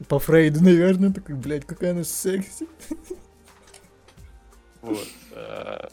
А. 0.00 0.04
По 0.04 0.18
Фрейду, 0.18 0.64
наверное, 0.64 1.12
такой, 1.12 1.34
блядь, 1.34 1.66
какая 1.66 1.90
она 1.92 2.04
секси. 2.04 2.66
Вот. 4.86 5.92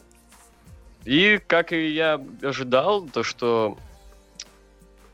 И, 1.04 1.38
как 1.46 1.72
и 1.72 1.88
я 1.88 2.24
ожидал, 2.42 3.06
то, 3.06 3.22
что 3.22 3.78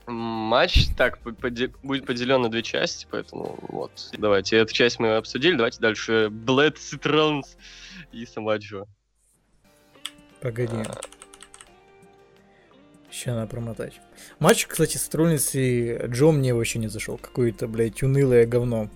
матч 0.07 0.89
так 0.97 1.19
по- 1.19 1.33
поде- 1.33 1.73
будет 1.83 2.07
поделен 2.07 2.43
на 2.43 2.49
две 2.49 2.63
части, 2.63 3.07
поэтому 3.11 3.59
вот, 3.63 4.11
давайте, 4.13 4.57
эту 4.57 4.73
часть 4.73 4.99
мы 4.99 5.17
обсудили, 5.17 5.57
давайте 5.57 5.81
дальше 5.81 6.29
Блэд, 6.31 6.79
Цитронс 6.79 7.57
и 8.13 8.27
сама 8.27 8.57
Джо. 8.57 8.85
Погоди. 10.41 10.77
Сейчас 13.11 13.35
надо 13.35 13.49
промотать. 13.49 14.01
Матч, 14.39 14.67
кстати, 14.67 14.97
с 14.97 15.09
и 15.55 15.99
Джо 16.07 16.31
мне 16.31 16.55
вообще 16.55 16.79
не 16.79 16.89
зашел. 16.89 17.19
Какое-то, 17.19 17.67
блядь, 17.67 18.03
унылое 18.03 18.47
говно. 18.47 18.89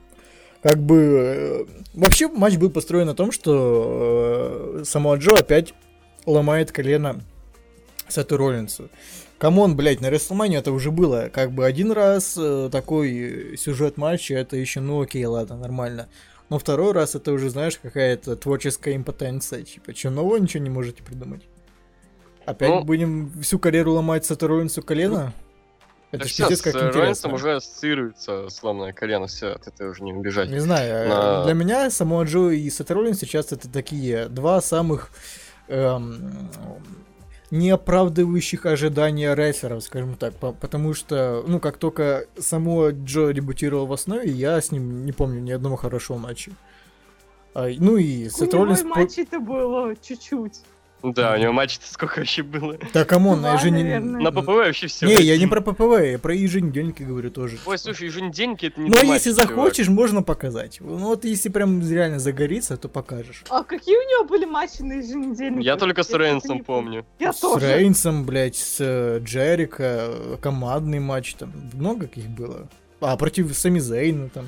Как 0.65 0.79
бы... 0.79 0.97
э, 0.97 1.65
Вообще 1.93 2.27
матч 2.27 2.57
был 2.57 2.71
построен 2.71 3.07
на 3.07 3.15
том, 3.15 3.31
что 3.33 4.79
э, 4.81 4.85
Самоа 4.85 5.15
Джо 5.17 5.35
опять 5.37 5.75
ломает 6.25 6.73
колено 6.73 7.21
Сету 8.09 8.39
Роллинсу. 8.39 8.89
Come 9.37 9.60
on, 9.60 9.77
блядь, 9.77 10.01
на 10.01 10.09
WrestleMania 10.09 10.57
это 10.57 10.73
уже 10.73 10.91
было. 10.91 11.29
Как 11.31 11.53
бы 11.53 11.67
один 11.67 11.93
раз 11.93 12.37
э, 12.39 12.71
такой 12.73 13.57
сюжет 13.59 13.99
матча, 13.99 14.35
это 14.35 14.57
еще, 14.57 14.81
ну 14.81 15.03
окей, 15.03 15.27
ладно, 15.27 15.59
нормально. 15.59 16.09
Но 16.49 16.59
второй 16.59 16.93
раз 16.93 17.15
это 17.15 17.33
уже, 17.33 17.51
знаешь, 17.51 17.77
какая-то 17.77 18.35
творческая 18.35 18.97
импотенция. 18.97 19.65
Типа, 19.65 19.95
что 19.95 20.09
нового 20.09 20.39
ничего 20.39 20.63
не 20.65 20.71
можете 20.71 21.03
придумать? 21.03 21.43
Опять 22.47 22.71
Ну, 22.71 22.85
будем 22.85 23.31
всю 23.43 23.59
карьеру 23.59 23.93
ломать 23.93 24.25
Сету 24.25 24.47
Роллинсу 24.47 24.83
колено? 24.83 25.35
Это 26.15 26.29
всё, 26.29 26.49
пиздец 26.49 26.59
с 26.61 26.63
как 26.73 26.89
интересно. 26.89 27.33
Уже 27.35 27.57
ассоциируется 27.57 28.49
сломанное 28.51 28.93
колено, 28.93 29.27
все, 29.27 29.49
от 29.53 29.67
этого 29.69 29.91
уже 29.91 30.03
не 30.03 30.13
убежать. 30.13 30.49
Не 30.51 30.61
знаю, 30.61 30.95
э, 30.95 31.09
На- 31.09 31.45
для 31.45 31.55
меня 31.55 31.91
само 31.91 32.23
Джо 32.25 32.51
и 32.51 32.69
Сет 32.71 32.91
Роллинс 32.91 33.19
сейчас 33.19 33.53
это 33.53 33.69
такие 33.71 34.29
два 34.29 34.61
самых 34.61 35.11
эм, 35.69 36.51
не 37.51 37.71
оправдывающих 37.71 38.67
ожидания 38.67 39.35
рестлеров, 39.35 39.83
скажем 39.83 40.15
так, 40.17 40.35
по- 40.35 40.53
потому 40.53 40.93
что, 40.93 41.43
ну, 41.47 41.59
как 41.61 41.79
только 41.79 42.27
само 42.39 42.91
Джо 42.91 43.33
дебютировал 43.33 43.87
в 43.87 43.93
основе, 43.93 44.31
я 44.31 44.61
с 44.61 44.73
ним 44.73 45.07
не 45.07 45.13
помню 45.13 45.41
ни 45.41 45.53
одного 45.53 45.77
хорошего 45.77 46.19
матча. 46.19 46.51
А, 47.55 47.69
ну 47.79 47.97
и 47.97 48.29
Сет 48.29 48.53
Роллинс... 48.53 48.83
матч 48.83 49.17
это 49.19 49.39
было 49.41 49.95
чуть-чуть. 49.97 50.61
Да, 51.13 51.35
у 51.35 51.37
него 51.37 51.53
матч-то 51.53 51.87
сколько 51.93 52.21
вообще 52.21 52.43
было? 52.43 52.79
Да, 52.93 53.05
come 53.05 53.26
on, 53.26 53.43
не... 53.43 53.71
наверное. 53.71 54.01
На 54.01 54.33
PPV 54.33 54.47
вообще 54.47 54.87
все. 54.87 55.07
Не, 55.07 55.23
я 55.23 55.37
не 55.37 55.47
про 55.47 55.61
PPV, 55.61 56.03
я 56.13 56.19
про 56.19 56.35
еженедельники 56.35 57.03
говорю 57.03 57.31
тоже. 57.31 57.59
Ой, 57.67 57.79
слушай, 57.79 58.07
еженедельники 58.07 58.67
это 58.67 58.81
не 58.81 58.89
Ну, 58.89 58.97
а 58.99 59.05
матч, 59.05 59.15
если 59.19 59.31
захочешь, 59.31 59.89
можно 59.89 60.23
показать. 60.23 60.79
Ну, 60.81 60.97
вот 60.97 61.25
если 61.25 61.51
прям 61.51 61.87
реально 61.87 62.19
загорится, 62.19 62.77
то 62.77 62.89
покажешь. 62.89 63.45
А 63.51 63.63
какие 63.65 63.97
у 63.97 64.03
него 64.03 64.25
были 64.25 64.47
матчи 64.47 64.83
на 64.83 64.95
еженедельник? 64.95 65.63
Я 65.63 65.77
только 65.77 66.03
с 66.03 66.11
Рейнсом 66.11 66.65
помню. 66.65 67.05
Я 67.19 67.33
с 67.33 67.41
тоже. 67.41 67.67
Рейнсом, 67.77 68.25
блядь, 68.25 68.57
с 68.57 68.77
э, 68.81 69.21
Джерика, 69.23 70.39
командный 70.41 71.01
матч, 71.01 71.35
там 71.35 71.53
много 71.75 72.07
каких 72.07 72.29
было. 72.29 72.69
А, 73.01 73.17
против 73.17 73.55
Сами 73.57 73.79
Зейна 73.79 74.31
там. 74.31 74.47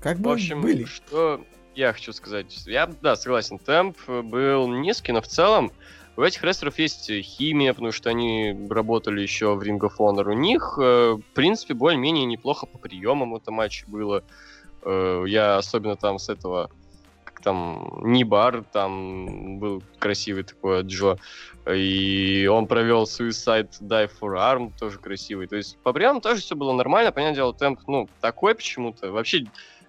Как 0.00 0.18
В 0.18 0.20
бы 0.20 0.32
общем, 0.32 0.60
были. 0.60 0.84
что 0.84 1.40
я 1.78 1.92
хочу 1.92 2.12
сказать. 2.12 2.66
Я, 2.66 2.90
да, 3.00 3.14
согласен, 3.14 3.58
темп 3.58 3.96
был 4.08 4.66
низкий, 4.66 5.12
но 5.12 5.20
в 5.20 5.28
целом 5.28 5.70
у 6.16 6.22
этих 6.22 6.42
рестлеров 6.42 6.76
есть 6.80 7.08
химия, 7.08 7.72
потому 7.72 7.92
что 7.92 8.10
они 8.10 8.66
работали 8.68 9.22
еще 9.22 9.54
в 9.54 9.60
Ring 9.62 9.78
of 9.78 9.92
Honor. 9.98 10.28
У 10.30 10.32
них, 10.32 10.76
э, 10.82 11.12
в 11.12 11.34
принципе, 11.34 11.74
более-менее 11.74 12.26
неплохо 12.26 12.66
по 12.66 12.78
приемам 12.78 13.36
это 13.36 13.52
матче 13.52 13.84
было. 13.86 14.24
Э, 14.82 15.24
Я 15.28 15.56
особенно 15.56 15.94
там 15.94 16.18
с 16.18 16.28
этого, 16.28 16.70
как 17.22 17.40
там, 17.42 18.00
Нибар, 18.02 18.64
там 18.72 19.60
был 19.60 19.80
красивый 20.00 20.42
такой 20.42 20.82
Джо. 20.82 21.18
И 21.72 22.48
он 22.50 22.66
провел 22.66 23.04
Suicide 23.04 23.70
Dive 23.80 24.10
for 24.20 24.34
Arm, 24.34 24.72
тоже 24.76 24.98
красивый. 24.98 25.46
То 25.46 25.54
есть 25.54 25.78
по 25.84 25.92
приемам 25.92 26.20
тоже 26.20 26.40
все 26.40 26.56
было 26.56 26.72
нормально. 26.72 27.12
Понятное 27.12 27.36
дело, 27.36 27.54
темп, 27.54 27.82
ну, 27.86 28.08
такой 28.20 28.56
почему-то. 28.56 29.12
Вообще, 29.12 29.44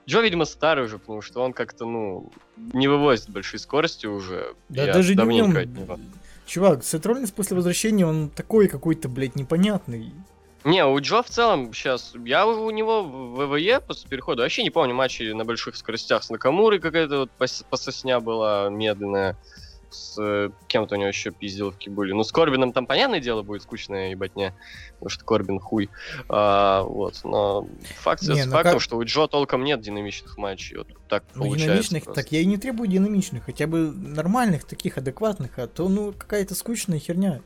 Джо, 0.10 0.22
видимо, 0.22 0.46
старый 0.46 0.86
уже, 0.86 0.98
потому 0.98 1.22
что 1.22 1.42
он 1.42 1.54
как-то, 1.54 1.86
ну, 1.86 2.32
не 2.58 2.88
вывозит 2.88 3.30
большой 3.30 3.60
скорости 3.60 4.08
уже. 4.08 4.56
Да 4.68 4.86
Я 4.86 4.94
даже 4.94 5.12
не 5.12 5.16
давненько 5.16 5.60
от 5.60 5.68
него. 5.68 6.00
Чувак, 6.48 6.84
Сет 6.84 7.06
Роллинс 7.06 7.30
после 7.32 7.56
возвращения, 7.56 8.08
он 8.08 8.30
такой 8.30 8.68
какой-то, 8.68 9.08
блядь, 9.08 9.36
непонятный. 9.36 10.12
Не, 10.64 10.84
у 10.84 11.00
Джо 11.00 11.22
в 11.22 11.30
целом 11.30 11.74
сейчас... 11.76 12.14
Я 12.26 12.48
у 12.48 12.66
у 12.66 12.72
него 12.72 13.04
в 13.04 13.46
ВВЕ 13.46 13.82
после 13.82 14.10
перехода 14.10 14.42
вообще 14.42 14.64
не 14.64 14.72
помню 14.72 14.96
матчи 14.96 15.32
на 15.32 15.46
больших 15.46 15.76
скоростях 15.76 16.24
с 16.24 16.32
Накамурой 16.32 16.80
какая-то 16.80 17.20
вот 17.20 17.30
пос- 17.38 17.64
пососня 17.70 18.20
была 18.20 18.68
медленная. 18.70 19.38
С 19.90 20.18
э, 20.20 20.50
кем-то 20.68 20.96
у 20.96 20.98
него 20.98 21.08
еще 21.08 21.32
пизделовки 21.32 21.90
были. 21.90 22.14
Ну, 22.14 22.24
с 22.24 22.32
Корбином 22.32 22.74
там, 22.74 22.86
понятное 22.86 23.20
дело, 23.20 23.42
будет 23.42 23.64
скучная 23.64 24.12
ебатня, 24.12 24.54
потому 24.94 25.10
что 25.10 25.26
Корбин 25.26 25.60
хуй. 25.60 25.90
А, 26.28 26.84
вот, 26.84 27.20
но 27.24 27.68
факт 27.98 28.22
Не, 28.24 28.44
с 28.44 28.46
ну 28.46 28.52
фактом, 28.52 28.74
как- 28.74 28.82
что 28.82 28.98
у 28.98 29.04
Джо 29.04 29.28
толком 29.28 29.64
нет 29.64 29.82
динамичных 29.82 30.38
матчей. 30.38 30.78
Вот 30.78 30.88
так 31.08 31.24
Ну, 31.34 31.44
получается 31.44 31.66
динамичных, 31.68 32.04
просто. 32.06 32.22
так 32.24 32.32
я 32.32 32.42
и 32.42 32.46
не 32.46 32.58
требую 32.58 32.88
динамичных, 32.88 33.46
хотя 33.46 33.68
бы 33.68 33.92
нормальных, 33.92 34.64
таких 34.64 34.98
адекватных, 34.98 35.58
а 35.58 35.68
то, 35.68 35.90
ну, 35.90 36.14
какая-то 36.14 36.56
скучная 36.56 37.00
херня. 37.00 37.42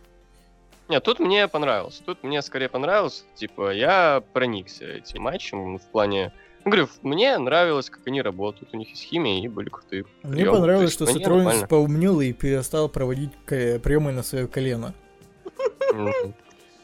Нет, 0.90 1.04
тут 1.04 1.20
мне 1.20 1.48
понравилось. 1.48 2.02
Тут 2.06 2.24
мне 2.24 2.42
скорее 2.42 2.68
понравилось. 2.68 3.26
Типа, 3.36 3.72
я 3.74 4.22
проникся 4.34 4.86
этим 4.86 5.24
матчем 5.24 5.78
в 5.78 5.84
плане... 5.92 6.34
Ну, 6.66 6.72
говорю, 6.72 6.88
мне 7.02 7.38
нравилось, 7.38 7.90
как 7.90 8.08
они 8.08 8.22
работают. 8.22 8.74
У 8.74 8.78
них 8.78 8.90
есть 8.90 9.04
химия 9.04 9.44
и 9.44 9.48
были 9.48 9.70
крутые 9.70 10.06
Мне 10.24 10.36
приемы. 10.36 10.58
Понравилось, 10.58 10.84
есть 10.86 10.96
что 10.96 11.06
Роллинс 11.06 11.46
нормально. 11.46 11.68
поумнел 11.68 12.22
и 12.22 12.32
перестал 12.32 12.88
проводить 12.90 13.32
приемы 13.46 14.12
на 14.12 14.24
свое 14.24 14.48
колено. 14.48 14.94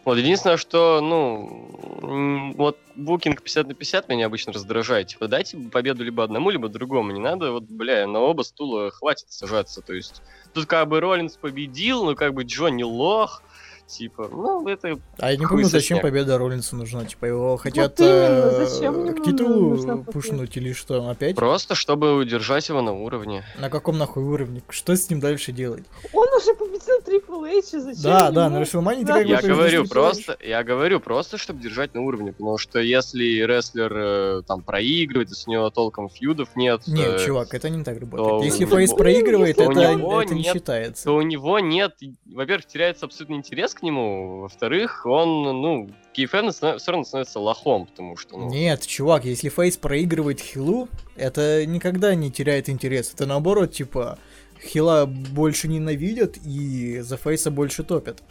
Вот, 0.05 0.17
единственное, 0.17 0.57
что, 0.57 1.01
ну, 1.01 2.53
вот 2.55 2.77
букинг 2.95 3.41
50 3.41 3.67
на 3.67 3.73
50 3.75 4.09
меня 4.09 4.25
обычно 4.25 4.53
раздражает. 4.53 5.07
Типа, 5.07 5.27
дайте 5.27 5.57
победу 5.57 6.03
либо 6.03 6.23
одному, 6.23 6.49
либо 6.49 6.67
другому. 6.67 7.11
Не 7.11 7.19
надо, 7.19 7.51
вот, 7.51 7.63
бля, 7.63 8.07
на 8.07 8.19
оба 8.19 8.41
стула 8.41 8.89
хватит 8.91 9.31
сажаться. 9.31 9.81
То 9.81 9.93
есть, 9.93 10.21
тут 10.53 10.65
как 10.65 10.87
бы 10.87 10.99
Роллинс 10.99 11.37
победил, 11.37 12.05
но 12.05 12.15
как 12.15 12.33
бы 12.33 12.43
Джо 12.43 12.67
не 12.69 12.83
лох. 12.83 13.43
Типа, 13.89 14.29
ну, 14.31 14.67
это 14.67 14.99
А 15.17 15.31
я 15.31 15.37
не 15.37 15.47
помню, 15.47 15.65
зачем 15.65 15.97
снег. 15.97 16.03
победа 16.03 16.37
Роллинсу 16.37 16.75
нужна. 16.75 17.05
Типа 17.05 17.25
его 17.25 17.57
хотят 17.57 17.99
именно, 17.99 19.09
э, 19.09 19.13
к 19.13 19.23
титулу 19.23 20.03
пушнуть 20.03 20.55
или 20.57 20.73
что? 20.73 21.09
Опять? 21.09 21.35
просто, 21.35 21.73
чтобы 21.73 22.15
удержать 22.15 22.69
его 22.69 22.81
на 22.83 22.93
уровне. 22.93 23.43
На 23.59 23.69
каком 23.71 23.97
нахуй 23.97 24.23
уровне? 24.23 24.61
Что 24.69 24.95
с 24.95 25.09
ним 25.09 25.19
дальше 25.19 25.51
делать? 25.51 25.85
Он 26.13 26.27
уже 26.37 26.53
победил 26.53 27.01
Трипл 27.03 27.43
Эйч, 27.45 27.65
зачем 27.71 28.03
да, 28.03 28.29
да, 28.29 28.45
ему? 28.45 28.55
на 28.55 28.59
Расселмане 28.61 29.01
ты 29.01 29.07
Да, 29.07 29.13
как 29.15 29.23
бы 29.25 29.29
Я 29.31 29.41
говорю 29.41 29.85
просто, 29.87 30.37
я 30.41 30.63
говорю 30.63 30.99
просто, 30.99 31.37
чтобы 31.39 31.59
держать 31.61 31.95
на 31.95 32.01
уровне, 32.01 32.31
потому 32.31 32.59
что 32.59 32.79
если 32.79 33.23
рестлер 33.41 33.91
э, 33.95 34.41
там 34.45 34.61
проигрывает, 34.61 35.29
если 35.29 35.49
у 35.49 35.53
него 35.53 35.69
толком 35.71 36.09
фьюдов 36.09 36.49
нет, 36.55 36.81
Нет, 36.85 37.21
э, 37.21 37.25
чувак, 37.25 37.53
это 37.55 37.69
не 37.69 37.83
так 37.83 37.99
работает. 37.99 38.43
Если 38.43 38.65
Фейс 38.65 38.93
проигрывает, 38.93 39.57
Ну, 39.57 40.19
это, 40.21 40.35
не 40.35 40.43
считается. 40.43 41.05
то 41.05 41.15
у 41.15 41.21
него 41.21 41.59
нет, 41.59 41.95
во-первых, 42.31 42.67
теряется 42.67 43.05
абсолютно 43.05 43.35
интерес 43.35 43.73
к 43.79 43.83
нему, 43.83 44.41
во-вторых, 44.41 45.05
он, 45.05 45.43
ну, 45.61 45.89
KFM 46.15 46.51
все 46.51 46.91
равно 46.91 47.05
становится 47.05 47.39
лохом, 47.39 47.85
потому 47.87 48.17
что, 48.17 48.37
ну, 48.37 48.49
Нет, 48.49 48.85
чувак, 48.85 49.25
если 49.25 49.49
Фейс 49.49 49.77
проигрывает 49.77 50.39
хилу, 50.39 50.89
это 51.15 51.65
никогда 51.65 52.15
не 52.15 52.31
теряет 52.31 52.69
интерес. 52.69 53.13
Это 53.13 53.25
наоборот, 53.25 53.71
типа, 53.73 54.19
хила 54.61 55.05
больше 55.05 55.67
ненавидят 55.67 56.37
и 56.45 56.99
за 56.99 57.17
Фейса 57.17 57.51
больше 57.51 57.83
топят. 57.83 58.21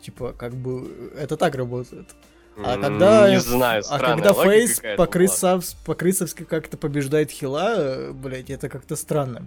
Типа, 0.00 0.32
как 0.32 0.54
бы, 0.54 1.12
это 1.18 1.36
так 1.36 1.54
работает. 1.54 2.14
А 2.56 2.78
когда, 2.78 3.28
не 3.28 3.40
знаю, 3.40 3.82
а 3.90 3.98
когда 3.98 4.32
Фейс 4.32 4.80
ну 4.82 4.96
по, 5.84 5.94
как-то 5.94 6.76
побеждает 6.78 7.30
хила, 7.30 8.12
блять, 8.12 8.48
это 8.48 8.70
как-то 8.70 8.96
странно. 8.96 9.46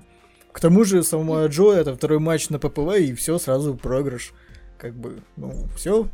К 0.52 0.60
тому 0.60 0.84
же, 0.84 1.04
самого 1.04 1.48
Джо 1.48 1.72
это 1.74 1.96
второй 1.96 2.20
матч 2.20 2.50
на 2.50 2.60
ППВ, 2.60 3.00
и 3.00 3.14
все, 3.14 3.40
сразу 3.40 3.76
проигрыш. 3.76 4.34
Как 4.80 4.96
бы, 4.96 5.20
ну, 5.36 5.68
все. 5.76 6.08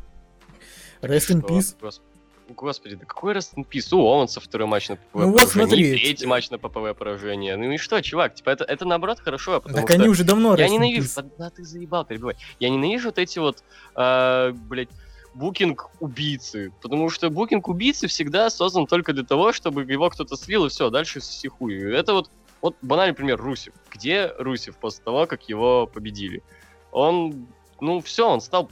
Rest 1.01 1.29
in 1.31 1.41
peace. 1.41 1.77
Гос- 1.79 2.01
Господи, 2.49 2.95
да 2.95 3.05
какой 3.05 3.33
Rest 3.33 3.55
in 3.55 3.65
Peace? 3.67 3.95
У 3.95 3.99
Оуэнса 3.99 4.39
второй 4.39 4.67
матч 4.67 4.89
на 4.89 4.97
ППВ 4.97 5.15
Ну 5.15 5.31
вот 5.31 5.49
смотри, 5.49 5.93
и 5.93 5.99
третий 5.99 6.25
матч 6.27 6.49
на 6.49 6.57
ППВ 6.57 6.95
поражение. 6.97 7.55
Ну 7.57 7.71
и 7.71 7.77
что, 7.77 8.01
чувак, 8.01 8.35
типа 8.35 8.51
это, 8.51 8.63
это 8.63 8.85
наоборот 8.85 9.19
хорошо, 9.19 9.59
потому 9.61 9.75
Так 9.75 9.89
что... 9.89 9.93
они 9.99 10.09
уже 10.09 10.23
давно 10.23 10.55
Я 10.55 10.67
ненавижу, 10.69 11.07
peace. 11.07 11.31
да, 11.37 11.49
ты 11.49 11.63
заебал, 11.63 12.05
перебивай. 12.05 12.35
Я 12.59 12.69
ненавижу 12.69 13.09
вот 13.09 13.17
эти 13.17 13.39
вот, 13.39 13.63
а, 13.95 14.51
блядь, 14.51 14.89
букинг 15.33 15.89
убийцы. 15.99 16.71
Потому 16.81 17.09
что 17.09 17.29
букинг 17.29 17.67
убийцы 17.67 18.07
всегда 18.07 18.49
создан 18.49 18.87
только 18.87 19.13
для 19.13 19.23
того, 19.23 19.51
чтобы 19.51 19.83
его 19.83 20.09
кто-то 20.09 20.35
слил, 20.37 20.65
и 20.65 20.69
все, 20.69 20.89
дальше 20.89 21.21
сихуй. 21.21 21.93
Это 21.93 22.13
вот, 22.13 22.29
вот 22.61 22.75
банальный 22.81 23.15
пример 23.15 23.39
Русев. 23.39 23.73
Где 23.91 24.31
Русев 24.37 24.75
после 24.77 25.03
того, 25.03 25.25
как 25.27 25.49
его 25.49 25.87
победили? 25.87 26.43
Он, 26.91 27.47
ну 27.81 28.01
все, 28.01 28.27
он 28.27 28.41
стал 28.41 28.69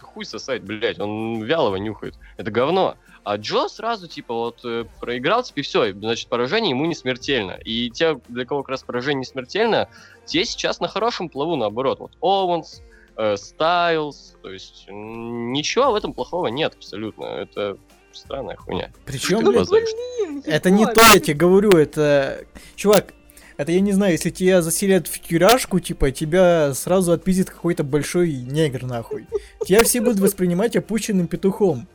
хуй 0.00 0.24
сосать, 0.24 0.62
блядь, 0.62 0.98
он 0.98 1.42
вялого 1.42 1.76
нюхает. 1.76 2.14
Это 2.36 2.50
говно. 2.50 2.96
А 3.24 3.36
Джо 3.36 3.68
сразу, 3.68 4.06
типа, 4.06 4.34
вот, 4.34 4.60
э, 4.64 4.84
проиграл, 5.00 5.42
типа, 5.42 5.60
и 5.60 5.62
все, 5.62 5.92
значит, 5.92 6.28
поражение 6.28 6.70
ему 6.70 6.84
не 6.84 6.94
смертельно. 6.94 7.52
И 7.52 7.90
те, 7.90 8.20
для 8.28 8.44
кого 8.44 8.62
как 8.62 8.70
раз 8.70 8.82
поражение 8.82 9.20
не 9.20 9.24
смертельно, 9.24 9.88
те 10.26 10.44
сейчас 10.44 10.78
на 10.80 10.88
хорошем 10.88 11.30
плаву, 11.30 11.56
наоборот. 11.56 12.00
Вот 12.00 12.12
Оуэнс, 12.20 12.82
э, 13.16 13.36
Стайлз, 13.36 14.36
то 14.42 14.50
есть 14.50 14.86
ничего 14.88 15.92
в 15.92 15.94
этом 15.94 16.12
плохого 16.12 16.48
нет 16.48 16.74
абсолютно. 16.74 17.24
Это 17.24 17.78
странная 18.12 18.56
хуйня. 18.56 18.90
Причем, 19.06 19.40
Ну, 19.40 19.52
блядь, 19.52 19.70
блин, 19.70 20.42
это 20.44 20.70
не 20.70 20.86
то, 20.86 21.00
я 21.00 21.18
тебе 21.18 21.34
говорю, 21.34 21.70
это... 21.70 22.44
Чувак, 22.76 23.14
это 23.56 23.72
я 23.72 23.80
не 23.80 23.92
знаю, 23.92 24.12
если 24.12 24.30
тебя 24.30 24.62
заселят 24.62 25.06
в 25.06 25.18
тюряшку, 25.20 25.80
типа, 25.80 26.10
тебя 26.10 26.74
сразу 26.74 27.12
отпиздит 27.12 27.50
какой-то 27.50 27.84
большой 27.84 28.32
негр, 28.32 28.84
нахуй. 28.84 29.26
Тебя 29.66 29.82
все 29.84 30.00
будут 30.00 30.20
воспринимать 30.20 30.76
опущенным 30.76 31.26
петухом. 31.26 31.86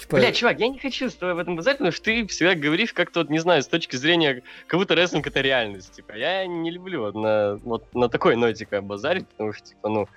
Типа, 0.00 0.16
Бля, 0.16 0.32
чувак, 0.32 0.58
я 0.60 0.68
не 0.68 0.78
хочу 0.78 1.10
с 1.10 1.14
тобой 1.14 1.32
об 1.34 1.38
этом 1.40 1.56
базарить, 1.56 1.78
потому 1.78 1.92
что 1.92 2.04
ты 2.04 2.26
всегда 2.26 2.54
говоришь 2.54 2.94
как-то, 2.94 3.20
вот, 3.20 3.28
не 3.28 3.38
знаю, 3.38 3.62
с 3.62 3.66
точки 3.66 3.96
зрения, 3.96 4.42
как 4.66 4.80
будто 4.80 4.94
рестлинг 4.94 5.26
это 5.26 5.42
реальность. 5.42 5.92
Типа, 5.92 6.14
я 6.16 6.46
не 6.46 6.70
люблю 6.70 7.02
вот 7.02 7.14
на, 7.14 7.56
вот 7.64 7.94
на 7.94 8.08
такой 8.08 8.36
ноте 8.36 8.64
как 8.64 8.82
базарить, 8.84 9.28
потому 9.28 9.52
что, 9.52 9.68
типа, 9.68 9.88
ну, 9.90 10.08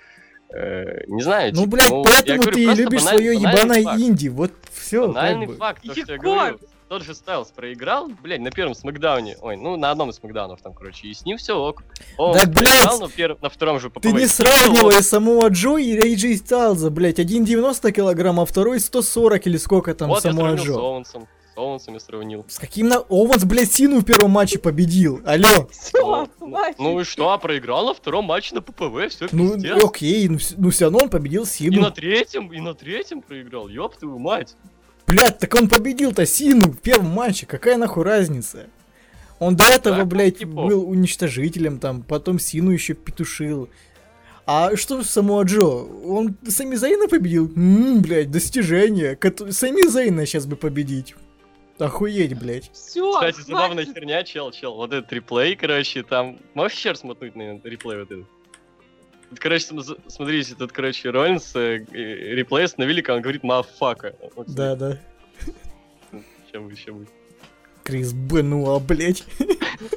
э, 0.55 1.03
не 1.07 1.21
знаю, 1.21 1.51
ну, 1.53 1.65
типа, 1.65 1.71
блядь, 1.75 1.89
ну, 1.89 2.03
поэтому 2.03 2.41
говорю, 2.43 2.53
ты 2.55 2.81
любишь 2.81 3.01
баналь- 3.01 3.09
свое 3.09 3.33
ебаное 3.35 3.83
факт. 3.83 3.99
инди. 3.99 4.27
Вот 4.29 4.51
все, 4.71 5.07
Банальный 5.07 5.47
как 5.47 5.55
бы. 5.55 5.59
факт, 5.59 5.83
то, 5.83 5.91
что 5.91 5.99
я 6.07 6.13
Егор! 6.13 6.37
говорю. 6.37 6.59
Тот 6.93 7.01
же 7.01 7.15
Стайлз 7.15 7.49
проиграл, 7.49 8.07
блядь, 8.21 8.41
на 8.41 8.51
первом 8.51 8.75
SmackDown 8.75 9.24
е. 9.24 9.35
Ой, 9.41 9.57
ну 9.57 9.77
на 9.77 9.89
одном 9.89 10.11
из 10.11 10.17
SmackDown 10.17 10.53
ов 10.53 10.61
там, 10.61 10.75
короче, 10.75 11.07
и 11.07 11.13
с 11.15 11.25
ним 11.25 11.37
все 11.39 11.57
ок. 11.57 11.81
Он 12.19 12.35
Да, 12.35 12.45
блядь! 12.45 12.99
но 12.99 13.07
пер- 13.07 13.35
на 13.41 13.49
втором 13.49 13.79
же 13.79 13.89
Ты 13.89 14.11
не 14.11 14.27
сравнивай 14.27 15.01
Самоа 15.01 15.47
Джо 15.47 15.77
и 15.77 15.95
Эй 15.99 16.10
Джей 16.10 16.37
Стайлза, 16.37 16.91
блядь. 16.91 17.17
Один 17.17 17.45
90 17.45 17.91
килограмм, 17.91 18.39
а 18.39 18.45
второй 18.45 18.79
140 18.79 19.47
или 19.47 19.57
сколько 19.57 19.95
там 19.95 20.09
Вот 20.09 20.21
Самоа 20.21 20.53
Джо. 20.53 20.73
Оуэнсом. 20.75 21.27
С 21.55 21.57
Оуэнсом 21.57 21.95
я 21.95 21.99
сравнил. 21.99 22.45
С 22.47 22.59
каким 22.59 22.89
на... 22.89 22.99
Оуэнс, 22.99 23.43
блядь, 23.45 23.73
Сину 23.73 24.01
в 24.01 24.05
первом 24.05 24.29
матче 24.29 24.59
победил. 24.59 25.19
Алло. 25.25 25.67
Ну, 25.95 26.27
хватит. 26.37 26.77
Ну 26.77 26.99
и 26.99 27.03
что, 27.05 27.31
а 27.31 27.39
проиграл 27.39 27.87
на 27.87 27.95
втором 27.95 28.25
матче 28.25 28.53
на 28.53 28.61
PPV, 28.61 29.09
все 29.09 29.27
Ну, 29.31 29.55
пиздец. 29.55 29.83
окей, 29.83 30.27
ну, 30.29 30.37
ну 30.57 30.69
все 30.69 30.85
равно 30.85 30.99
он 30.99 31.09
победил 31.09 31.41
И 31.41 31.47
Сину. 31.47 31.81
на 31.81 31.89
третьем, 31.89 32.53
и 32.53 32.59
на 32.59 32.75
третьем 32.75 33.23
проиграл, 33.23 33.67
ёб 33.67 33.95
твою 33.97 34.19
мать. 34.19 34.55
Блядь, 35.13 35.37
так 35.37 35.53
он 35.53 35.69
победил-то 35.69 36.25
Сину 36.25 36.71
в 36.71 36.79
первом 36.79 37.07
матче, 37.09 37.45
какая 37.45 37.77
нахуй 37.77 38.03
разница? 38.03 38.65
Он 39.37 39.55
до 39.55 39.65
этого, 39.65 39.97
Так, 39.97 40.07
блядь, 40.07 40.39
типа. 40.39 40.51
был 40.65 40.89
уничтожителем 40.89 41.77
там, 41.77 42.01
потом 42.01 42.39
Сину 42.39 42.71
еще 42.71 42.95
петушил. 42.95 43.69
А 44.47 44.75
что 44.75 45.03
самого 45.03 45.43
Джо? 45.43 45.65
Он 46.05 46.35
Сами 46.47 46.75
Зейна 46.75 47.07
победил? 47.07 47.51
Ммм, 47.55 48.01
блядь, 48.01 48.31
достижение. 48.31 49.15
Кото- 49.15 49.51
Сами 49.51 49.87
Зейна 49.87 50.25
сейчас 50.25 50.47
бы 50.47 50.55
победить. 50.55 51.13
Охуеть, 51.77 52.37
блядь. 52.37 52.71
Все, 52.73 53.11
Кстати, 53.13 53.41
забавная 53.41 53.85
херня, 53.85 54.23
чел, 54.23 54.51
чел. 54.51 54.73
Вот 54.75 54.93
этот 54.93 55.11
реплей, 55.13 55.55
короче, 55.55 56.01
там... 56.03 56.39
Можешь 56.55 56.77
еще 56.77 56.89
раз 56.89 56.99
смотнуть 57.01 57.35
на 57.35 57.59
реплей 57.63 57.99
вот 57.99 58.11
этот? 58.11 58.25
Тут, 59.33 59.39
короче, 59.39 59.65
см- 59.65 59.97
смотрите, 60.09 60.53
тут, 60.53 60.71
короче, 60.71 61.09
Роллинс 61.09 61.55
э, 61.55 61.83
э, 61.91 62.35
реплей 62.35 62.65
остановили, 62.65 63.01
когда 63.01 63.15
он 63.15 63.21
говорит 63.23 63.41
«мафака». 63.43 64.13
Да, 64.45 64.75
да. 64.75 64.99
Сейчас 66.45 66.61
будет, 66.61 66.77
сейчас 66.77 66.93
будет. 66.93 67.09
Крис 67.83 68.13
Бенуа, 68.13 68.77
блядь. 68.77 69.23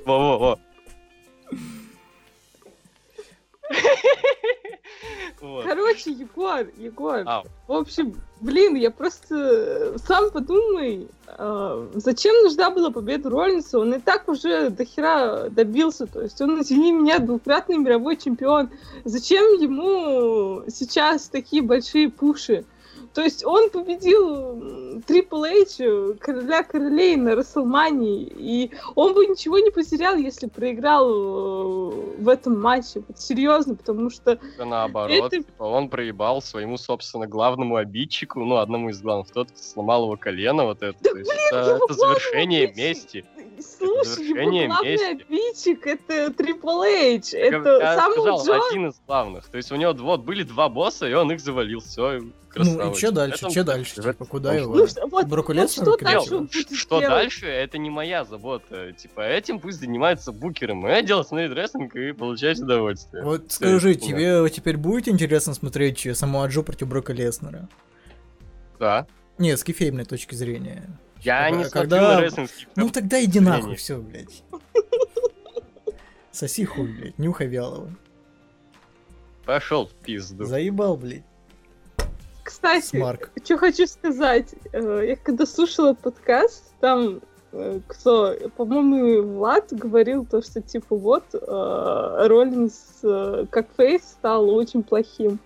Во-во-во. 0.07 0.59
Короче, 5.41 6.11
Егор, 6.12 6.67
Егор, 6.77 7.23
Ау. 7.27 7.45
в 7.67 7.73
общем, 7.73 8.14
блин, 8.41 8.75
я 8.77 8.91
просто 8.91 9.35
э, 9.35 9.97
сам 10.05 10.31
подумай, 10.31 11.09
э, 11.27 11.89
зачем 11.95 12.35
нужна 12.43 12.71
была 12.71 12.91
победа 12.91 13.29
Роллинса? 13.31 13.79
Он 13.79 13.95
и 13.95 13.99
так 13.99 14.29
уже 14.29 14.71
до 14.71 14.85
хера 14.85 15.49
добился, 15.51 16.07
то 16.07 16.23
есть 16.23 16.41
он, 16.41 16.61
извини 16.62 16.93
меня, 16.93 17.19
двукратный 17.19 17.77
мировой 17.77 18.17
чемпион. 18.17 18.71
Зачем 19.05 19.45
ему 19.61 20.62
сейчас 20.69 21.29
такие 21.29 21.62
большие 21.62 22.11
пуши? 22.11 22.64
То 23.17 23.23
есть 23.23 23.47
он 23.47 23.71
победил 23.71 25.01
Трипл 25.07 25.43
Эйч, 25.45 26.19
короля 26.21 26.62
королей 26.62 27.17
на 27.17 27.35
Расселмании, 27.35 28.31
и 28.37 28.71
он 28.95 29.14
бы 29.14 29.25
ничего 29.25 29.59
не 29.59 29.71
потерял, 29.71 30.17
если 30.17 30.49
проиграл 30.49 31.09
э, 31.09 32.14
в 32.19 32.29
этом 32.29 32.61
матче. 32.61 33.03
Вот 33.09 33.19
серьезно, 33.19 33.75
потому 33.75 34.11
что 34.11 34.33
Это 34.33 34.67
наоборот, 34.67 35.33
Это- 35.33 35.37
типа, 35.39 35.62
он 35.62 35.89
проебал 35.89 36.43
своему, 36.43 36.77
собственно, 36.77 37.27
главному 37.27 37.77
обидчику, 37.77 38.41
ну, 38.45 38.57
одному 38.57 38.91
из 38.91 39.01
главных, 39.01 39.31
тот, 39.33 39.51
кто 39.51 39.62
сломал 39.62 40.05
его 40.05 40.17
колено, 40.19 40.64
вот 40.67 40.83
это. 40.83 40.99
Да, 41.01 41.12
блин, 41.14 41.25
это, 41.53 41.81
это 41.83 41.95
завершение 41.95 42.64
обидчик. 42.64 42.77
мести. 42.77 43.25
Слушай, 43.79 44.27
его 44.27 44.67
главный 44.67 44.91
мести. 44.93 45.05
обидчик 45.23 45.87
это 45.87 46.35
Трипл 46.35 46.83
Эйч. 46.83 47.33
Я 47.33 47.47
Это 47.47 47.79
я 47.81 47.97
самый 47.97 48.12
сказал, 48.21 48.45
Джон. 48.45 48.61
один 48.71 48.89
из 48.89 49.01
главных. 49.07 49.49
То 49.49 49.57
есть 49.57 49.73
у 49.73 49.77
него 49.77 49.95
вот 49.95 50.21
были 50.21 50.43
два 50.43 50.69
босса, 50.69 51.09
и 51.09 51.14
он 51.14 51.33
их 51.33 51.41
завалил, 51.41 51.81
все, 51.81 52.21
Ну 52.59 52.91
и 52.93 52.95
что 52.95 53.11
дальше, 53.13 53.51
что 53.51 53.65
дальше? 53.65 53.95
Типа, 54.03 54.25
куда 54.25 54.55
его? 54.55 54.75
Ну, 54.75 54.87
что- 54.87 55.07
вот, 55.07 55.27
вот 55.27 56.01
дальше 56.01 56.47
Что 56.75 57.01
делать? 57.01 57.09
дальше, 57.09 57.47
это 57.47 57.79
не 57.79 57.91
моя 57.91 58.25
забота. 58.25 58.93
Типа, 58.93 59.21
этим 59.21 59.61
пусть 59.61 59.81
занимаются 59.81 60.33
букеры. 60.33 60.75
Мое 60.75 61.03
дело 61.03 61.23
смотреть 61.23 61.53
рестлинг 61.53 61.95
и 61.97 62.13
получать 62.13 62.59
удовольствие. 62.61 63.23
Вот 63.25 63.53
скажи, 63.53 63.95
тебе 63.95 64.49
теперь 64.51 64.77
будет 64.77 65.09
интересно 65.09 65.55
смотреть 65.55 66.07
э, 66.07 66.15
самого 66.15 66.47
Джо 66.49 66.63
против 66.63 66.89
Брока 66.89 67.13
Леснера? 67.13 67.69
Да. 68.79 69.07
Не, 69.39 69.57
с 69.57 69.65
кефейной 69.65 70.05
точки 70.05 70.35
зрения. 70.35 70.85
Я 71.21 71.49
Типа, 71.51 71.59
не 71.59 71.71
когда- 71.71 72.29
Ну 72.77 72.91
тогда 72.91 73.23
иди 73.23 73.41
нахуй, 73.41 73.77
все, 73.77 73.99
блядь. 73.99 74.43
Соси 76.31 76.65
хуй, 76.65 76.87
блядь, 76.89 77.19
нюхай 77.19 77.47
вялого. 77.47 77.91
Пошел 79.45 79.87
в 79.87 79.93
пизду. 79.93 80.45
Заебал, 80.45 80.97
блядь, 80.97 81.23
Кстати, 82.47 82.85
Смарк. 82.87 83.31
что 83.45 83.59
хочу 83.59 83.87
сказать. 83.87 84.55
э, 84.73 85.05
Я 85.09 85.17
когда 85.17 85.45
слушала 85.47 85.95
подкаст, 85.95 86.73
там 86.81 87.21
э, 87.53 87.81
кто, 87.89 88.35
по-моему, 88.57 89.23
Влад 89.37 89.73
говорил 89.73 90.25
то, 90.25 90.41
что 90.43 90.61
типа 90.63 90.97
вот 90.97 91.25
э, 91.35 92.27
Роллинс 92.29 93.01
как 93.51 93.67
фейс 93.77 94.03
стал 94.03 94.49
очень 94.51 94.83
плохим. 94.85 95.39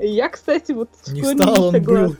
Я, 0.00 0.30
кстати, 0.30 0.72
вот 0.72 0.88
Не 1.08 1.22
стал, 1.22 1.64
он 1.66 1.72
согласна. 1.72 2.08
был. 2.08 2.16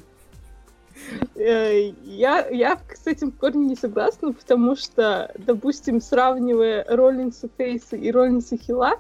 Э, 1.37 1.93
Я, 2.05 2.47
я 2.49 2.81
с 2.95 3.07
этим 3.07 3.33
в 3.33 3.37
корне 3.37 3.67
не 3.67 3.77
согласна, 3.77 4.33
потому 4.33 4.77
что, 4.77 5.33
допустим, 5.39 6.01
сравнивая 6.01 6.85
Роллинса 6.89 7.49
Фейса 7.57 7.97
и 7.97 8.11
Роллинса 8.11 8.57
Хила, 8.57 8.93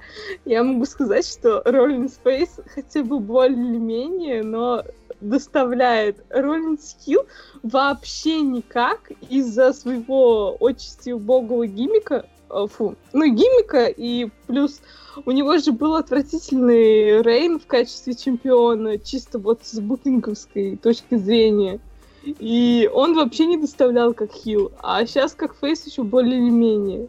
я 0.45 0.63
могу 0.63 0.85
сказать, 0.85 1.27
что 1.27 1.63
Роллинс 1.65 2.19
Фейс 2.25 2.61
хотя 2.75 3.03
бы 3.03 3.19
более-менее, 3.19 4.43
но 4.43 4.85
доставляет 5.21 6.25
Роллинс 6.31 6.97
Хилл 7.01 7.23
вообще 7.63 8.41
никак 8.43 9.11
из-за 9.31 9.73
своего 9.73 10.57
отчасти 10.61 11.11
убогого 11.11 11.67
гиммика, 11.67 12.27
э, 12.51 12.67
фу, 12.71 12.97
ну, 13.13 13.27
гиммика, 13.27 13.87
и 13.87 14.29
плюс 14.47 14.81
у 15.25 15.31
него 15.31 15.57
же 15.59 15.73
был 15.73 15.95
отвратительный 15.95 17.23
Рейн 17.23 17.59
в 17.59 17.67
качестве 17.67 18.15
чемпиона, 18.15 18.99
чисто 18.99 19.39
вот 19.39 19.61
с 19.65 19.79
букинговской 19.79 20.77
точки 20.77 21.17
зрения. 21.17 21.81
И 22.25 22.91
он 22.93 23.15
вообще 23.15 23.47
не 23.47 23.57
доставлял 23.59 24.15
как 24.15 24.33
хил, 24.33 24.73
а 24.83 25.05
сейчас 25.07 25.35
как 25.35 25.55
фейс 25.57 25.85
еще 25.87 26.03
более 26.03 26.39
или 26.39 26.51
менее. 26.51 27.09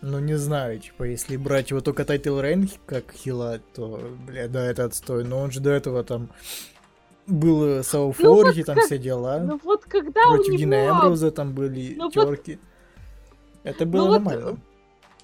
Ну 0.00 0.18
не 0.18 0.36
знаю, 0.36 0.80
типа, 0.80 1.04
если 1.04 1.36
брать 1.36 1.70
его 1.70 1.80
только 1.80 2.04
title 2.04 2.40
reign 2.40 2.68
как 2.86 3.12
heel 3.12 3.44
а, 3.44 3.60
то, 3.74 4.00
бля, 4.26 4.48
да, 4.48 4.64
это 4.64 4.84
отстой. 4.84 5.24
Но 5.24 5.38
он 5.38 5.50
же 5.52 5.60
до 5.60 5.70
этого 5.70 6.02
там 6.02 6.28
был 7.28 7.64
э, 7.64 7.82
Сауфорги, 7.84 8.58
вот 8.58 8.66
там 8.66 8.76
как- 8.76 8.86
все 8.86 8.98
дела. 8.98 9.38
Ну 9.38 9.60
вот 9.62 9.84
когда 9.84 10.22
Против 10.26 10.54
у 10.54 10.56
Дина 10.56 10.74
него 10.84 10.92
Эмброуза 10.96 11.30
там 11.30 11.52
были 11.54 11.94
Ну 11.96 12.10
вот- 12.12 12.12
терки. 12.12 12.58
Это 13.62 13.86
было 13.86 14.06
вот, 14.08 14.12
нормально. 14.24 14.58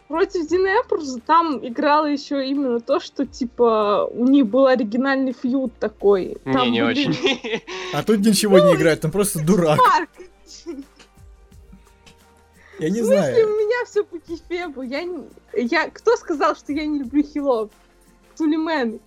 Против 0.09 0.49
Дина 0.49 0.69
Эмброуза 0.69 1.21
там 1.21 1.65
играло 1.67 2.07
еще 2.07 2.47
именно 2.49 2.81
то, 2.81 2.99
что 3.01 3.27
типа 3.27 4.09
у 4.11 4.25
них 4.27 4.47
был 4.47 4.67
оригинальный 4.67 5.33
feud 5.33 5.73
такой. 5.79 6.39
Там 6.45 6.63
Не, 6.67 6.71
не 6.71 6.85
были- 6.85 7.09
очень. 7.09 7.63
А 7.95 8.03
тут 8.03 8.19
ничего 8.21 8.59
не 8.59 8.75
играет, 8.75 9.01
там 9.03 9.11
просто 9.11 9.45
дурак. 9.45 9.79
Марк, 9.79 10.11
Я 12.79 12.91
не 12.91 13.01
в 13.01 13.05
смысле, 13.07 13.17
знаю. 13.33 13.47
у 13.47 13.51
меня 13.51 13.85
все 13.87 14.05
по 14.05 14.19
кефебу. 14.19 14.83
Я, 14.83 15.03
не- 15.03 15.29
я... 15.55 15.91
Кто 15.91 16.17
сказал, 16.17 16.55
что 16.57 16.73
я 16.73 16.87
не 16.87 17.01
люблю 17.01 17.23
хилов? 17.23 17.71
Тулимен. 18.37 19.01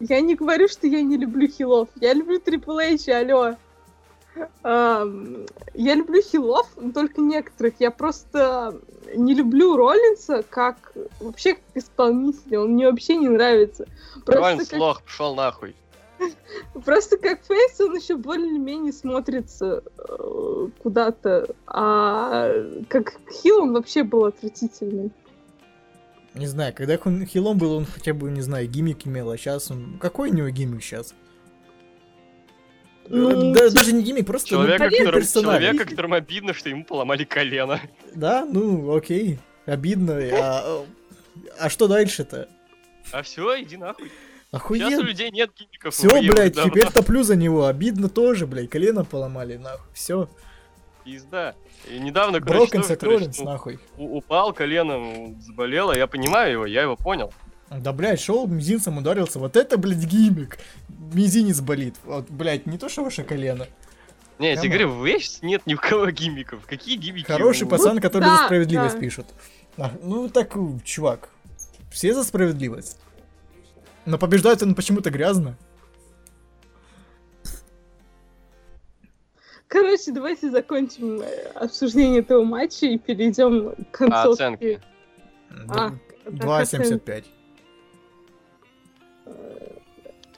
Я 0.00 0.20
не 0.20 0.34
говорю, 0.34 0.68
что 0.68 0.86
я 0.86 1.00
не 1.02 1.16
люблю 1.16 1.48
хилов. 1.48 1.88
Я 2.00 2.12
люблю 2.14 2.38
Triple 2.38 2.94
H, 2.94 3.08
алло. 3.08 3.56
Я 4.64 5.94
люблю 5.94 6.20
хилов, 6.20 6.68
но 6.76 6.92
только 6.92 7.20
некоторых. 7.20 7.74
Я 7.78 7.90
просто 7.90 8.78
не 9.14 9.34
люблю 9.34 9.76
Роллинса 9.76 10.42
как 10.48 10.92
вообще 11.20 11.54
как 11.54 11.64
исполнителя. 11.74 12.60
Он 12.60 12.72
мне 12.72 12.90
вообще 12.90 13.16
не 13.16 13.28
нравится. 13.28 13.86
Роллинс 14.26 14.56
Просто 14.56 14.70
как, 14.70 14.80
лох, 14.80 15.02
пошел 15.02 15.34
нахуй. 15.34 15.74
просто 16.84 17.18
как 17.18 17.42
фейс 17.44 17.80
он 17.80 17.94
еще 17.94 18.16
более-менее 18.16 18.92
смотрится 18.92 19.82
э, 19.98 20.68
куда-то. 20.82 21.48
А 21.66 22.50
как 22.88 23.14
хил 23.30 23.62
он 23.62 23.74
вообще 23.74 24.02
был 24.02 24.24
отвратительный. 24.24 25.10
Не 26.34 26.46
знаю, 26.46 26.74
когда 26.74 26.98
он 27.02 27.24
хилом 27.24 27.56
был, 27.56 27.72
он 27.72 27.86
хотя 27.86 28.12
бы, 28.12 28.30
не 28.30 28.42
знаю, 28.42 28.68
гиммик 28.68 29.06
имел, 29.06 29.30
а 29.30 29.38
сейчас 29.38 29.70
он... 29.70 29.98
Какой 29.98 30.30
у 30.30 30.34
него 30.34 30.48
гиммик 30.50 30.82
сейчас? 30.82 31.14
Ну, 33.08 33.52
Да- 33.54 33.70
даже 33.70 33.92
не 33.92 34.02
гиммик, 34.02 34.26
просто 34.26 34.54
ну, 34.54 34.62
Человека, 34.64 34.90
которому, 34.90 35.12
персонаж. 35.12 35.62
человека, 35.62 35.84
которому 35.88 36.14
обидно, 36.14 36.54
что 36.54 36.68
ему 36.68 36.84
поломали 36.84 37.24
колено. 37.24 37.80
Да, 38.14 38.44
ну, 38.44 38.94
окей, 38.96 39.38
обидно. 39.66 40.18
А, 40.32 40.84
а 41.58 41.70
что 41.70 41.86
дальше-то? 41.88 42.48
А 43.12 43.22
все, 43.22 43.62
иди 43.62 43.76
нахуй. 43.76 44.06
Сейчас 44.08 44.52
у 44.52 44.56
Охуенно. 44.56 45.00
людей 45.00 45.30
нет 45.30 45.50
гиммиков. 45.58 45.92
Все, 45.94 46.08
блядь, 46.08 46.54
давно. 46.54 46.70
теперь 46.70 46.90
топлю 46.90 47.22
за 47.22 47.36
него. 47.36 47.66
Обидно 47.66 48.08
тоже, 48.08 48.46
блядь, 48.46 48.70
колено 48.70 49.04
поломали, 49.04 49.56
нахуй. 49.56 49.86
Все. 49.92 50.28
Пизда. 51.04 51.54
И 51.90 51.98
недавно, 51.98 52.40
короче, 52.40 52.58
Брокен 52.58 52.82
тоже, 52.82 52.96
короче, 52.96 53.30
ну, 53.38 53.44
нахуй. 53.44 53.78
упал 53.96 54.52
коленом, 54.52 55.40
заболело. 55.40 55.96
Я 55.96 56.06
понимаю 56.06 56.52
его, 56.52 56.66
я 56.66 56.82
его 56.82 56.96
понял. 56.96 57.32
Да, 57.70 57.92
блядь, 57.92 58.20
шел, 58.20 58.46
мизинцем 58.46 58.98
ударился. 58.98 59.38
Вот 59.38 59.56
это, 59.56 59.76
блядь, 59.76 60.04
гиммик. 60.04 60.58
Мизинец 60.88 61.60
болит. 61.60 61.94
Вот, 62.04 62.30
блядь, 62.30 62.66
не 62.66 62.78
то, 62.78 62.88
что 62.88 63.02
ваше 63.02 63.24
колено. 63.24 63.66
Не, 64.38 64.50
я 64.50 64.56
тебе 64.56 64.68
говорю, 64.68 64.90
в 64.92 65.04
Эйс 65.04 65.40
нет 65.42 65.62
ни 65.66 65.74
у 65.74 65.78
кого 65.78 66.10
гиммиков. 66.10 66.64
Какие 66.66 66.96
гиммики? 66.96 67.26
Хороший 67.26 67.64
у- 67.64 67.68
пацан, 67.68 68.00
который 68.00 68.24
да, 68.24 68.36
за 68.36 68.44
справедливость 68.44 68.94
да. 68.94 69.00
пишет. 69.00 69.26
А, 69.78 69.90
ну, 70.02 70.28
так, 70.28 70.54
чувак, 70.84 71.30
все 71.90 72.14
за 72.14 72.22
справедливость. 72.22 72.98
Но 74.04 74.18
побеждает 74.18 74.62
он 74.62 74.74
почему-то 74.74 75.10
грязно. 75.10 75.56
Короче, 79.68 80.12
давайте 80.12 80.50
закончим 80.50 81.20
э, 81.20 81.48
обсуждение 81.54 82.20
этого 82.20 82.44
матча 82.44 82.86
и 82.86 82.98
перейдем 82.98 83.74
к 83.90 83.90
концовке. 83.90 84.44
оценки? 84.44 84.80
А, 85.68 85.86
оценки. 86.24 86.94
2,75. 87.04 87.24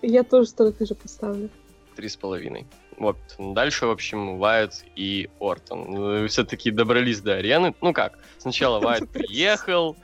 Я 0.03 0.23
тоже 0.23 0.49
столько 0.49 0.87
же 0.87 0.95
поставлю. 0.95 1.51
Три 1.97 2.09
с 2.09 2.17
половиной. 2.17 2.67
Вот. 2.97 3.17
Дальше, 3.39 3.87
в 3.87 3.91
общем, 3.91 4.39
Вайт 4.39 4.85
и 4.97 5.29
Ортон. 5.41 6.29
Все-таки 6.29 6.71
добрались 6.71 7.21
до 7.21 7.35
арены. 7.35 7.75
Ну 7.81 7.93
как, 7.93 8.19
сначала 8.39 8.81
Вайт 8.85 9.09
приехал, 9.11 9.97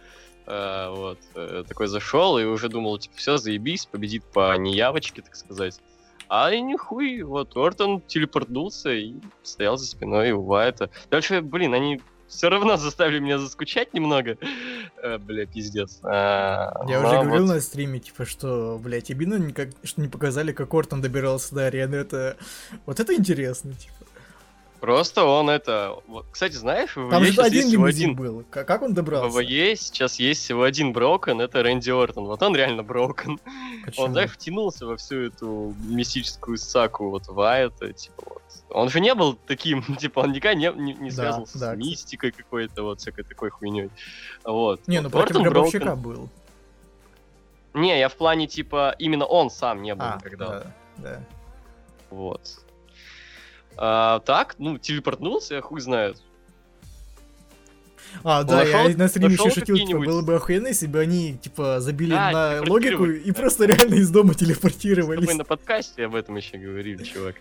э, 0.47 0.89
вот, 0.91 1.19
э, 1.35 1.65
такой 1.67 1.87
зашел 1.87 2.39
и 2.39 2.45
уже 2.45 2.69
думал, 2.69 2.99
типа, 2.99 3.17
все, 3.17 3.37
заебись, 3.37 3.87
победит 3.87 4.25
по 4.25 4.57
неявочке, 4.57 5.23
так 5.23 5.37
сказать. 5.37 5.81
А 6.29 6.53
и 6.53 6.61
нихуй, 6.61 7.23
вот, 7.23 7.57
Ортон 7.57 8.01
телепортнулся 8.01 8.91
и 8.91 9.15
стоял 9.43 9.77
за 9.77 9.87
спиной 9.87 10.33
у 10.33 10.43
Вайта. 10.43 10.91
Дальше, 11.11 11.43
блин, 11.43 11.75
они 11.75 12.01
все 12.29 12.49
равно 12.49 12.77
заставили 12.77 13.19
меня 13.19 13.39
заскучать 13.39 13.95
немного. 13.95 14.37
Э, 15.03 15.19
бля, 15.19 15.47
пиздец. 15.47 16.01
А, 16.03 16.73
Я 16.89 17.01
но 17.01 17.09
уже 17.09 17.23
говорил 17.25 17.47
вот- 17.47 17.55
на 17.55 17.61
стриме, 17.61 18.01
типа, 18.01 18.25
что, 18.25 18.79
блядь, 18.83 19.11
обидно, 19.11 19.35
никак, 19.35 19.69
что 19.83 20.01
не 20.01 20.09
показали, 20.09 20.53
как 20.53 20.73
Ортон 20.75 21.01
добирался 21.01 21.55
до 21.55 21.67
арены. 21.67 21.97
Это... 21.97 22.37
Вот 22.87 23.01
это 23.01 23.15
интересно, 23.15 23.73
типа. 23.75 24.04
Просто 24.81 25.25
он 25.25 25.49
это... 25.49 25.97
вот, 26.07 26.27
Кстати, 26.31 26.55
знаешь, 26.55 26.95
в 26.95 27.09
Там 27.11 27.25
же 27.25 27.41
один 27.41 27.55
есть 27.61 27.69
всего 27.69 27.85
один 27.85 28.15
был. 28.15 28.45
Как, 28.51 28.83
он 28.83 28.93
В 28.93 28.95
добрался? 28.95 29.39
ВВЕ 29.39 29.77
сейчас 29.77 30.19
есть 30.19 30.43
всего 30.43 30.63
один 30.63 30.93
брокен, 30.93 31.41
это 31.41 31.63
Рэнди 31.63 31.91
Ортон. 31.91 32.27
Вот 32.27 32.43
он 32.43 32.55
реально 32.55 32.83
брокен. 32.83 33.41
Почему? 33.85 34.07
Он, 34.07 34.13
знаешь, 34.13 34.33
втянулся 34.33 34.87
во 34.87 34.97
всю 34.97 35.21
эту 35.21 35.75
мистическую 35.85 36.59
саку 36.59 37.09
вот 37.11 37.29
Вайта, 37.29 37.93
типа 37.93 38.23
вот. 38.27 38.43
Он 38.71 38.89
же 38.91 39.01
не 39.01 39.15
был 39.15 39.39
таким, 39.47 39.83
типа, 39.97 40.21
он 40.21 40.33
никогда 40.33 40.55
не, 40.55 40.71
не, 40.75 40.95
не 40.95 41.11
Да, 41.11 41.17
связывался 41.17 41.59
да, 41.59 41.75
с 41.75 41.77
мистикой 41.79 42.33
какой-то, 42.33 42.83
вот, 42.83 43.01
всякой 43.01 43.25
такой 43.25 43.51
хуйней. 43.51 43.91
Вот. 44.45 44.87
Не, 44.87 45.01
ну 45.01 45.09
Вот 45.09 45.13
против 45.13 45.43
гробовщика 45.43 45.97
был. 45.97 46.29
Не, 47.73 47.99
я 47.99 48.09
в 48.09 48.15
плане, 48.15 48.47
типа, 48.47 48.95
именно 48.99 49.25
он 49.25 49.51
сам 49.51 49.83
не 49.83 49.95
был 49.95 50.05
А, 50.05 50.17
никогда. 50.17 50.47
да, 50.49 50.73
да. 50.99 51.21
Вот. 52.11 52.64
А, 53.77 54.21
так, 54.21 54.55
ну, 54.59 54.79
телепортнулся, 54.79 55.61
хуй 55.61 55.81
знает. 55.81 56.23
А, 58.23 58.45
да, 58.45 58.59
нашел- 58.59 58.89
я 58.89 58.97
на 58.97 59.09
стриме 59.09 59.35
еще 59.35 59.51
шутил, 59.51 59.77
типа, 59.77 59.99
было 59.99 60.23
бы 60.23 60.37
охуенно, 60.37 60.69
если 60.69 60.87
бы 60.87 61.01
они, 61.01 61.37
типа, 61.37 61.81
забили 61.81 62.11
Да, 62.11 62.31
на 62.63 62.71
логику 62.71 63.07
и 63.07 63.31
да. 63.33 63.35
просто 63.35 63.65
реально 63.67 63.95
из 63.97 64.09
дома 64.11 64.29
Мы 64.29 64.35
телепортировались. 64.37 65.35
на 65.35 65.45
подкасте 65.45 66.05
об 66.07 66.15
этом 66.15 66.37
еще 66.37 66.57
говорили, 66.57 67.03
чувак. 67.03 67.35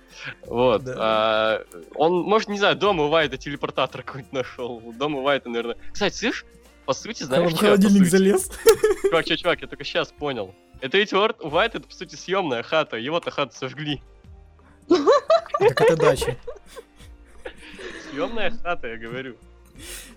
Вот. 0.48 0.84
Да. 0.84 0.96
а, 0.98 1.66
он, 1.94 2.24
может, 2.24 2.50
не 2.50 2.58
знаю, 2.58 2.76
дома 2.76 3.04
у 3.04 3.10
Вайта 3.10 3.38
телепортатор 3.38 4.02
какой-нибудь 4.02 4.34
нашел. 4.34 4.82
Дома 4.98 5.20
у 5.20 5.22
Вайта, 5.22 5.48
наверное. 5.50 5.78
Кстати, 5.92 6.16
слышь, 6.16 6.44
по 6.86 6.94
сути, 6.94 7.22
знаешь, 7.22 7.52
в 7.52 7.56
чё, 7.56 7.66
холодильник 7.68 8.08
залез. 8.08 8.50
Чувак, 9.04 9.26
чувак, 9.26 9.40
чувак, 9.40 9.62
я 9.62 9.68
только 9.68 9.84
сейчас 9.84 10.12
понял. 10.12 10.56
Это 10.82 10.98
ведь 10.98 11.14
Уорд- 11.14 11.38
у 11.42 11.50
Вайта, 11.50 11.78
это, 11.78 11.88
по 11.88 11.94
сути, 11.94 12.16
съемная 12.16 12.64
хата. 12.64 12.98
Его-то 12.98 13.30
хату 13.30 13.56
сожгли. 13.56 14.02
Так 15.70 15.82
это 15.82 15.96
дача. 15.96 16.36
Съемная 18.12 18.52
хата, 18.64 18.88
я 18.88 18.98
говорю. 18.98 19.36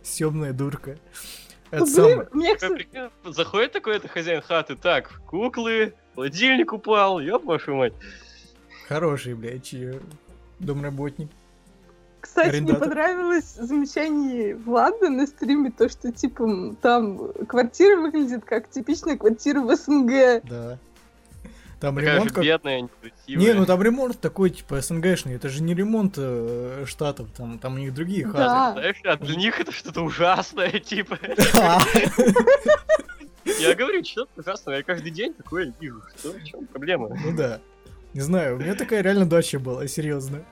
Съемная 0.03 0.53
дурка. 0.53 0.97
Это 1.70 1.82
Блин, 1.84 1.94
самое. 1.94 2.28
мне, 2.32 2.57
Такой, 2.57 2.84
кстати, 2.84 3.11
Заходит 3.24 3.72
такой-то 3.72 4.09
хозяин 4.09 4.40
хаты. 4.42 4.76
Так, 4.76 5.20
куклы, 5.26 5.94
холодильник 6.14 6.72
упал, 6.72 7.18
ёб 7.20 7.44
вашу 7.44 7.74
мать. 7.74 7.94
Хороший, 8.88 9.34
блядь, 9.34 9.64
чё, 9.64 9.99
домработник. 10.61 11.28
кстати, 12.20 12.49
мне 12.49 12.57
арендатор. 12.59 12.88
понравилось 12.88 13.55
замечание 13.55 14.55
Влада 14.55 15.09
на 15.11 15.26
стриме, 15.26 15.72
то, 15.76 15.88
что, 15.88 16.12
типа, 16.12 16.76
там 16.80 17.32
квартира 17.49 17.97
выглядит 18.01 18.44
как 18.44 18.70
типичная 18.70 19.16
квартира 19.16 19.61
в 19.61 19.74
СНГ. 19.74 20.42
Да. 20.44 20.78
Там 21.81 21.95
Такая 21.97 22.14
ремонт 22.14 22.33
как... 22.33 22.45
бедная. 22.45 22.89
Не, 23.29 23.53
ну 23.53 23.66
там 23.66 23.83
ремонт 23.83 24.18
такой, 24.18 24.49
типа, 24.51 24.81
СНГшный. 24.81 25.35
Это 25.35 25.51
же 25.51 25.62
не 25.62 25.74
ремонт 25.74 26.14
э, 26.16 26.85
штатов, 26.87 27.29
там, 27.37 27.59
там 27.59 27.74
у 27.74 27.79
них 27.79 27.93
другие 27.93 28.24
хаты. 28.24 28.39
Да. 28.39 28.72
Знаешь, 28.72 28.97
а 29.05 29.16
для 29.16 29.37
них 29.37 29.61
это 29.61 29.72
что-то 29.72 30.01
ужасное, 30.01 30.70
типа. 30.81 31.18
Я 33.61 33.74
говорю, 33.74 34.03
что-то 34.05 34.41
ужасное. 34.41 34.79
Я 34.79 34.83
каждый 34.83 35.11
день 35.11 35.35
такое 35.35 35.72
вижу. 35.79 36.03
Что, 36.18 36.33
в 36.33 36.45
чем 36.45 36.66
проблема? 36.66 37.11
Ну 37.22 37.37
да. 37.37 37.61
Не 38.14 38.22
знаю, 38.22 38.57
у 38.57 38.59
меня 38.59 38.74
такая 38.74 39.03
реально 39.03 39.29
дача 39.29 39.59
была, 39.59 39.87
серьезно. 39.87 40.43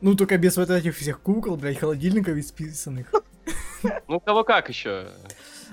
Ну, 0.00 0.14
только 0.14 0.38
без 0.38 0.56
вот 0.56 0.70
этих 0.70 0.96
всех 0.96 1.20
кукол, 1.20 1.56
блядь, 1.56 1.78
холодильников 1.78 2.36
исписанных. 2.36 3.12
Ну, 4.08 4.18
кого 4.20 4.44
как 4.44 4.68
еще? 4.68 5.08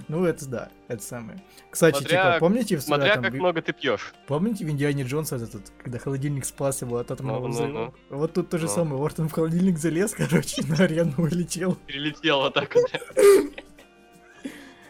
Ну, 0.08 0.26
это 0.26 0.46
да, 0.48 0.70
это 0.88 1.04
самое. 1.04 1.44
Кстати, 1.70 1.98
Смотря- 1.98 2.34
типа, 2.34 2.38
помните 2.40 2.78
в 2.78 2.82
Смотря 2.82 3.16
там, 3.16 3.24
как 3.24 3.34
много 3.34 3.62
ты 3.62 3.74
пьешь. 3.74 4.14
Помните 4.28 4.66
в 4.66 4.70
Индиане 4.70 5.04
Джонс 5.04 5.32
вот 5.32 5.42
этот, 5.42 5.72
когда 5.84 6.00
холодильник 6.00 6.46
спас 6.46 6.82
его 6.82 6.98
от 6.98 7.12
атомного 7.12 7.40
Ну, 7.42 7.48
ну, 7.48 7.54
взрыва? 7.54 7.94
Вот 8.10 8.34
тут 8.34 8.50
то 8.50 8.58
же 8.58 8.66
Ну. 8.68 8.72
самое. 8.72 9.04
Ортон 9.04 9.30
в 9.30 9.32
холодильник 9.34 9.78
залез, 9.78 10.14
короче, 10.18 10.64
на 10.68 10.84
арену 10.84 11.14
улетел. 11.18 11.76
Перелетел 11.86 12.40
вот 12.42 12.54
так 12.54 12.74
вот. 12.76 12.92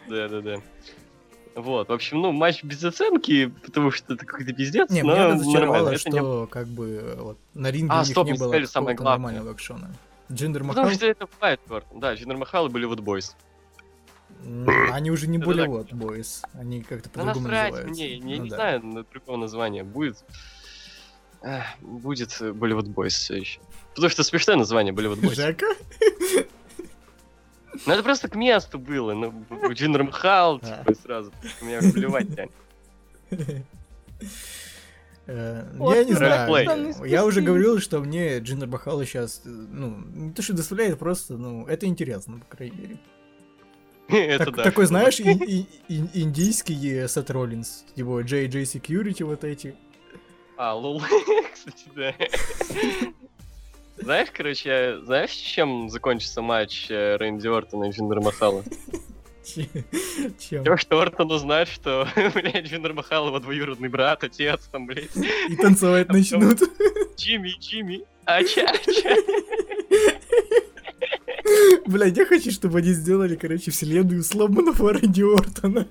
Да, 0.08 0.28
да, 0.28 0.40
да. 0.40 0.56
Вот, 1.56 1.88
в 1.88 1.92
общем, 1.92 2.20
ну, 2.20 2.32
матч 2.32 2.62
без 2.62 2.82
оценки, 2.84 3.46
потому 3.64 3.90
что 3.90 4.14
это 4.14 4.24
какой-то 4.24 4.52
пиздец, 4.52 4.88
Не, 4.90 5.02
но 5.02 5.12
меня 5.14 5.28
разочаровало, 5.34 5.88
Это 5.90 6.08
не- 6.10 6.18
что 6.18 6.46
как 6.46 6.68
бы 6.68 7.16
вот 7.18 7.38
на 7.54 7.70
ринге 7.70 7.90
А, 7.92 7.96
у 7.96 7.98
них 8.00 8.08
стоп, 8.12 8.26
не 8.28 8.32
было 8.34 8.64
самое 8.66 8.96
главное. 8.96 9.32
нормального 9.32 9.52
экшона. 9.54 9.90
Джиндер 10.32 10.62
Потому 10.62 10.84
Махал, 10.84 10.96
что 10.96 11.06
это 11.06 11.26
fight 11.40 11.60
Да, 11.96 12.14
Джиндер 12.14 12.36
Махал 12.36 12.66
и 12.68 12.70
Bollywood 12.70 13.00
Boyz. 13.00 13.36
Они 14.92 15.10
уже 15.10 15.26
не 15.28 15.38
Это 15.38 15.46
Bollywood 15.46 15.92
Boyz, 15.92 16.42
они 16.54 16.82
как-то 16.82 17.10
по-другому 17.10 17.48
называются. 17.48 17.86
мне, 17.88 18.14
я 18.16 18.36
Ну 18.38 18.42
не 18.44 18.50
да. 18.50 18.56
знаю 18.56 18.86
на 18.86 19.02
другого 19.04 19.36
названия. 19.36 19.84
Будет... 19.84 20.24
Будет 21.80 22.36
э, 22.40 22.52
Bollywood 22.52 22.88
Boyz 22.88 23.14
все 23.14 23.36
еще. 23.36 23.60
Потому 23.94 24.10
что 24.10 24.22
смешное 24.24 24.56
название 24.56 24.92
Bollywood 24.92 25.20
Boyz. 25.20 25.36
Жека? 25.36 25.66
Ну 27.86 27.92
это 27.94 28.02
просто 28.02 28.28
к 28.28 28.34
месту 28.34 28.78
было. 28.78 29.14
Ну, 29.14 29.32
Джиндер 29.72 30.02
Махал, 30.04 30.60
А. 30.62 30.78
типа, 30.84 30.94
сразу. 31.00 31.32
Меня 31.62 31.80
плевать 31.80 32.26
тянет. 32.34 32.52
Э, 35.26 35.64
Вот, 35.76 35.94
Я 35.94 36.04
не 36.04 36.12
знаю. 36.14 37.04
Я 37.06 37.24
уже 37.24 37.40
говорил, 37.40 37.78
что 37.80 38.00
мне 38.00 38.38
Джиндер 38.40 38.68
Махал 38.68 39.02
сейчас, 39.04 39.42
ну, 39.44 39.96
не 40.12 40.32
то 40.32 40.42
что 40.42 40.54
доставляет, 40.54 40.98
просто, 40.98 41.34
ну, 41.36 41.66
это 41.66 41.86
интересно, 41.86 42.38
по 42.40 42.56
крайней 42.56 42.76
мере. 42.76 42.98
Это 44.12 44.44
Так- 44.46 44.56
да. 44.56 44.62
Такой, 44.64 44.86
знаешь, 44.86 45.20
индийский 45.20 47.06
Сет 47.08 47.30
Роллинс, 47.30 47.84
его 47.96 48.20
J&J 48.20 48.62
Security 48.62 49.24
вот 49.24 49.44
эти. 49.44 49.74
А, 50.56 50.74
лол, 50.74 51.00
кстати, 51.54 51.84
да. 51.96 52.14
Знаешь, 53.96 54.28
короче, 54.32 54.98
знаешь, 55.04 55.30
чем 55.30 55.88
закончится 55.90 56.40
матч 56.42 56.90
э, 56.90 57.16
Рэнди 57.16 57.48
Ортона 57.48 57.84
и 57.84 57.90
Джиндер 57.90 58.20
Махала? 58.20 58.62
Че- 59.44 59.68
Чем? 60.38 60.64
Тем, 60.64 60.78
что 60.78 61.00
Ортон 61.00 61.30
узнает, 61.32 61.68
что, 61.68 62.06
блядь, 62.34 62.66
Джиндер 62.66 62.92
Махал 62.94 63.28
его 63.28 63.38
двоюродный 63.40 63.88
брат, 63.88 64.24
отец, 64.24 64.68
там, 64.72 64.86
блядь, 64.86 65.10
И 65.48 65.56
танцевать 65.56 66.08
начнут. 66.08 66.60
Джимми, 67.16 67.50
Джимми, 67.58 68.02
ача, 68.24 68.66
ача. 68.70 69.16
Блядь, 71.86 72.16
я 72.16 72.26
хочу, 72.26 72.50
чтобы 72.50 72.78
они 72.78 72.92
сделали, 72.92 73.36
короче, 73.36 73.70
вселенную 73.70 74.22
сломанного 74.22 74.92
Рэнди 74.92 75.22
Ортона. 75.22 75.86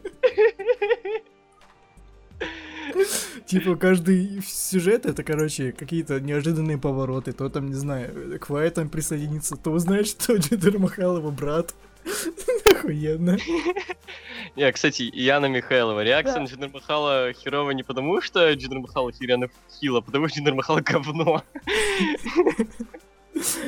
Типа, 3.45 3.76
каждый 3.76 4.41
сюжет 4.45 5.05
это, 5.05 5.24
короче, 5.24 5.72
какие-то 5.72 6.20
неожиданные 6.20 6.78
повороты. 6.78 7.32
То 7.32 7.49
там, 7.49 7.68
не 7.68 7.74
знаю, 7.74 8.39
к 8.39 8.49
Вайтам 8.49 8.89
присоединиться, 8.89 9.55
то 9.55 9.72
узнать, 9.72 10.07
что 10.07 10.36
Джиндер 10.36 10.77
Махал 10.78 11.18
его 11.18 11.32
брат. 11.32 11.74
Охуенно. 12.66 13.38
Не, 14.55 14.72
кстати, 14.72 15.10
Яна 15.14 15.47
Михайлова. 15.47 16.03
Реакция 16.03 16.41
на 16.41 16.45
Джиндер 16.45 16.70
Махала 16.74 17.34
херова 17.34 17.72
не 17.72 17.84
потому, 17.84 18.22
что 18.22 18.53
Джиндер 18.53 18.80
Махал 18.80 19.12
охеренный 19.11 19.49
heel, 19.80 19.97
а 19.97 20.01
потому 20.01 20.28
что 20.28 20.38
Джиндер 20.38 20.55
Махал 20.55 20.80
говно. 20.82 21.43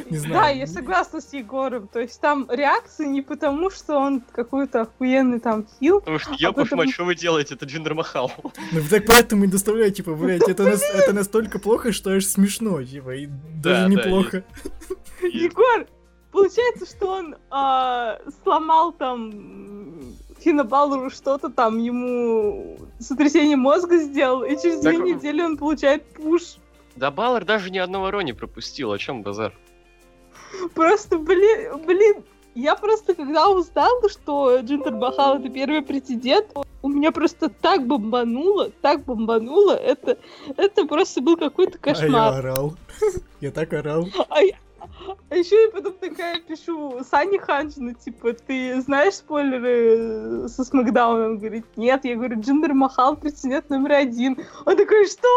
Не 0.10 0.18
знаю. 0.18 0.34
Да, 0.34 0.50
я 0.50 0.68
согласна 0.68 1.22
с 1.22 1.34
Егором. 1.34 1.88
То 1.88 2.00
есть 2.00 2.20
там 2.20 2.48
реакции 2.50 3.06
не 3.06 3.22
потому, 3.22 3.70
что 3.70 3.98
он 3.98 4.22
какой-то 4.32 4.82
охуенный 4.82 5.40
там 5.40 5.66
heel. 5.80 6.00
Потому 6.00 6.20
что, 6.20 6.34
ёб 6.38 6.56
потому- 6.56 6.84
мать, 6.84 6.92
что 6.92 7.06
вы 7.06 7.16
делаете? 7.16 7.56
Это 7.56 7.66
Джиндер 7.66 7.94
Махал. 7.94 8.32
Ну 8.72 8.82
так 8.90 9.06
поэтому 9.06 9.46
и 9.46 9.48
доставляю, 9.48 9.92
типа, 9.92 10.14
блядь, 10.16 10.48
это, 10.48 10.64
нас- 10.64 10.84
это 10.84 11.14
настолько 11.14 11.60
плохо, 11.60 11.92
что 11.92 12.12
аж 12.12 12.26
смешно, 12.26 12.84
типа, 12.84 13.16
и 13.16 13.28
даже 13.28 13.84
да, 13.84 13.88
неплохо. 13.88 14.44
Егор, 15.22 15.86
получается, 16.32 16.86
что 16.86 17.12
он 17.12 17.36
а, 17.50 18.20
сломал 18.44 18.92
там 18.92 20.16
Баллару 20.44 21.10
что-то 21.12 21.50
там, 21.50 21.78
ему 21.78 22.78
сотрясение 23.00 23.58
мозга 23.58 23.98
сделал, 23.98 24.44
и 24.44 24.60
через 24.62 24.82
две 24.82 24.98
недели 24.98 25.42
он 25.42 25.58
получает 25.58 26.04
пуш. 26.14 26.58
Да 26.96 27.12
Баллар 27.12 27.46
даже 27.46 27.70
ни 27.70 27.78
одного 27.78 28.12
Рони 28.12 28.32
пропустил, 28.34 28.92
о 28.92 28.98
чем 28.98 29.22
базар? 29.24 29.54
Просто, 30.76 31.18
блин, 31.18 31.82
блин, 31.86 32.24
я 32.56 32.76
просто 32.76 33.14
когда 33.14 33.50
узнала, 33.50 34.10
что 34.10 34.60
Джинтер 34.60 34.94
Бахал 34.96 35.40
это 35.40 35.50
первый 35.50 35.82
претендент, 35.82 36.48
у 36.82 36.90
меня 36.90 37.12
просто 37.12 37.48
так 37.50 37.88
бомбануло, 37.88 38.70
так 38.82 39.06
бомбануло, 39.06 39.72
это, 39.74 40.18
это 40.58 40.86
просто 40.86 41.22
был 41.22 41.38
какой-то 41.38 41.78
А 41.82 41.90
я 41.90 41.94
кошмар. 41.96 42.34
орал. 42.40 42.74
Я 43.40 43.52
так 43.52 43.72
орал. 43.74 44.08
А, 44.30 44.42
я- 44.44 44.56
а 45.30 45.36
еще 45.36 45.64
я 45.64 45.70
потом 45.72 45.94
такая 45.94 46.40
пишу 46.42 47.02
Сане 47.10 47.40
Ханчину, 47.40 47.94
типа, 47.94 48.34
ты 48.34 48.82
знаешь 48.82 49.16
спойлеры 49.16 50.48
со 50.50 50.64
Смакдауна? 50.64 51.26
Он 51.28 51.38
говорит, 51.38 51.66
нет. 51.78 52.04
Я 52.04 52.16
говорю, 52.16 52.40
Джиндер 52.42 52.74
Махал 52.74 53.16
претендент 53.16 53.70
номер 53.70 53.94
один. 53.94 54.38
Он 54.66 54.76
такой, 54.76 55.08
что? 55.08 55.28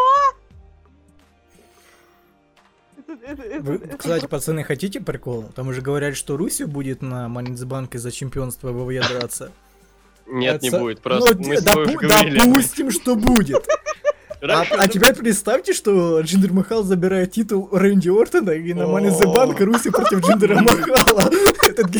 Это- 3.06 3.26
это- 3.26 3.42
это- 3.42 3.62
Вы, 3.62 3.74
это- 3.76 3.96
кстати, 3.96 4.26
пацаны, 4.26 4.64
хотите 4.64 5.00
прикол? 5.00 5.44
Там 5.54 5.68
уже 5.68 5.80
говорят, 5.82 6.16
что 6.16 6.36
Руси 6.36 6.64
будет 6.64 7.02
на 7.02 7.28
Маннинсбанке 7.28 7.98
за 7.98 8.10
чемпионство 8.10 8.72
ВВЕ 8.72 9.02
драться. 9.08 9.52
Нет, 10.26 10.62
не 10.62 10.68
Это- 10.68 10.78
будет, 10.78 11.00
просто 11.00 11.34
Ну, 11.36 11.48
мы 11.48 11.56
с 11.58 11.62
допу- 11.62 11.66
тобой 11.66 11.84
уже 11.86 11.96
говорили. 12.08 12.38
Допустим, 12.38 12.90
что 12.90 13.14
будет. 13.16 13.66
А, 14.46 14.62
а 14.78 14.88
теперь 14.88 15.14
представьте, 15.14 15.72
что 15.72 16.20
Джиндер 16.20 16.52
Махал 16.52 16.82
забирает 16.82 17.32
титул 17.32 17.66
Рэнди 17.72 18.10
Ортона 18.10 18.50
и 18.50 18.74
на 18.74 18.82
Money 18.82 19.08
in 19.08 19.18
the 19.18 19.34
Bank 19.34 19.64
Руси 19.64 19.88
против 19.88 20.20
Джиндера 20.20 20.56
Махала. 20.60 21.30
Этот 21.66 21.90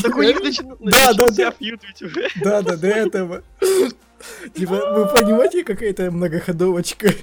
Да, 0.81 1.15
да, 1.15 1.31
да. 1.31 1.55
Да, 2.43 2.61
да, 2.61 2.77
до 2.77 2.87
этого. 2.87 3.43
Типа, 4.55 4.73
вы 4.75 5.07
понимаете, 5.19 5.65
какая-то 5.65 6.11
многоходовочка? 6.11 7.15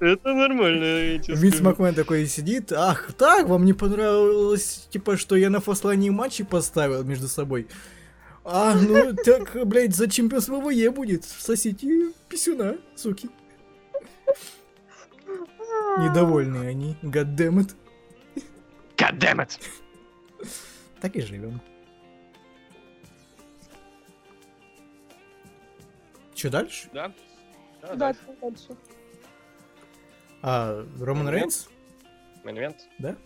Это 0.00 0.34
нормально, 0.34 1.16
Винс. 1.28 1.60
Макмен 1.60 1.94
такой 1.94 2.26
сидит, 2.26 2.72
ах, 2.72 3.12
так, 3.12 3.46
вам 3.46 3.64
не 3.64 3.72
понравилось, 3.72 4.88
типа, 4.90 5.16
что 5.16 5.36
я 5.36 5.48
на 5.48 5.60
фаслане 5.60 6.10
матчи 6.10 6.42
поставил 6.44 7.04
между 7.04 7.28
собой? 7.28 7.68
А, 8.44 8.74
ну, 8.74 9.14
так, 9.24 9.56
блядь, 9.66 9.94
за 9.94 10.08
чемпионство 10.10 10.56
ВВЕ 10.60 10.90
будет. 10.90 11.24
Сосите 11.24 12.12
писюна, 12.28 12.78
суки. 12.96 13.28
Недовольные 15.98 16.68
они, 16.70 16.96
goddammit. 17.02 17.74
God 18.96 19.18
damn 19.18 19.46
it. 19.46 19.58
Так 21.00 21.14
и 21.16 21.20
живем. 21.20 21.60
Че 26.34 26.50
дальше? 26.50 26.88
Да? 26.92 27.12
Да, 27.82 27.88
Да, 27.88 27.94
дальше. 27.96 28.20
дальше. 28.40 28.68
А, 30.42 30.84
Роман. 31.00 31.28
Рейнс? 31.28 31.68
Момент. 32.44 32.76
Да? 32.98 33.16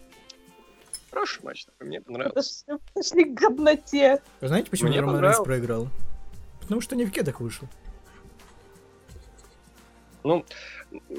Хороший 1.11 1.43
матч, 1.43 1.65
такой, 1.65 1.89
мне 1.89 2.01
понравился. 2.01 2.79
Подошли 2.95 3.25
к 3.25 3.35
годноте. 3.35 4.23
Вы 4.41 4.49
знаете, 4.49 4.71
почему 4.71 4.91
Мне 4.91 5.01
Роман 5.01 5.21
Рейнс 5.21 5.41
проиграл? 5.41 5.89
Потому 6.61 6.81
что 6.81 6.95
не 6.95 7.05
в 7.05 7.11
кедах 7.11 7.41
вышел. 7.41 7.69
Ну, 10.23 10.45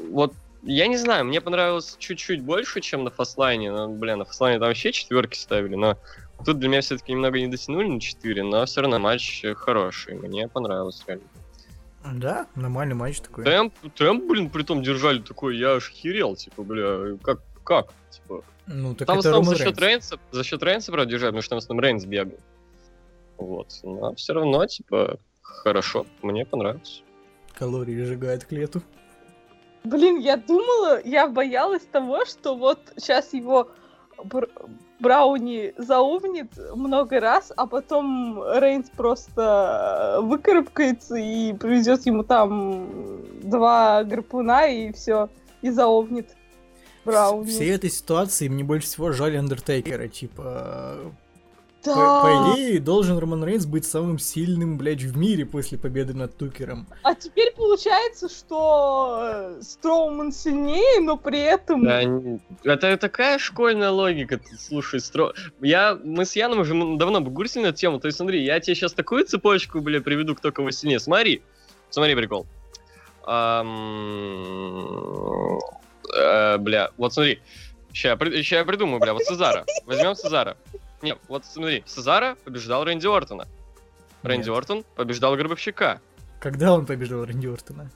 вот 0.10 0.34
я 0.64 0.88
не 0.88 0.98
знаю, 0.98 1.26
мне 1.26 1.42
понравилось 1.42 1.96
чуть-чуть 2.00 2.42
больше, 2.42 2.82
чем 2.82 3.04
на 3.04 3.10
фастлайне. 3.10 3.72
Но, 3.72 3.90
блин, 3.90 4.20
на 4.20 4.26
фастлайне 4.26 4.60
там 4.60 4.70
вообще 4.70 4.92
четверки 4.92 5.38
ставили, 5.38 5.76
но 5.76 5.98
тут 6.46 6.60
для 6.60 6.70
меня 6.70 6.82
все-таки 6.82 7.12
немного 7.12 7.40
не 7.40 7.48
дотянули 7.48 7.88
на 7.88 8.00
4, 8.00 8.44
но 8.44 8.66
все 8.66 8.82
равно 8.82 9.00
матч 9.00 9.44
хороший. 9.56 10.16
Мне 10.16 10.48
понравилось 10.48 11.04
реально. 11.08 11.26
Да, 12.04 12.48
нормальный 12.56 12.96
матч 12.96 13.20
такой. 13.22 13.44
Темп, 13.44 13.74
темп, 13.96 14.26
блин, 14.26 14.50
при 14.50 14.64
том 14.64 14.82
держали 14.82 15.20
такой, 15.20 15.58
я 15.58 15.76
аж 15.76 15.90
херел, 15.90 16.36
типа, 16.36 16.64
бля, 16.64 17.18
как, 17.22 17.42
как, 17.64 17.94
типа. 18.10 18.44
Ну, 18.68 18.96
так 18.96 19.08
Там 19.08 19.20
это 19.20 19.30
основном 19.30 19.44
Роман 19.44 19.58
за 19.58 19.64
счет 19.64 19.80
Рейнс. 19.80 20.12
Рейнса, 20.12 20.20
за 20.32 20.44
счет 20.44 20.64
Рейнса, 20.64 20.92
правда, 20.92 21.12
держали, 21.12 21.30
потому 21.30 21.42
что 21.42 21.50
там 21.50 21.60
в 21.60 21.64
основном 21.64 21.84
Рейнс 21.84 22.06
бегал. 22.06 22.40
Вот, 23.38 23.80
но 23.84 24.16
все 24.16 24.34
равно, 24.34 24.66
типа, 24.66 25.20
хорошо, 25.42 26.06
мне 26.22 26.46
понравилось. 26.46 27.04
Калории 27.54 28.04
сжигает 28.04 28.46
к 28.46 28.52
лету. 28.52 28.82
Блин, 29.84 30.20
я 30.20 30.38
думала, 30.38 31.02
я 31.04 31.28
боялась 31.28 31.84
того, 31.84 32.26
что 32.26 32.56
вот 32.56 32.80
сейчас 32.98 33.34
его 33.34 33.72
Брауни 35.02 35.74
заумнит 35.78 36.52
много 36.76 37.20
раз, 37.20 37.52
а 37.58 37.66
потом 37.66 38.44
Рейнс 38.44 38.90
просто 38.96 40.18
э, 40.18 40.22
выкарабкается 40.22 41.16
и 41.16 41.54
приведет 41.54 42.06
ему 42.06 42.24
там 42.24 42.88
два 43.42 44.04
гарпуна 44.04 44.68
и 44.68 44.94
все, 44.94 45.30
и 45.64 45.72
заовнит 45.72 46.30
Брауни. 47.04 47.50
Всей 47.50 47.72
этой 47.72 47.90
ситуации 47.90 48.48
мне 48.48 48.64
больше 48.64 48.88
всего 48.88 49.12
жаль 49.12 49.38
Андертейкера, 49.38 50.08
типа... 50.08 50.98
Да. 51.84 51.96
По, 51.96 52.22
по 52.22 52.54
идее, 52.54 52.80
должен 52.80 53.18
Роман 53.18 53.44
Рейнс 53.44 53.66
быть 53.66 53.86
самым 53.86 54.20
сильным, 54.20 54.78
блядь, 54.78 55.02
в 55.02 55.18
мире 55.18 55.48
после 55.48 55.80
победы 55.80 56.14
над 56.14 56.38
Тукером. 56.38 56.88
А 57.02 57.16
теперь 57.16 57.54
получается, 57.56 58.30
что 58.30 59.20
э, 59.22 59.62
Строуман 59.62 60.32
сильнее, 60.32 61.00
но 61.02 61.18
при 61.18 61.40
этом... 61.40 61.84
Да, 61.84 62.04
это 62.64 62.98
такая 62.98 63.40
школьная 63.40 63.90
логика, 63.90 64.40
слушай, 64.60 65.00
стро... 65.00 65.34
Я, 65.60 65.98
мы 66.04 66.26
с 66.26 66.36
Яном 66.36 66.60
уже 66.60 66.76
давно 66.98 67.20
бугурсили 67.20 67.64
на 67.64 67.68
эту 67.68 67.78
тему, 67.78 68.00
то 68.00 68.06
есть 68.08 68.18
смотри, 68.18 68.44
я 68.44 68.60
тебе 68.60 68.76
сейчас 68.76 68.94
такую 68.94 69.26
цепочку, 69.26 69.82
бля, 69.82 70.02
приведу, 70.02 70.36
кто 70.36 70.52
кого 70.52 70.70
сильнее. 70.70 71.00
Смотри, 71.00 71.42
смотри 71.90 72.14
прикол. 72.14 72.46
Ам, 73.24 74.78
э, 76.16 76.58
бля, 76.60 76.92
вот 76.98 77.14
смотри, 77.14 77.42
сейчас 77.92 78.20
я 78.52 78.66
придумаю, 78.66 79.00
бля, 79.00 79.14
вот 79.14 79.24
Сезара, 79.24 79.66
возьмем 79.88 80.14
Сезара. 80.14 80.58
Нет, 81.02 81.18
вот 81.28 81.46
смотри, 81.46 81.84
Сезара 81.86 82.36
побеждал 82.44 82.84
Рэнди 82.84 83.08
Ортона. 83.08 83.48
Рэнди 84.24 84.50
Нет. 84.50 84.58
Ортон 84.58 84.86
побеждал 84.96 85.36
Гробовщика. 85.36 86.00
Когда 86.40 86.74
он 86.74 86.86
побеждал 86.86 87.26
Рэнди 87.26 87.48
Ортона? 87.48 87.90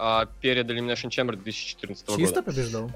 а, 0.00 0.26
перед 0.40 0.68
Elimination 0.70 1.10
Chamber 1.10 1.36
2014 1.36 2.06
Чисто 2.16 2.40
года. 2.40 2.42
побеждал? 2.42 2.90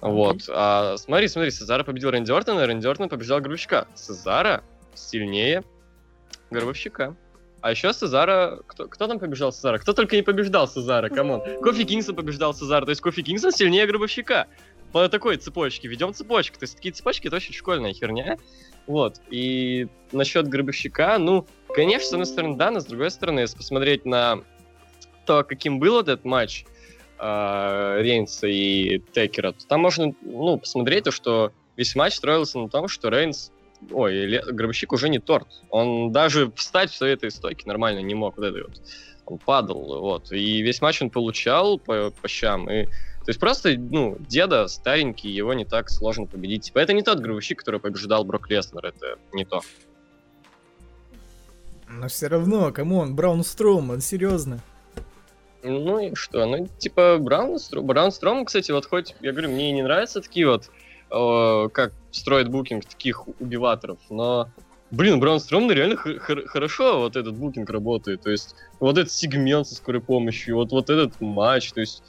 Вот. 0.00 0.42
А, 0.48 0.96
смотри, 0.96 1.28
смотри, 1.28 1.50
Сезара 1.50 1.84
победил 1.84 2.10
Рэнди 2.10 2.32
Ортона, 2.32 2.66
Рэнди 2.66 2.86
Ортон 2.86 3.08
побеждал 3.10 3.40
Гробовщика. 3.40 3.86
Сезара 3.94 4.64
сильнее 4.94 5.62
Гробовщика. 6.50 7.14
А 7.60 7.70
еще 7.70 7.92
Сезара... 7.92 8.60
Кто, 8.66 8.88
кто 8.88 9.06
там 9.06 9.18
побеждал 9.18 9.52
Сезара? 9.52 9.78
Кто 9.78 9.92
только 9.92 10.16
не 10.16 10.22
побеждал 10.22 10.68
Сезара, 10.68 11.08
come 11.08 11.26
on. 11.26 11.40
Кофи 11.62 11.84
Кингсон 11.84 12.14
побеждал 12.14 12.54
Сезара, 12.54 12.84
то 12.84 12.90
есть 12.90 13.00
Кофи 13.00 13.22
Кингсон 13.22 13.52
сильнее 13.52 13.86
Гробовщика. 13.86 14.46
По 14.94 15.08
такой 15.08 15.36
цепочке. 15.38 15.88
Ведем 15.88 16.14
цепочку. 16.14 16.56
То 16.56 16.62
есть 16.62 16.76
такие 16.76 16.92
цепочки 16.92 17.26
это 17.26 17.34
очень 17.34 17.52
школьная 17.52 17.92
херня. 17.92 18.38
Вот. 18.86 19.20
И 19.28 19.88
насчет 20.12 20.46
Гробовщика, 20.46 21.18
ну, 21.18 21.48
конечно, 21.74 22.10
с 22.10 22.12
одной 22.12 22.26
стороны, 22.26 22.56
да, 22.56 22.70
но 22.70 22.78
с 22.78 22.84
другой 22.84 23.10
стороны, 23.10 23.40
если 23.40 23.56
посмотреть 23.56 24.04
на 24.04 24.44
то, 25.26 25.42
каким 25.42 25.80
был 25.80 25.98
этот 25.98 26.24
матч 26.24 26.64
э, 27.18 27.96
Рейнса 28.02 28.46
и 28.46 29.00
Текера, 29.12 29.50
то 29.50 29.66
там 29.66 29.80
можно, 29.80 30.14
ну, 30.22 30.58
посмотреть 30.58 31.02
то, 31.02 31.10
что 31.10 31.50
весь 31.76 31.96
матч 31.96 32.14
строился 32.14 32.60
на 32.60 32.68
том, 32.68 32.86
что 32.86 33.08
Рейнс 33.08 33.50
ой, 33.90 34.42
Гробовщик 34.46 34.92
уже 34.92 35.08
не 35.08 35.18
торт. 35.18 35.48
Он 35.70 36.12
даже 36.12 36.52
встать 36.52 36.92
в 36.92 37.02
этой 37.02 37.32
стойке 37.32 37.66
нормально 37.66 37.98
не 37.98 38.14
мог. 38.14 38.36
Вот 38.36 38.46
это 38.46 38.68
вот. 38.68 38.80
Он 39.26 39.38
падал, 39.38 40.00
вот. 40.00 40.30
И 40.30 40.62
весь 40.62 40.80
матч 40.80 41.02
он 41.02 41.10
получал 41.10 41.80
по, 41.80 42.10
по 42.10 42.28
щам. 42.28 42.70
И, 42.70 42.86
то 43.24 43.30
есть 43.30 43.40
просто, 43.40 43.74
ну, 43.78 44.18
деда 44.28 44.68
старенький, 44.68 45.30
его 45.30 45.54
не 45.54 45.64
так 45.64 45.88
сложно 45.88 46.26
победить. 46.26 46.64
Типа, 46.64 46.80
это 46.80 46.92
не 46.92 47.02
тот 47.02 47.20
гробовщик, 47.20 47.58
который 47.58 47.80
побеждал 47.80 48.24
Брок 48.24 48.50
Леснер, 48.50 48.84
это 48.84 49.18
не 49.32 49.46
то. 49.46 49.62
Но 51.88 52.08
все 52.08 52.26
равно, 52.26 52.70
come 52.72 52.96
on, 52.96 53.14
Браун 53.14 53.42
Строуман, 53.44 54.00
серьезно. 54.00 54.60
Ну 55.62 55.98
и 55.98 56.14
что? 56.14 56.44
Ну, 56.44 56.68
типа, 56.78 57.16
Браун, 57.18 57.56
Стро- 57.56 57.80
Браун 57.80 58.12
Стром, 58.12 58.44
кстати, 58.44 58.70
вот 58.72 58.84
хоть, 58.84 59.14
я 59.22 59.32
говорю, 59.32 59.50
мне 59.50 59.72
не 59.72 59.82
нравятся 59.82 60.20
такие 60.20 60.46
вот, 60.46 60.70
э, 61.10 61.68
как 61.72 61.92
строит 62.10 62.50
букинг 62.50 62.84
таких 62.84 63.26
убиваторов, 63.40 63.98
но, 64.10 64.50
блин, 64.90 65.20
Браун 65.20 65.40
Стром 65.40 65.70
реально 65.70 65.96
х- 65.96 66.18
хор- 66.18 66.46
хорошо 66.46 66.98
вот 66.98 67.16
этот 67.16 67.34
букинг 67.36 67.70
работает, 67.70 68.20
то 68.20 68.30
есть 68.30 68.54
вот 68.80 68.98
этот 68.98 69.10
сегмент 69.10 69.66
со 69.66 69.74
скорой 69.76 70.02
помощью, 70.02 70.56
вот, 70.56 70.72
вот 70.72 70.90
этот 70.90 71.18
матч, 71.22 71.72
то 71.72 71.80
есть 71.80 72.02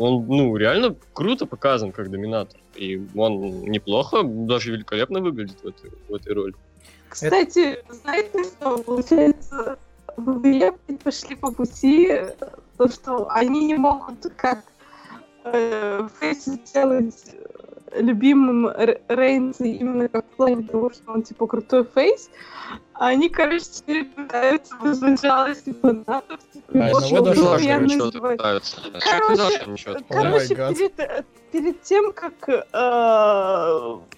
он, 0.00 0.26
ну, 0.26 0.56
реально 0.56 0.96
круто 1.12 1.46
показан 1.46 1.92
как 1.92 2.10
доминатор, 2.10 2.58
и 2.74 3.00
он 3.14 3.62
неплохо, 3.62 4.22
даже 4.22 4.72
великолепно 4.72 5.20
выглядит 5.20 5.62
в 5.62 5.68
этой, 5.68 5.92
в 6.08 6.14
этой 6.14 6.32
роли. 6.32 6.54
Кстати, 7.08 7.78
знаете, 7.90 8.44
что 8.44 8.78
получается, 8.78 9.78
ВВЕ 10.16 10.72
пошли 11.04 11.36
по 11.36 11.52
пути, 11.52 12.06
э, 12.08 12.34
то, 12.76 12.88
что 12.88 13.28
они 13.30 13.66
не 13.66 13.74
могут 13.74 14.26
как 14.36 14.64
э, 15.44 16.08
Фейс 16.18 16.44
сделать 16.44 17.34
э, 17.34 17.59
любимым 17.96 18.70
Рейнса 19.08 19.64
именно 19.64 20.08
как 20.08 20.24
в 20.26 20.36
плане 20.36 20.62
того, 20.62 20.90
что 20.90 21.12
он 21.12 21.22
типа 21.22 21.46
крутой 21.46 21.84
фейс, 21.94 22.30
а 22.94 23.08
они, 23.08 23.30
короче, 23.30 23.64
теперь 23.64 24.04
пытаются 24.04 24.76
вызвать 24.76 25.22
жалость 25.22 25.66
у 25.68 25.74
фанатов. 25.74 26.38
Типа, 26.52 26.66
А, 26.74 26.88
его 26.88 26.98
одного 27.16 27.56
даже. 28.90 29.08
Короче, 29.08 29.96
Короче, 30.08 30.54
перед, 30.54 31.24
перед 31.50 31.82
тем, 31.82 32.12
как 32.12 32.48
э, 32.48 32.62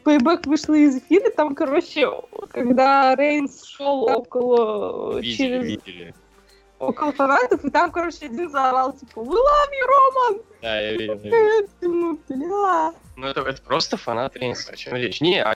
Payback 0.04 0.48
вышла 0.48 0.74
из 0.74 0.96
эфира, 0.96 1.30
там, 1.30 1.54
короче, 1.54 2.08
когда 2.50 3.14
Рейнс 3.14 3.64
шел 3.64 4.02
около, 4.02 5.20
Видели, 5.20 5.36
через, 5.36 5.64
видели. 5.64 6.14
Около 6.82 7.12
фанатов, 7.12 7.64
и 7.64 7.70
там, 7.70 7.90
короче, 7.90 8.26
один 8.26 8.50
заорал, 8.50 8.92
типа, 8.92 9.20
«We 9.20 9.34
love 9.34 9.70
you, 9.70 9.86
Роман!» 9.86 10.42
Да, 10.60 10.80
я 10.80 10.92
видел. 10.92 11.14
я 11.14 11.20
видел. 11.20 11.36
Я 11.36 11.68
думаю, 11.80 12.20
бля. 12.28 12.94
Ну, 13.16 13.26
это, 13.26 13.40
это 13.42 13.62
просто 13.62 13.96
фанат 13.96 14.36
Рейнса, 14.36 14.72
о 14.72 14.76
чем 14.76 14.94
речь. 14.94 15.20
Не, 15.20 15.42
а... 15.42 15.54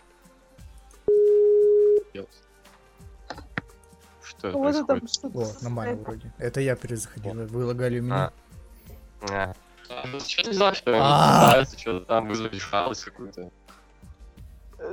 Что 4.22 4.50
Вот 4.50 4.74
это 4.74 4.84
происходит? 4.84 5.36
О, 5.36 5.62
нормально 5.62 6.02
вроде. 6.02 6.32
Это 6.38 6.60
я 6.60 6.76
перезаходил, 6.76 7.46
вы 7.46 7.64
лагали 7.64 8.00
у 8.00 8.02
меня. 8.02 8.32
А. 9.30 9.54
А. 9.88 10.06
Что 10.20 10.44
ты 10.44 10.50
взял, 10.50 10.74
что 10.74 10.92
А. 10.94 11.64
что-то 11.64 12.04
там 12.06 12.28
вызвать 12.28 12.54
жалость 12.54 13.04
какую-то? 13.04 13.50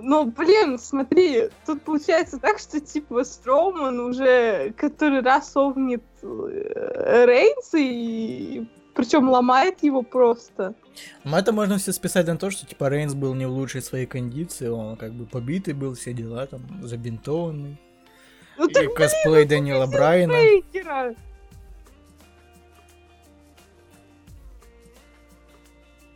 Ну, 0.02 0.26
блин, 0.26 0.80
смотри, 0.80 1.50
тут 1.66 1.82
получается 1.82 2.40
так, 2.40 2.58
что, 2.60 2.80
типа, 2.80 3.24
Строуман 3.24 4.00
уже 4.00 4.74
который 4.78 5.22
раз 5.22 5.56
овнит 5.56 6.04
э, 6.22 7.26
Рейнса 7.26 7.78
и 7.78 8.66
причем 8.96 9.30
ломает 9.30 9.84
его 9.84 10.02
просто. 10.02 10.74
Но 11.24 11.38
это 11.38 11.52
можно 11.52 11.78
все 11.78 11.92
списать 11.92 12.28
на 12.28 12.38
то, 12.38 12.50
что 12.52 12.66
типа 12.66 12.90
Рейнс 12.90 13.14
был 13.14 13.34
не 13.34 13.46
в 13.46 13.52
лучшей 13.52 13.82
своей 13.82 14.06
кондиции, 14.06 14.68
он 14.68 14.96
как 14.96 15.14
бы 15.14 15.26
побитый 15.26 15.74
был, 15.74 15.96
все 15.96 16.14
дела 16.14 16.46
там, 16.46 16.62
забинтованный. 16.84 17.78
Ну, 18.58 18.68
И 18.68 18.74
так 18.74 18.94
косплей 18.94 19.46
Дэниела 19.46 19.88
Брайана. 19.88 20.34
Бейкера. 20.34 21.16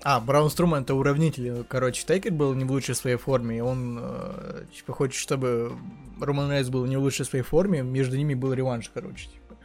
А, 0.04 0.20
Браун 0.20 0.50
Струман 0.50 0.84
это 0.84 0.94
уравнитель. 0.96 1.64
Короче, 1.68 2.06
Тейкер 2.06 2.32
был 2.32 2.54
не 2.54 2.64
в 2.66 2.72
лучшей 2.72 2.96
своей 2.96 3.18
форме, 3.18 3.58
и 3.58 3.62
он 3.62 4.00
э, 4.02 4.64
типа 4.74 4.94
хочет, 4.94 5.16
чтобы 5.20 5.74
Роман 6.22 6.50
Рейнс 6.52 6.70
был 6.70 6.86
не 6.86 6.96
в 6.98 7.02
лучшей 7.02 7.26
своей 7.26 7.44
форме, 7.44 7.82
между 7.82 8.16
ними 8.16 8.34
был 8.34 8.54
реванш, 8.54 8.90
короче, 8.94 9.28
типа, 9.28 9.56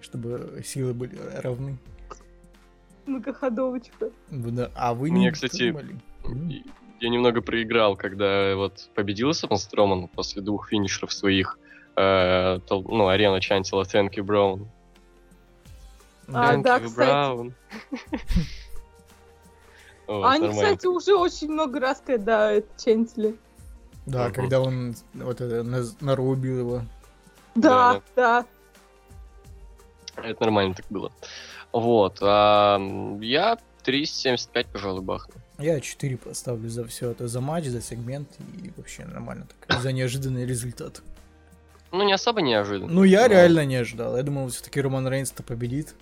чтобы 0.00 0.62
силы 0.64 0.92
были 0.94 1.16
равны. 1.36 1.78
Многоходовочка. 3.06 4.10
Да, 4.30 4.70
А 4.74 4.94
вы 4.94 5.10
Мне, 5.10 5.26
не 5.26 5.30
кстати, 5.30 5.70
думали? 5.70 5.96
Я 7.00 7.08
немного 7.08 7.42
проиграл, 7.42 7.96
когда 7.96 8.54
вот 8.56 8.88
победил 8.94 9.32
Сапон 9.34 9.58
Строман 9.58 10.08
после 10.08 10.40
двух 10.42 10.68
финишеров 10.68 11.12
своих. 11.12 11.58
э, 11.96 12.58
тол- 12.68 12.86
ну, 12.88 13.08
арена 13.08 13.40
чантила 13.40 13.82
Thank 13.82 14.14
you, 14.14 14.24
Brown. 14.24 14.66
А, 16.28 16.54
Thank 16.54 16.62
да, 16.62 16.78
you, 16.78 16.86
кстати. 16.86 17.10
Brown. 17.10 17.52
А 20.24 20.32
они, 20.32 20.46
нормально. 20.46 20.62
кстати, 20.76 20.86
уже 20.86 21.14
очень 21.14 21.50
много 21.50 21.80
раз, 21.80 22.02
когда 22.04 22.50
это 22.52 22.68
чентили. 22.82 23.36
Да, 24.06 24.24
Мгм. 24.26 24.34
когда 24.34 24.60
он 24.60 24.94
вот 25.14 25.40
это 25.40 25.62
на, 25.62 25.82
нарубил 26.00 26.58
его. 26.58 26.82
Да, 27.54 28.00
да. 28.16 28.44
Это 30.16 30.40
нормально 30.44 30.74
так 30.74 30.86
было. 30.90 31.10
Вот. 31.72 32.18
а, 32.20 32.78
я 33.20 33.58
375, 33.84 34.66
пожалуй, 34.66 35.02
бахну. 35.02 35.34
Я 35.58 35.80
4 35.80 36.16
поставлю 36.16 36.68
за 36.68 36.84
все 36.84 37.10
это, 37.10 37.28
за 37.28 37.40
матч, 37.40 37.66
за 37.66 37.80
сегмент 37.80 38.28
и 38.62 38.72
вообще 38.76 39.04
нормально 39.04 39.46
так, 39.66 39.80
за 39.80 39.92
неожиданный 39.92 40.44
результат. 40.46 41.02
Ну, 41.92 42.02
не 42.04 42.12
особо 42.12 42.40
неожиданно. 42.42 42.90
Ну, 42.92 43.04
я 43.04 43.22
но- 43.22 43.26
реально 43.28 43.64
не 43.66 43.76
ожидал. 43.76 44.16
Я 44.16 44.22
думал, 44.22 44.48
все-таки 44.48 44.80
Роман 44.80 45.06
Рейнс-то 45.08 45.42
победит. 45.42 45.94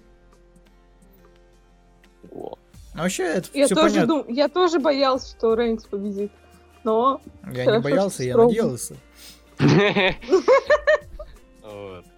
Вот. 3.01 3.03
А 3.03 3.03
вообще, 3.05 3.23
это 3.25 3.49
Я 3.55 3.67
все 3.67 3.75
тоже, 3.75 3.95
понятно. 3.95 4.23
дум... 4.25 4.25
я 4.29 4.49
тоже 4.49 4.79
боялся, 4.79 5.31
что 5.37 5.55
Рейнс 5.55 5.85
победит. 5.87 6.31
Но 6.85 7.21
Я 7.47 7.65
Хорошо, 7.65 7.77
не 7.77 7.83
боялся, 7.83 8.23
я 8.25 8.33
строго. 8.33 8.49
надеялся. 8.49 8.97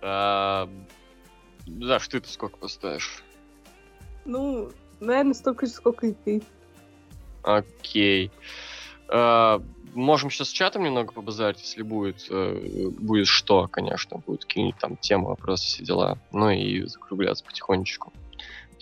А, 0.05 0.69
За 1.67 1.99
что 1.99 2.21
ты 2.21 2.29
сколько 2.29 2.57
поставишь? 2.57 3.23
Ну, 4.25 4.71
наверное, 5.01 5.35
столько 5.35 5.67
же, 5.67 5.73
сколько 5.73 6.07
и 6.09 6.13
ты. 6.13 6.43
Окей. 7.43 8.31
А, 9.09 9.63
Можем 9.95 10.31
сейчас 10.31 10.49
с 10.49 10.53
чатом 10.53 10.85
немного 10.85 11.13
побазарить, 11.13 11.61
если 11.61 11.83
будет, 11.83 12.27
э, 12.31 12.89
будет 12.99 13.27
что, 13.27 13.69
конечно, 13.69 14.17
будет 14.27 14.47
какие-нибудь 14.47 14.81
там 14.81 14.97
темы, 14.97 15.29
вопросы, 15.29 15.67
все 15.67 15.85
дела. 15.85 16.19
Ну 16.33 16.49
и 16.49 16.87
закругляться 16.87 17.45
потихонечку. 17.45 18.11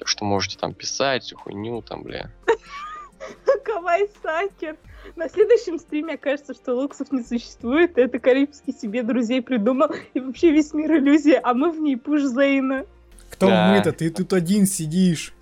Так 0.01 0.09
что 0.09 0.25
можете 0.25 0.57
там 0.59 0.73
писать, 0.73 1.25
всю 1.25 1.37
хуйню 1.37 1.83
там, 1.83 2.03
бля. 2.03 2.31
Кавай 3.65 4.09
Сакер. 4.23 4.79
На 5.15 5.29
следующем 5.29 5.79
стриме 5.79 6.15
окажется, 6.15 6.55
что 6.55 6.75
луксов 6.75 7.13
не 7.13 7.23
существует. 7.23 7.99
Это 7.99 8.19
Карибский 8.19 8.73
себе 8.73 9.03
друзей 9.03 9.43
придумал. 9.43 9.91
И 10.15 10.21
вообще 10.21 10.53
весь 10.53 10.73
мир 10.73 10.97
иллюзия, 10.97 11.39
а 11.45 11.53
мы 11.53 11.71
в 11.71 11.79
ней 11.81 11.97
пуш 11.99 12.23
Зейна. 12.23 12.87
Кто 13.29 13.49
Да. 13.49 13.75
мы-то? 13.75 13.93
Ты 13.93 14.09
тут 14.09 14.33
один 14.33 14.65
сидишь. 14.65 15.35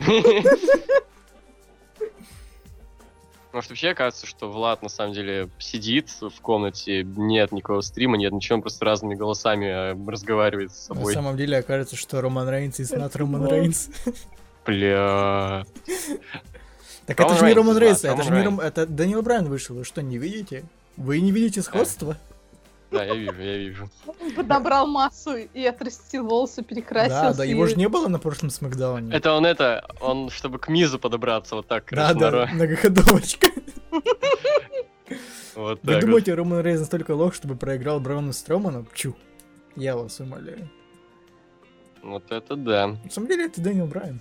Может, 3.52 3.70
вообще 3.70 3.94
кажется, 3.94 4.26
что 4.26 4.50
Влад 4.50 4.82
на 4.82 4.88
самом 4.88 5.12
деле 5.12 5.48
сидит 5.58 6.08
в 6.20 6.40
комнате, 6.40 7.04
нет 7.04 7.52
никакого 7.52 7.82
стрима, 7.82 8.16
нет 8.16 8.32
ничего, 8.32 8.56
он 8.56 8.62
просто 8.62 8.84
разными 8.84 9.14
голосами 9.14 9.66
э, 9.66 10.10
разговаривает 10.10 10.72
с 10.72 10.88
На 10.88 10.94
собой. 10.94 11.12
самом 11.12 11.36
деле 11.36 11.58
окажется, 11.58 11.96
что 11.96 12.20
Роман 12.22 12.48
Рейнс 12.48 12.80
и 12.80 12.84
not 12.84 13.12
Роман. 13.14 13.46
Рейнс. 13.48 13.88
Бля. 14.66 15.64
Так 17.04 17.18
Роман 17.18 17.34
это 17.34 17.40
же 17.40 17.48
не 17.50 17.54
Роман 17.54 17.78
Рейнс, 17.78 18.04
это 18.04 18.22
же 18.22 18.28
Роман 18.30 18.38
не 18.38 18.44
Ром... 18.46 18.60
Это 18.60 18.86
Данил 18.86 19.22
Брайан 19.22 19.48
вышел, 19.48 19.74
вы 19.74 19.84
что, 19.84 20.02
не 20.02 20.18
видите? 20.18 20.64
Вы 20.96 21.20
не 21.20 21.32
видите 21.32 21.60
сходства? 21.60 22.16
Да, 22.92 23.04
я 23.04 23.14
вижу, 23.14 23.40
я 23.40 23.56
вижу. 23.56 23.90
Он 24.20 24.32
подобрал 24.32 24.86
массу 24.86 25.34
и 25.36 25.64
отрастил 25.64 26.26
волосы, 26.26 26.62
перекрасился. 26.62 27.30
Да, 27.30 27.34
да, 27.34 27.44
его 27.44 27.66
же 27.66 27.76
не 27.76 27.88
было 27.88 28.08
на 28.08 28.18
прошлом 28.18 28.50
Смакдауне. 28.50 29.12
Это 29.14 29.32
он 29.32 29.46
это, 29.46 29.86
он, 30.00 30.30
чтобы 30.30 30.58
к 30.58 30.68
Мизу 30.68 30.98
подобраться, 30.98 31.56
вот 31.56 31.66
так, 31.66 31.88
Да, 31.90 32.12
да, 32.14 32.48
многоходовочка. 32.52 33.48
Вот 35.54 35.80
Вы 35.82 36.00
думаете, 36.00 36.34
Роман 36.34 36.60
Рейнс 36.62 36.80
настолько 36.80 37.10
лох, 37.14 37.34
чтобы 37.34 37.56
проиграл 37.56 38.00
Брауну 38.00 38.32
Строману? 38.32 38.86
Чу. 38.94 39.14
Я 39.76 39.96
вас 39.96 40.18
умоляю. 40.20 40.70
вот. 42.02 42.24
Вот 42.24 42.32
это 42.32 42.56
да. 42.56 42.86
На 42.88 43.10
самом 43.10 43.28
деле 43.28 43.46
это 43.46 43.60
Дэниел 43.60 43.86
Брайан. 43.86 44.20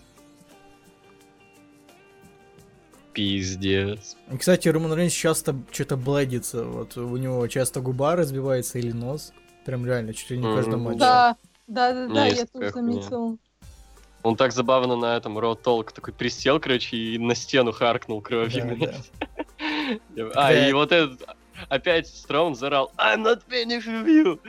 Пиздец. 3.13 4.15
И, 4.31 4.37
Кстати, 4.37 4.67
Роман 4.67 4.93
Рейнс 4.93 5.13
часто 5.13 5.55
что-то 5.71 5.97
бладится. 5.97 6.63
Вот 6.63 6.97
у 6.97 7.17
него 7.17 7.45
часто 7.47 7.81
губа 7.81 8.15
разбивается 8.15 8.79
или 8.79 8.91
нос. 8.91 9.33
Прям 9.65 9.85
реально, 9.85 10.13
чуть 10.13 10.31
ли 10.31 10.37
не 10.37 10.47
в 10.47 10.55
каждом 10.55 10.81
матче. 10.81 10.99
Да, 10.99 11.35
да, 11.67 11.93
да, 11.93 12.07
да, 12.07 12.25
я 12.25 12.45
хуйня. 12.51 12.71
заметила. 12.71 13.37
Он 14.23 14.35
так 14.35 14.51
забавно 14.51 14.95
на 14.95 15.17
этом 15.17 15.37
Роу 15.39 15.55
Толк 15.55 15.91
такой 15.91 16.13
присел, 16.13 16.59
короче, 16.59 16.95
и 16.95 17.17
на 17.17 17.35
стену 17.35 17.71
харкнул 17.71 18.21
кровью. 18.21 18.77
А, 20.35 20.53
и 20.53 20.71
вот 20.73 20.91
этот 20.91 21.21
опять 21.69 22.07
Строун 22.07 22.55
заорал 22.55 22.91
I'm 22.97 23.23
not 23.23 23.41
finished 23.49 23.87
with 23.87 24.07
you. 24.07 24.39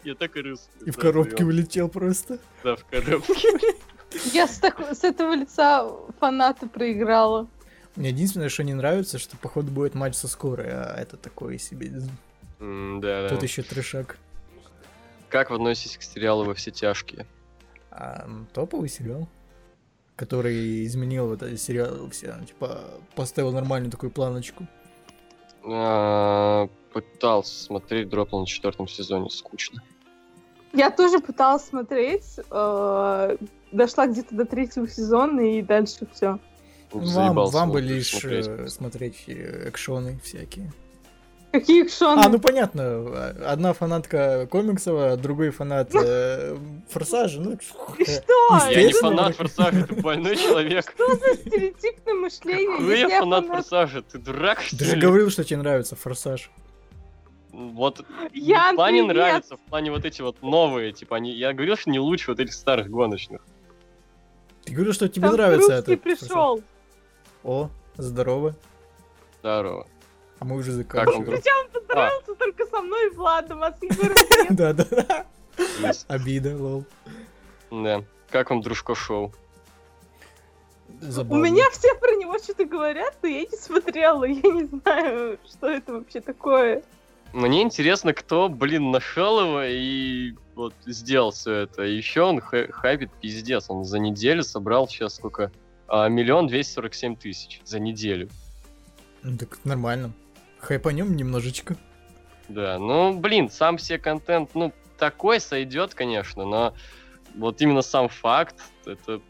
Я 0.04 0.14
так 0.14 0.36
и 0.36 0.40
рыс. 0.40 0.68
И 0.84 0.90
в 0.90 0.96
коробке 0.96 1.44
вылетел 1.44 1.88
просто. 1.88 2.38
Да, 2.62 2.76
в 2.76 2.84
коробке. 2.84 3.34
Я 4.32 4.46
с, 4.46 4.58
так- 4.58 4.80
с 4.80 5.04
этого 5.04 5.34
лица 5.34 5.88
фаната 6.20 6.66
проиграла. 6.66 7.46
Мне 7.96 8.08
единственное, 8.10 8.48
что 8.48 8.64
не 8.64 8.74
нравится, 8.74 9.18
что 9.18 9.36
походу 9.36 9.70
будет 9.70 9.94
матч 9.94 10.14
со 10.16 10.26
скорой, 10.28 10.68
а 10.70 10.96
это 10.98 11.16
такое 11.16 11.58
себе. 11.58 11.92
М, 12.60 13.00
Да, 13.00 13.28
Тут 13.28 13.38
да. 13.40 13.44
еще 13.44 13.62
трешак. 13.62 14.18
Как 15.28 15.50
вы 15.50 15.56
относитесь 15.56 15.96
к 15.98 16.02
сериалу 16.02 16.44
«Во 16.44 16.54
все 16.54 16.70
тяжкие»? 16.70 17.26
А, 17.90 18.28
топовый 18.52 18.88
сериал, 18.88 19.28
который 20.16 20.84
изменил 20.86 21.28
вот 21.28 21.42
этот 21.42 21.60
сериал 21.60 22.08
все, 22.10 22.34
типа 22.46 22.84
поставил 23.14 23.52
нормальную 23.52 23.90
такую 23.90 24.10
планочку. 24.10 24.66
А, 25.64 26.68
Пытался 26.92 27.64
смотреть, 27.64 28.08
дропнул 28.08 28.42
на 28.42 28.46
четвертом 28.46 28.86
сезоне, 28.86 29.28
скучно. 29.30 29.82
Я 30.74 30.90
тоже 30.90 31.20
пыталась 31.20 31.64
смотреть, 31.64 32.38
э, 32.50 33.36
дошла 33.72 34.06
где-то 34.06 34.34
до 34.34 34.44
третьего 34.44 34.88
сезона 34.88 35.40
и 35.40 35.62
дальше 35.62 36.06
все. 36.12 36.38
Вам, 36.92 37.06
Заебался 37.06 37.56
вам 37.56 37.70
бы 37.70 37.80
лишь 37.80 38.10
смотреть. 38.10 38.46
э, 38.48 38.68
смотреть 38.68 39.24
э, 39.28 39.68
экшоны 39.68 40.18
всякие. 40.22 40.72
Какие 41.52 41.84
экшоны? 41.84 42.20
А, 42.20 42.28
ну 42.28 42.40
понятно, 42.40 42.82
а, 42.82 43.52
одна 43.52 43.72
фанатка 43.72 44.48
комиксов, 44.50 44.94
а 44.98 45.16
другой 45.16 45.50
фанат 45.50 45.90
э, 45.94 46.56
Форсажа, 46.90 47.40
ну... 47.40 47.52
И 47.52 48.04
что? 48.04 48.70
Я 48.70 48.82
не 48.82 48.92
фанат 48.92 49.36
Форсажа, 49.36 49.86
ты 49.86 49.94
больной 49.94 50.36
человек. 50.36 50.92
Что 50.92 51.14
за 51.14 51.34
стереотипное 51.36 52.14
мышление? 52.14 52.78
Какой 52.78 52.98
Если 52.98 53.10
я 53.12 53.20
фанат 53.20 53.46
Форсажа? 53.46 54.02
Ты 54.02 54.18
дурак, 54.18 54.62
что 54.62 54.76
Ты 54.78 54.84
же 54.84 54.96
говорил, 54.96 55.30
что 55.30 55.44
тебе 55.44 55.58
нравится 55.60 55.94
Форсаж. 55.94 56.50
Вот 57.54 58.04
Ян, 58.32 58.74
в 58.74 58.76
плане 58.76 59.02
привет! 59.04 59.16
нравится, 59.16 59.56
в 59.56 59.60
плане 59.60 59.92
вот 59.92 60.04
эти 60.04 60.22
вот 60.22 60.42
новые, 60.42 60.92
типа, 60.92 61.16
они, 61.16 61.30
я 61.32 61.52
говорил, 61.52 61.76
что 61.76 61.88
не 61.90 62.00
лучше 62.00 62.32
вот 62.32 62.40
этих 62.40 62.52
старых 62.52 62.90
гоночных. 62.90 63.42
Ты 64.64 64.72
говорил, 64.72 64.92
что 64.92 65.08
тебе 65.08 65.28
Там 65.28 65.36
нравится 65.36 65.72
это. 65.74 65.96
пришел. 65.96 66.62
О, 67.44 67.68
здорово. 67.96 68.56
Здорово. 69.40 69.86
А 70.40 70.44
мы 70.44 70.56
уже 70.56 70.70
он 70.72 70.78
заканчиваем. 70.78 71.26
Причем 71.26 71.70
поздоровался 71.70 72.34
только 72.34 72.66
со 72.66 72.80
мной 72.80 73.06
и 73.06 73.10
Владом, 73.10 73.62
а 73.62 73.70
с 73.70 73.82
Егором 73.82 74.16
нет. 74.30 74.46
Да-да-да. 74.56 75.26
Есть. 75.80 76.06
Обида, 76.08 76.56
лол. 76.56 76.84
Да. 77.70 78.02
Как 78.30 78.50
вам 78.50 78.62
дружко 78.62 78.94
шоу? 78.96 79.32
У 80.88 81.04
Забавно. 81.04 81.44
меня 81.44 81.70
все 81.70 81.94
про 81.94 82.16
него 82.16 82.36
что-то 82.38 82.64
говорят, 82.64 83.14
но 83.22 83.28
я 83.28 83.42
не 83.42 83.56
смотрела, 83.56 84.24
я 84.24 84.34
не 84.50 84.64
знаю, 84.64 85.38
что 85.46 85.68
это 85.68 85.92
вообще 85.92 86.20
такое. 86.20 86.82
Мне 87.34 87.62
интересно, 87.62 88.14
кто, 88.14 88.48
блин, 88.48 88.92
нашел 88.92 89.40
его 89.40 89.62
и 89.64 90.34
вот 90.54 90.72
сделал 90.86 91.32
все 91.32 91.52
это. 91.62 91.82
Еще 91.82 92.22
он 92.22 92.40
хайпит 92.40 93.10
пиздец. 93.20 93.68
Он 93.68 93.84
за 93.84 93.98
неделю 93.98 94.44
собрал 94.44 94.86
сейчас 94.86 95.16
сколько? 95.16 95.50
А, 95.88 96.08
Миллион 96.08 96.46
двести 96.46 96.74
сорок 96.74 96.94
семь 96.94 97.16
тысяч 97.16 97.60
за 97.64 97.80
неделю. 97.80 98.28
Ну 99.24 99.36
так 99.36 99.58
нормально. 99.64 100.12
Хайпанем 100.60 101.16
немножечко. 101.16 101.76
Да, 102.48 102.78
ну, 102.78 103.18
блин, 103.18 103.50
сам 103.50 103.78
все 103.78 103.98
контент, 103.98 104.54
ну, 104.54 104.72
такой 104.96 105.40
сойдет, 105.40 105.92
конечно, 105.94 106.44
но 106.44 106.74
вот 107.34 107.60
именно 107.60 107.82
сам 107.82 108.08
факт, 108.08 108.60
это 108.86 109.20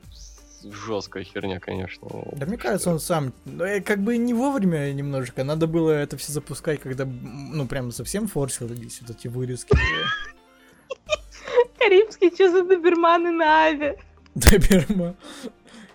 жесткая 0.72 1.24
херня, 1.24 1.60
конечно. 1.60 2.08
Да 2.32 2.46
мне 2.46 2.56
кажется, 2.56 2.90
он 2.90 3.00
сам, 3.00 3.32
ну, 3.44 3.64
э, 3.64 3.80
как 3.80 4.00
бы 4.00 4.16
не 4.16 4.34
вовремя 4.34 4.92
немножко. 4.92 5.44
Надо 5.44 5.66
было 5.66 5.90
это 5.90 6.16
все 6.16 6.32
запускать, 6.32 6.80
когда, 6.80 7.04
ну, 7.06 7.66
прям 7.66 7.90
совсем 7.92 8.26
форсились 8.28 9.00
вот 9.02 9.16
эти 9.16 9.28
вырезки. 9.28 9.76
Карибский, 11.78 12.30
что 12.34 12.50
за 12.50 12.64
доберманы 12.64 13.30
на 13.30 13.66
аве? 13.66 13.98
Доберма. 14.34 15.14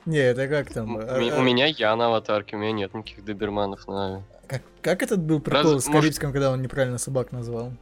Не, 0.05 0.17
это 0.19 0.47
как 0.47 0.71
там? 0.71 0.95
У, 0.95 0.99
а, 0.99 1.19
ми- 1.19 1.29
а, 1.29 1.39
у 1.39 1.41
меня 1.41 1.65
я 1.67 1.95
на 1.95 2.07
аватарке, 2.07 2.55
у 2.55 2.59
меня 2.59 2.71
нет 2.71 2.93
никаких 2.93 3.23
доберманов 3.25 3.87
на... 3.87 4.23
Как, 4.47 4.61
как 4.81 5.03
этот 5.03 5.19
был 5.19 5.39
прикол 5.39 5.73
Раз- 5.73 5.83
с 5.83 5.87
может- 5.87 6.01
Карибским, 6.01 6.31
когда 6.31 6.51
он 6.51 6.61
неправильно 6.61 6.97
собак 6.97 7.31
назвал? 7.31 7.73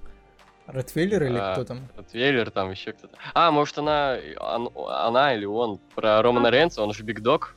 Ротвейлер 0.68 1.24
или 1.24 1.38
А, 1.38 1.54
кто 1.54 1.64
там? 1.66 1.88
Вот 1.96 2.14
Веллер 2.14 2.52
там 2.52 2.72
еще 2.72 2.92
кто-то. 2.94 3.18
А, 3.34 3.52
может 3.52 3.78
она, 3.78 4.18
он- 4.40 4.72
она 4.88 5.34
или 5.34 5.46
он 5.46 5.80
про 5.96 6.22
Романа 6.22 6.48
Ренца, 6.50 6.82
он 6.84 6.94
же 6.94 7.04
Биг 7.04 7.22
Дог. 7.22 7.56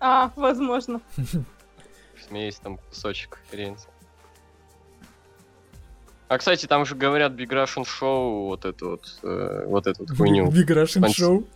А, 0.00 0.32
возможно. 0.36 1.00
У 2.30 2.34
меня 2.34 2.46
есть 2.46 2.62
там 2.62 2.78
кусочек 2.78 3.38
Ренца. 3.52 3.88
А, 6.28 6.38
кстати, 6.38 6.64
там 6.66 6.86
же 6.86 6.94
говорят 6.94 7.32
Big 7.32 7.48
Russian 7.50 7.84
Show, 7.84 8.46
вот 8.46 8.64
эту 8.64 8.90
вот, 8.92 9.18
э, 9.22 9.64
вот 9.66 9.86
эту 9.86 10.04
вот 10.06 10.16
хуйню. 10.16 10.48
Big 10.50 10.66
Russian 10.68 11.02
Спонс- 11.02 11.18
Show. 11.18 11.46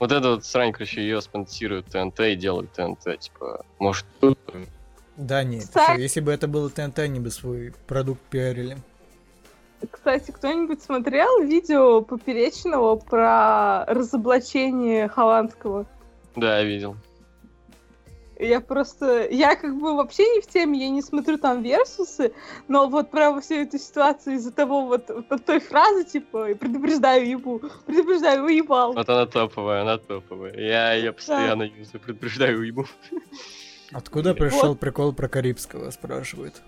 Вот 0.00 0.10
эту 0.12 0.30
вот 0.30 0.44
срань, 0.44 0.72
короче, 0.72 1.00
ее 1.02 1.20
спонсируют 1.20 1.86
ТНТ 1.86 2.20
и 2.20 2.36
делают 2.36 2.72
ТНТ, 2.72 3.18
типа, 3.18 3.64
может, 3.78 4.04
тут... 4.20 4.38
Да 5.16 5.42
нет, 5.44 5.66
если 5.96 6.20
бы 6.20 6.30
это 6.32 6.46
было 6.48 6.68
ТНТ, 6.70 6.98
они 7.00 7.18
бы 7.20 7.30
свой 7.30 7.72
продукт 7.86 8.20
пиарили. 8.22 8.78
Кстати, 9.90 10.30
кто-нибудь 10.30 10.82
смотрел 10.82 11.42
видео 11.42 12.02
Поперечного 12.02 12.96
про 12.96 13.84
разоблачение 13.86 15.08
Хованского? 15.08 15.86
Да, 16.34 16.58
я 16.58 16.64
видел. 16.64 16.96
Я 18.38 18.60
просто... 18.60 19.28
Я 19.28 19.56
как 19.56 19.76
бы 19.76 19.96
вообще 19.96 20.22
не 20.34 20.40
в 20.40 20.46
теме, 20.46 20.78
я 20.78 20.90
не 20.90 21.02
смотрю 21.02 21.38
там 21.38 21.62
версусы, 21.62 22.32
но 22.68 22.88
вот 22.88 23.10
про 23.10 23.40
всю 23.40 23.54
эту 23.54 23.78
ситуацию 23.78 24.36
из-за 24.36 24.52
того 24.52 24.86
вот, 24.86 25.10
вот 25.28 25.44
той 25.44 25.58
фразы, 25.58 26.04
типа, 26.04 26.54
предупреждаю 26.54 27.28
ебу, 27.28 27.60
предупреждаю, 27.86 28.44
уебал. 28.44 28.92
Вот 28.92 29.08
она 29.08 29.26
топовая, 29.26 29.82
она 29.82 29.98
топовая. 29.98 30.54
Я 30.54 30.92
ее 30.92 31.12
постоянно 31.12 31.64
юзаю, 31.64 32.00
предупреждаю, 32.00 32.60
уебу. 32.60 32.86
Откуда 33.92 34.34
пришел 34.34 34.76
прикол 34.76 35.12
про 35.12 35.28
Карибского, 35.28 35.90
спрашивают. 35.90 36.62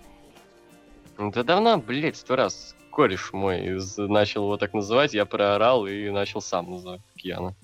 Да 1.17 1.43
давно, 1.43 1.77
блядь, 1.77 2.17
сто 2.17 2.35
раз 2.35 2.75
кореш 2.91 3.33
мой 3.33 3.79
начал 3.97 4.43
его 4.43 4.57
так 4.57 4.73
называть, 4.73 5.13
я 5.13 5.25
проорал 5.25 5.87
и 5.87 6.09
начал 6.09 6.41
сам 6.41 6.69
называть 6.69 7.01
пьяно. 7.15 7.55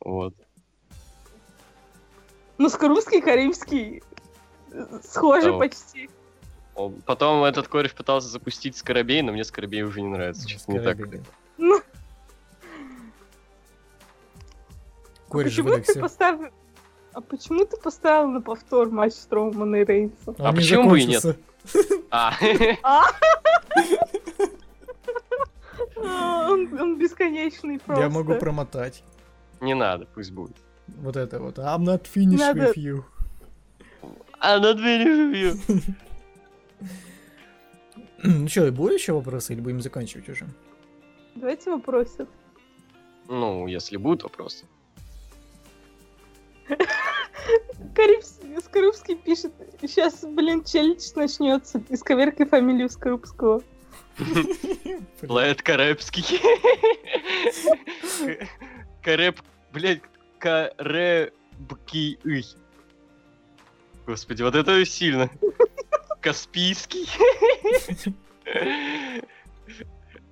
Вот. 0.00 0.34
Ну, 2.58 2.68
русский, 2.80 3.20
карибский 3.20 4.02
схожи 5.02 5.52
Да. 5.52 5.58
почти. 5.58 6.10
Потом 7.06 7.44
этот 7.44 7.68
кореш 7.68 7.92
пытался 7.92 8.28
запустить 8.28 8.76
Скоробей, 8.76 9.22
но 9.22 9.32
мне 9.32 9.44
Скоробей 9.44 9.82
уже 9.82 10.00
не 10.00 10.08
нравится. 10.08 10.46
Честно, 10.46 10.72
не 10.72 10.80
так. 10.80 10.96
Ну, 11.56 11.80
Кореш 15.28 15.56
почему 15.56 15.80
ты 15.80 16.00
поставил... 16.00 16.48
А 17.12 17.20
почему 17.20 17.64
ты 17.64 17.76
поставил 17.76 18.28
на 18.28 18.40
повтор 18.40 18.90
матч 18.90 19.14
Строумана 19.14 19.76
и 19.76 19.84
Рейнса? 19.84 20.34
Он 20.38 20.50
не 20.50 20.56
почему 20.56 20.90
бы 20.90 21.00
и 21.00 21.04
нет? 21.06 21.24
А, 22.10 22.32
А, 22.82 23.02
Он, 26.02 26.80
он 26.80 26.98
бесконечный 26.98 27.78
просто. 27.78 28.04
Я 28.04 28.10
могу 28.10 28.34
промотать. 28.36 29.02
не 29.60 29.74
надо, 29.74 30.06
пусть 30.14 30.32
будет. 30.32 30.56
Вот 30.86 31.16
это 31.16 31.40
вот. 31.40 31.58
I'm 31.58 31.84
not 31.84 32.04
finished 32.04 32.38
Надо- 32.38 32.70
with 32.70 32.74
you. 32.76 33.04
А 34.40 34.58
на 34.58 34.74
двери 34.74 35.04
живью. 35.04 35.58
Ну 38.22 38.48
что, 38.48 38.70
будут 38.72 38.98
еще 38.98 39.12
вопросы 39.12 39.52
или 39.52 39.60
будем 39.60 39.80
заканчивать 39.80 40.28
уже? 40.28 40.46
Давайте 41.34 41.70
вопросы. 41.70 42.26
Ну, 43.28 43.66
если 43.66 43.96
будут 43.96 44.22
вопросы. 44.22 44.64
Скорубский 48.64 49.16
пишет, 49.16 49.52
сейчас, 49.80 50.24
блин, 50.24 50.64
челлендж 50.64 51.10
начнется. 51.14 51.82
Исковеркай 51.88 52.46
фамилию 52.46 52.88
Скорубского. 52.88 53.62
Лает 55.22 55.62
Карепский. 55.62 56.40
Кареп, 59.02 59.40
блядь, 59.72 60.02
Каребки. 60.38 62.18
Господи, 64.06 64.42
вот 64.42 64.54
это 64.54 64.84
сильно. 64.84 65.30
Каспийский. 66.20 67.08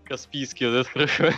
Каспийский, 0.04 0.66
вот 0.68 0.86
это 0.86 0.90
хорошо. 0.90 1.32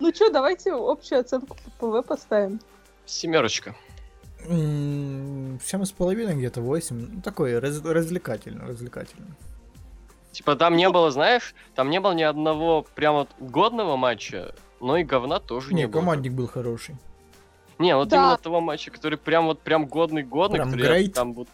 Ну 0.00 0.14
что, 0.14 0.30
давайте 0.30 0.72
общую 0.72 1.20
оценку 1.20 1.56
ПВ 1.78 2.06
поставим. 2.06 2.60
Семерочка. 3.06 3.74
М, 5.58 5.60
7 5.64 5.84
с 5.84 5.92
половиной, 5.92 6.34
где-то 6.36 6.60
8. 6.60 7.08
Ну, 7.16 7.20
такой 7.22 7.58
раз- 7.58 7.82
развлекательно, 7.84 8.66
развлекательно. 8.66 9.26
Типа 10.32 10.56
там 10.56 10.76
не 10.76 10.88
было, 10.88 11.10
знаешь, 11.10 11.54
там 11.74 11.90
не 11.90 12.00
было 12.00 12.12
ни 12.12 12.22
одного 12.22 12.86
прям 12.94 13.14
вот 13.14 13.28
годного 13.40 13.96
матча, 13.96 14.54
но 14.80 14.96
и 14.96 15.04
говна 15.04 15.40
тоже 15.40 15.70
не, 15.74 15.82
Не, 15.82 15.86
было. 15.88 16.00
командник 16.00 16.32
был 16.32 16.46
хороший. 16.46 16.96
Не, 17.78 17.96
вот 17.96 18.08
Да. 18.08 18.16
именно 18.16 18.36
того 18.36 18.60
матча, 18.60 18.90
который 18.90 19.18
прям 19.18 19.46
вот 19.46 19.60
прям 19.60 19.86
годный 19.86 20.22
годный, 20.22 20.58
Прям 20.58 20.72
который 20.72 21.06
great. 21.06 21.12
там 21.12 21.32
вот, 21.32 21.48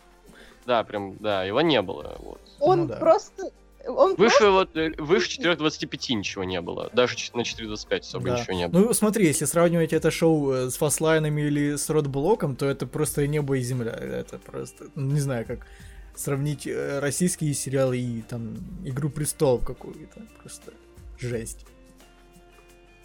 да, 0.67 0.83
прям, 0.85 1.17
да, 1.19 1.45
его 1.45 1.61
не 1.61 1.81
было. 1.83 2.17
Вот. 2.19 2.41
Он 2.61 2.81
Ну 2.81 2.87
да. 2.89 2.97
просто... 2.97 3.51
Он 3.87 4.15
Выше 4.17 4.51
вот 4.51 4.77
э, 4.77 4.93
выше 4.99 5.41
4.25 5.41 6.15
ничего 6.15 6.45
не 6.45 6.61
было, 6.61 6.91
даже 6.93 7.17
на 7.35 7.43
4.25 7.43 8.01
особо 8.01 8.25
Да. 8.27 8.41
ничего 8.41 8.55
не 8.57 8.69
было. 8.69 8.81
Ну, 8.81 8.95
смотри, 8.95 9.27
если 9.27 9.45
сравнивать 9.45 9.93
это 9.93 10.11
шоу 10.11 10.53
э, 10.53 10.71
с 10.71 10.77
фастлайнами 10.77 11.43
или 11.43 11.77
с 11.77 11.91
родблоком, 11.91 12.57
то 12.57 12.67
это 12.67 12.87
просто 12.87 13.27
небо 13.27 13.57
и 13.59 13.61
земля. 13.61 13.93
Это 13.93 14.39
просто, 14.39 14.87
ну, 14.95 15.13
не 15.13 15.21
знаю, 15.21 15.45
как 15.47 15.67
сравнить 16.15 16.67
э, 16.67 16.99
российские 17.01 17.53
сериалы 17.55 17.99
и 17.99 18.23
там 18.23 18.57
Игру 18.85 19.11
престолов 19.11 19.65
какую-то. 19.65 20.23
Просто 20.41 20.73
жесть. 21.19 21.67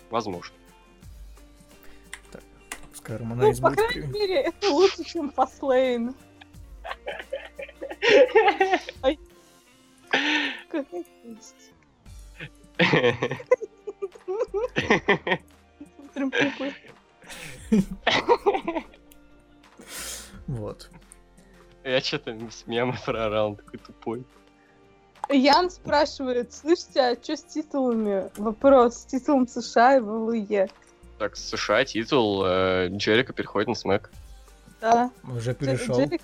Возможно. 0.10 0.56
Пускай 2.92 3.18
Ну, 3.18 3.24
Романайз 3.24 3.60
по 3.60 3.70
будет 3.70 3.80
крайней 3.88 4.08
мере, 4.08 4.36
это 4.42 4.70
лучше, 4.72 5.04
чем 5.04 5.32
Фастлейн. 5.32 6.14
Ай. 10.14 10.54
Какая 10.70 11.04
прелесть. 11.24 11.72
Прям 16.14 16.32
прикольно. 16.32 16.74
Вот. 20.48 20.90
Я 21.84 22.02
что-то 22.02 22.38
с 22.52 22.66
мемом 22.68 22.98
проорал, 23.06 23.50
он 23.50 23.56
такой 23.56 23.80
тупой. 23.80 24.26
Ян 25.30 25.70
спрашивает, 25.70 26.52
слышите, 26.54 27.02
а 27.02 27.16
что 27.22 27.38
с 27.38 27.44
титулами? 27.44 28.32
Вопрос, 28.38 28.98
с 28.98 29.06
титулом 29.06 29.48
США 29.48 29.98
и 29.98 30.00
ВВЕ. 30.00 30.70
Так, 31.20 31.36
США 31.36 31.86
титул, 31.86 32.44
э, 32.46 32.88
Джерика 32.90 33.34
переходит 33.34 33.68
на 33.68 33.76
смэк. 33.76 34.10
Да. 34.82 35.12
Уже 35.24 35.54
перешел. 35.54 36.00
Джерик- 36.00 36.22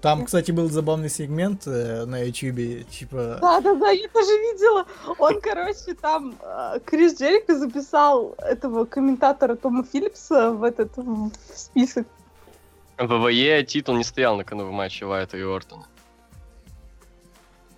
Там, 0.00 0.24
кстати, 0.24 0.50
был 0.52 0.70
забавный 0.70 1.10
сегмент 1.10 1.66
э, 1.66 2.06
на 2.06 2.24
YouTube, 2.24 2.88
типа... 2.88 3.38
Да, 3.42 3.60
да, 3.60 3.74
да, 3.74 3.90
я 3.90 4.08
тоже 4.08 4.30
видела. 4.30 4.86
Он, 5.18 5.38
короче, 5.40 5.94
там 6.00 6.34
э, 6.40 6.80
Крис 6.84 7.20
Джерика 7.20 7.58
записал 7.58 8.34
этого 8.38 8.86
комментатора 8.86 9.54
Тома 9.54 9.84
Филлипса 9.84 10.52
в 10.52 10.62
этот 10.64 10.96
в 10.96 11.30
список. 11.54 12.06
ВВЕ 12.96 13.64
титул 13.64 13.96
не 13.96 14.04
стоял 14.04 14.36
на 14.36 14.44
кону 14.44 14.66
в 14.66 14.70
матче 14.70 15.04
Вайта 15.04 15.36
и 15.36 15.42
Ортона. 15.42 15.84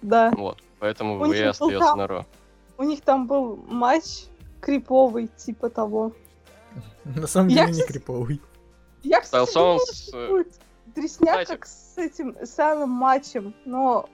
Да. 0.03 0.31
Вот, 0.37 0.59
поэтому 0.79 1.19
ВВЕ 1.19 1.49
остается 1.49 1.89
там- 1.89 1.99
на 1.99 2.07
Ро. 2.07 2.27
У 2.79 2.85
них 2.85 3.01
там 3.01 3.27
был 3.27 3.57
матч 3.69 4.27
криповый, 4.61 5.29
типа 5.37 5.69
того. 5.69 6.13
На 7.05 7.27
самом 7.27 7.49
Я, 7.49 7.67
деле 7.67 7.67
не 7.67 7.73
кстати, 7.73 7.93
криповый. 7.93 8.41
Я, 9.03 9.21
кстати, 9.21 9.51
кстати. 11.03 11.49
как 11.49 11.67
с 11.67 11.99
этим 11.99 12.37
самым 12.45 12.91
матчем, 12.91 13.55
но 13.65 14.09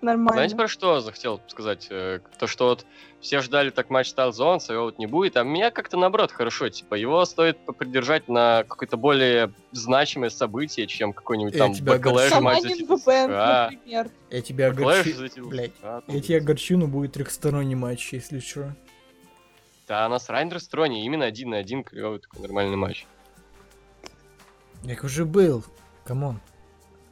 нормально. 0.00 0.32
Знаете, 0.32 0.56
про 0.56 0.68
что 0.68 1.00
захотел 1.00 1.40
сказать? 1.48 1.88
Э, 1.90 2.20
То, 2.38 2.46
что 2.46 2.66
вот 2.68 2.86
все 3.20 3.40
ждали 3.40 3.70
так 3.70 3.90
матч 3.90 4.10
Стайлз-Оуэнс, 4.10 4.70
а 4.70 4.74
его 4.74 4.84
вот 4.84 4.98
не 4.98 5.06
будет, 5.06 5.36
а 5.36 5.42
меня 5.42 5.70
как-то 5.70 5.96
наоборот 5.96 6.30
хорошо, 6.30 6.68
типа, 6.68 6.94
его 6.94 7.24
стоит 7.24 7.58
попридержать 7.58 8.28
на 8.28 8.64
какое-то 8.68 8.96
более 8.96 9.52
значимое 9.72 10.30
событие, 10.30 10.86
чем 10.86 11.12
какой-нибудь 11.12 11.56
там 11.56 11.72
тебя 11.72 11.94
Backlash 11.94 12.32
матч 12.40 12.62
за 12.62 12.96
США. 12.96 13.70
например. 13.72 14.10
Я 14.30 14.42
тебя 14.42 14.68
огорчу... 14.68 15.10
Блядь. 15.48 15.76
США, 15.76 16.02
Я 16.06 16.20
тебя 16.20 16.38
огорчу, 16.38 16.76
но 16.76 16.86
будет 16.86 17.12
трехсторонний 17.12 17.74
матч, 17.74 18.12
если 18.12 18.38
что. 18.38 18.74
Да, 19.88 20.04
она 20.06 20.18
с 20.18 20.28
Райндер 20.28 20.60
Строни, 20.60 21.04
именно 21.04 21.24
один 21.24 21.50
на 21.50 21.58
один 21.58 21.84
клевый 21.84 22.18
такой 22.18 22.42
нормальный 22.42 22.76
матч. 22.76 23.06
Так 24.84 25.04
уже 25.04 25.24
был. 25.24 25.64
Камон. 26.04 26.40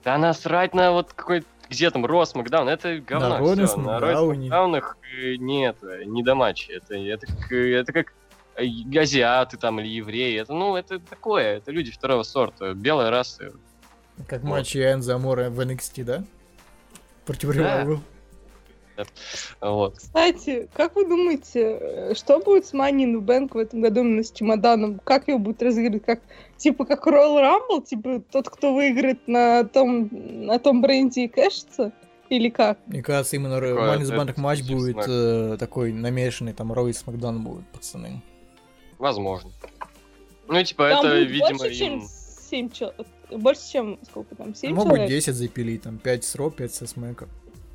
Да 0.04 0.18
насрать 0.18 0.74
на 0.74 0.92
вот 0.92 1.12
какой 1.12 1.44
где 1.68 1.90
там 1.90 2.04
Рос, 2.04 2.34
Макдаун, 2.34 2.68
это 2.68 2.98
говно. 2.98 3.28
На 3.30 3.38
Ро, 3.38 3.54
на 3.54 3.66
всё, 3.66 3.76
на 3.78 3.98
Ро, 3.98 4.06
Смакдауне. 4.06 4.48
Макдаунах 4.50 4.96
э, 5.18 5.36
нет, 5.36 5.76
э, 5.82 6.04
не 6.04 6.22
до 6.22 6.34
матча. 6.34 6.72
Это, 6.72 6.94
это, 6.94 7.26
как, 7.26 7.52
э, 7.52 7.74
это 7.74 7.92
как 7.92 8.12
э, 8.56 8.66
азиаты 8.98 9.56
там 9.56 9.80
или 9.80 9.88
евреи. 9.88 10.40
Это, 10.40 10.52
ну, 10.52 10.76
это 10.76 10.98
такое, 10.98 11.56
это 11.56 11.70
люди 11.70 11.90
второго 11.90 12.22
сорта, 12.22 12.74
белая 12.74 13.10
раса. 13.10 13.52
Как 14.28 14.42
Вот. 14.42 14.50
матч 14.50 14.76
Энза 14.76 15.16
Амора 15.16 15.50
в 15.50 15.60
NXT, 15.60 16.04
да? 16.04 16.24
Против 17.24 17.50
Ревайвал. 17.50 18.00
Вот. 19.60 19.96
Кстати, 19.96 20.68
как 20.74 20.94
вы 20.96 21.06
думаете, 21.06 21.78
э, 21.80 22.14
что 22.14 22.38
будет 22.38 22.66
с 22.66 22.74
the 22.74 23.20
Bank 23.20 23.50
в 23.54 23.58
этом 23.58 23.80
году 23.80 24.00
именно 24.00 24.22
с 24.22 24.30
чемоданом? 24.30 25.00
Как 25.04 25.28
его 25.28 25.38
будут 25.38 25.62
разыгрывать? 25.62 26.04
Как, 26.04 26.20
типа 26.56 26.84
как 26.84 27.06
Royal 27.06 27.40
Rumble? 27.40 27.84
Типа 27.84 28.22
тот, 28.30 28.48
кто 28.48 28.74
выиграет 28.74 29.26
на 29.26 29.64
том, 29.64 30.08
на 30.10 30.58
том 30.58 30.80
бренде 30.80 31.24
и 31.24 31.28
кэшится? 31.28 31.92
Или 32.30 32.48
как? 32.48 32.78
Мне 32.86 33.02
кажется, 33.02 33.36
именно 33.36 33.60
да, 33.60 34.24
Bank 34.24 34.40
матч 34.40 34.62
будет 34.62 34.96
э, 35.06 35.56
такой 35.58 35.92
намешанный, 35.92 36.52
там 36.52 36.72
Рой 36.72 36.90
и 36.90 36.94
Смакдаун 36.94 37.42
будут, 37.42 37.66
пацаны. 37.68 38.22
Возможно. 38.98 39.50
Ну, 40.48 40.62
типа, 40.62 40.88
Там 40.88 41.06
это, 41.06 41.14
будет 41.16 41.30
видимо, 41.30 41.58
больше, 41.58 41.74
чем 41.74 41.92
им... 42.00 42.08
7 42.50 42.70
человек. 42.70 43.06
Больше, 43.30 43.72
чем 43.72 43.98
сколько 44.04 44.34
там? 44.36 44.54
7 44.54 44.74
Могут 44.74 44.92
человек? 44.94 45.08
10 45.08 45.34
запилить, 45.34 45.82
там 45.82 45.98
5 45.98 46.24
с 46.24 46.34
Ро, 46.36 46.50
5 46.50 46.74
со 46.74 46.86
Смэка. 46.86 47.28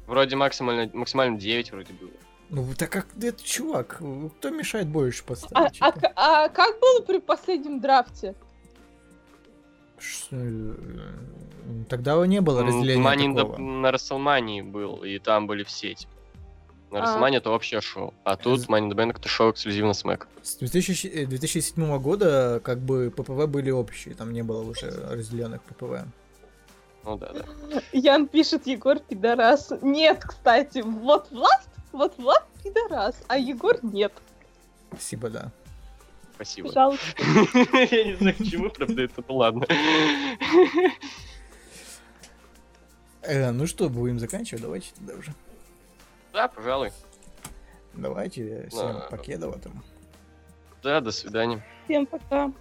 Вроде 0.10 0.36
максимально, 0.36 0.90
максимально 0.94 1.38
9 1.38 1.72
вроде 1.72 1.94
было. 1.94 2.10
Ну, 2.50 2.66
так 2.76 2.90
как 2.90 3.06
это 3.22 3.44
чувак, 3.44 4.02
кто 4.40 4.50
мешает 4.50 4.88
больше 4.88 5.22
А, 5.24 5.28
поставить? 5.28 5.78
а 5.80 5.92
к- 5.92 6.12
а 6.16 6.50
как 6.50 6.80
было 6.80 7.02
при 7.06 7.20
последнем 7.20 7.80
драфте? 7.80 8.34
Ш- 10.00 10.28
э, 10.32 10.74
Тогда 11.90 12.26
не 12.26 12.42
было 12.42 12.64
разделения 12.64 13.36
такого. 13.36 13.58
на 13.58 13.92
Расселмании 13.92 14.62
был, 14.62 15.04
и 15.04 15.20
там 15.20 15.46
были 15.46 15.64
все, 15.64 15.94
типа. 15.94 16.12
На 16.90 17.00
А. 17.00 17.02
Расселмании 17.04 17.38
это 17.38 17.52
общее 17.52 17.82
шоу. 17.82 18.16
А 18.24 18.36
тут 18.36 18.62
Money 18.62 18.88
in 18.88 18.92
the 18.92 18.96
Bank 18.96 19.12
это 19.20 19.28
шоу 19.30 19.52
эксклюзивно 19.52 19.94
Смэк. 19.94 20.28
С 20.42 20.56
2000 20.56 21.06
э, 21.06 21.26
2007 21.28 22.00
года 22.00 22.60
как 22.64 22.80
бы 22.80 23.14
ППВ 23.16 23.46
были 23.48 23.70
общие, 23.70 24.16
там 24.16 24.34
не 24.34 24.42
было 24.42 24.64
уже 24.64 24.90
разделенных 24.90 25.62
ППВ. 25.62 26.06
Ну 27.10 27.18
да, 27.18 27.34
да. 27.34 27.82
Ян 27.92 28.28
пишет, 28.28 28.68
Егор 28.68 29.00
пидорас. 29.00 29.74
Нет, 29.82 30.24
кстати, 30.24 30.84
вот 30.86 31.32
Влад, 31.32 31.68
вот 31.92 32.16
Влад 32.20 32.48
пидорас, 32.64 33.16
а 33.28 33.36
Егор 33.36 33.80
нет. 33.82 34.14
Спасибо, 34.92 35.32
да. 35.32 35.52
Спасибо. 36.36 36.68
Пожалуйста. 36.68 37.06
Я 37.18 38.04
не 38.04 38.16
знаю, 38.16 38.36
к 38.36 38.44
чему, 38.44 38.70
правда, 38.70 39.02
это 39.02 39.24
ну 39.28 39.36
ладно. 39.38 39.66
Э, 43.24 43.50
ну 43.50 43.66
что, 43.66 43.90
будем 43.90 44.20
заканчивать? 44.20 44.62
Давайте 44.62 44.94
тогда 44.94 45.16
уже. 45.16 45.34
Да, 46.32 46.48
пожалуй. 46.48 46.92
Давайте, 47.96 48.68
всем 48.70 49.02
покедова 49.10 49.58
там. 49.58 49.84
Да, 50.84 51.02
до 51.02 51.12
свидания. 51.12 51.66
Всем 51.86 52.06
пока. 52.06 52.52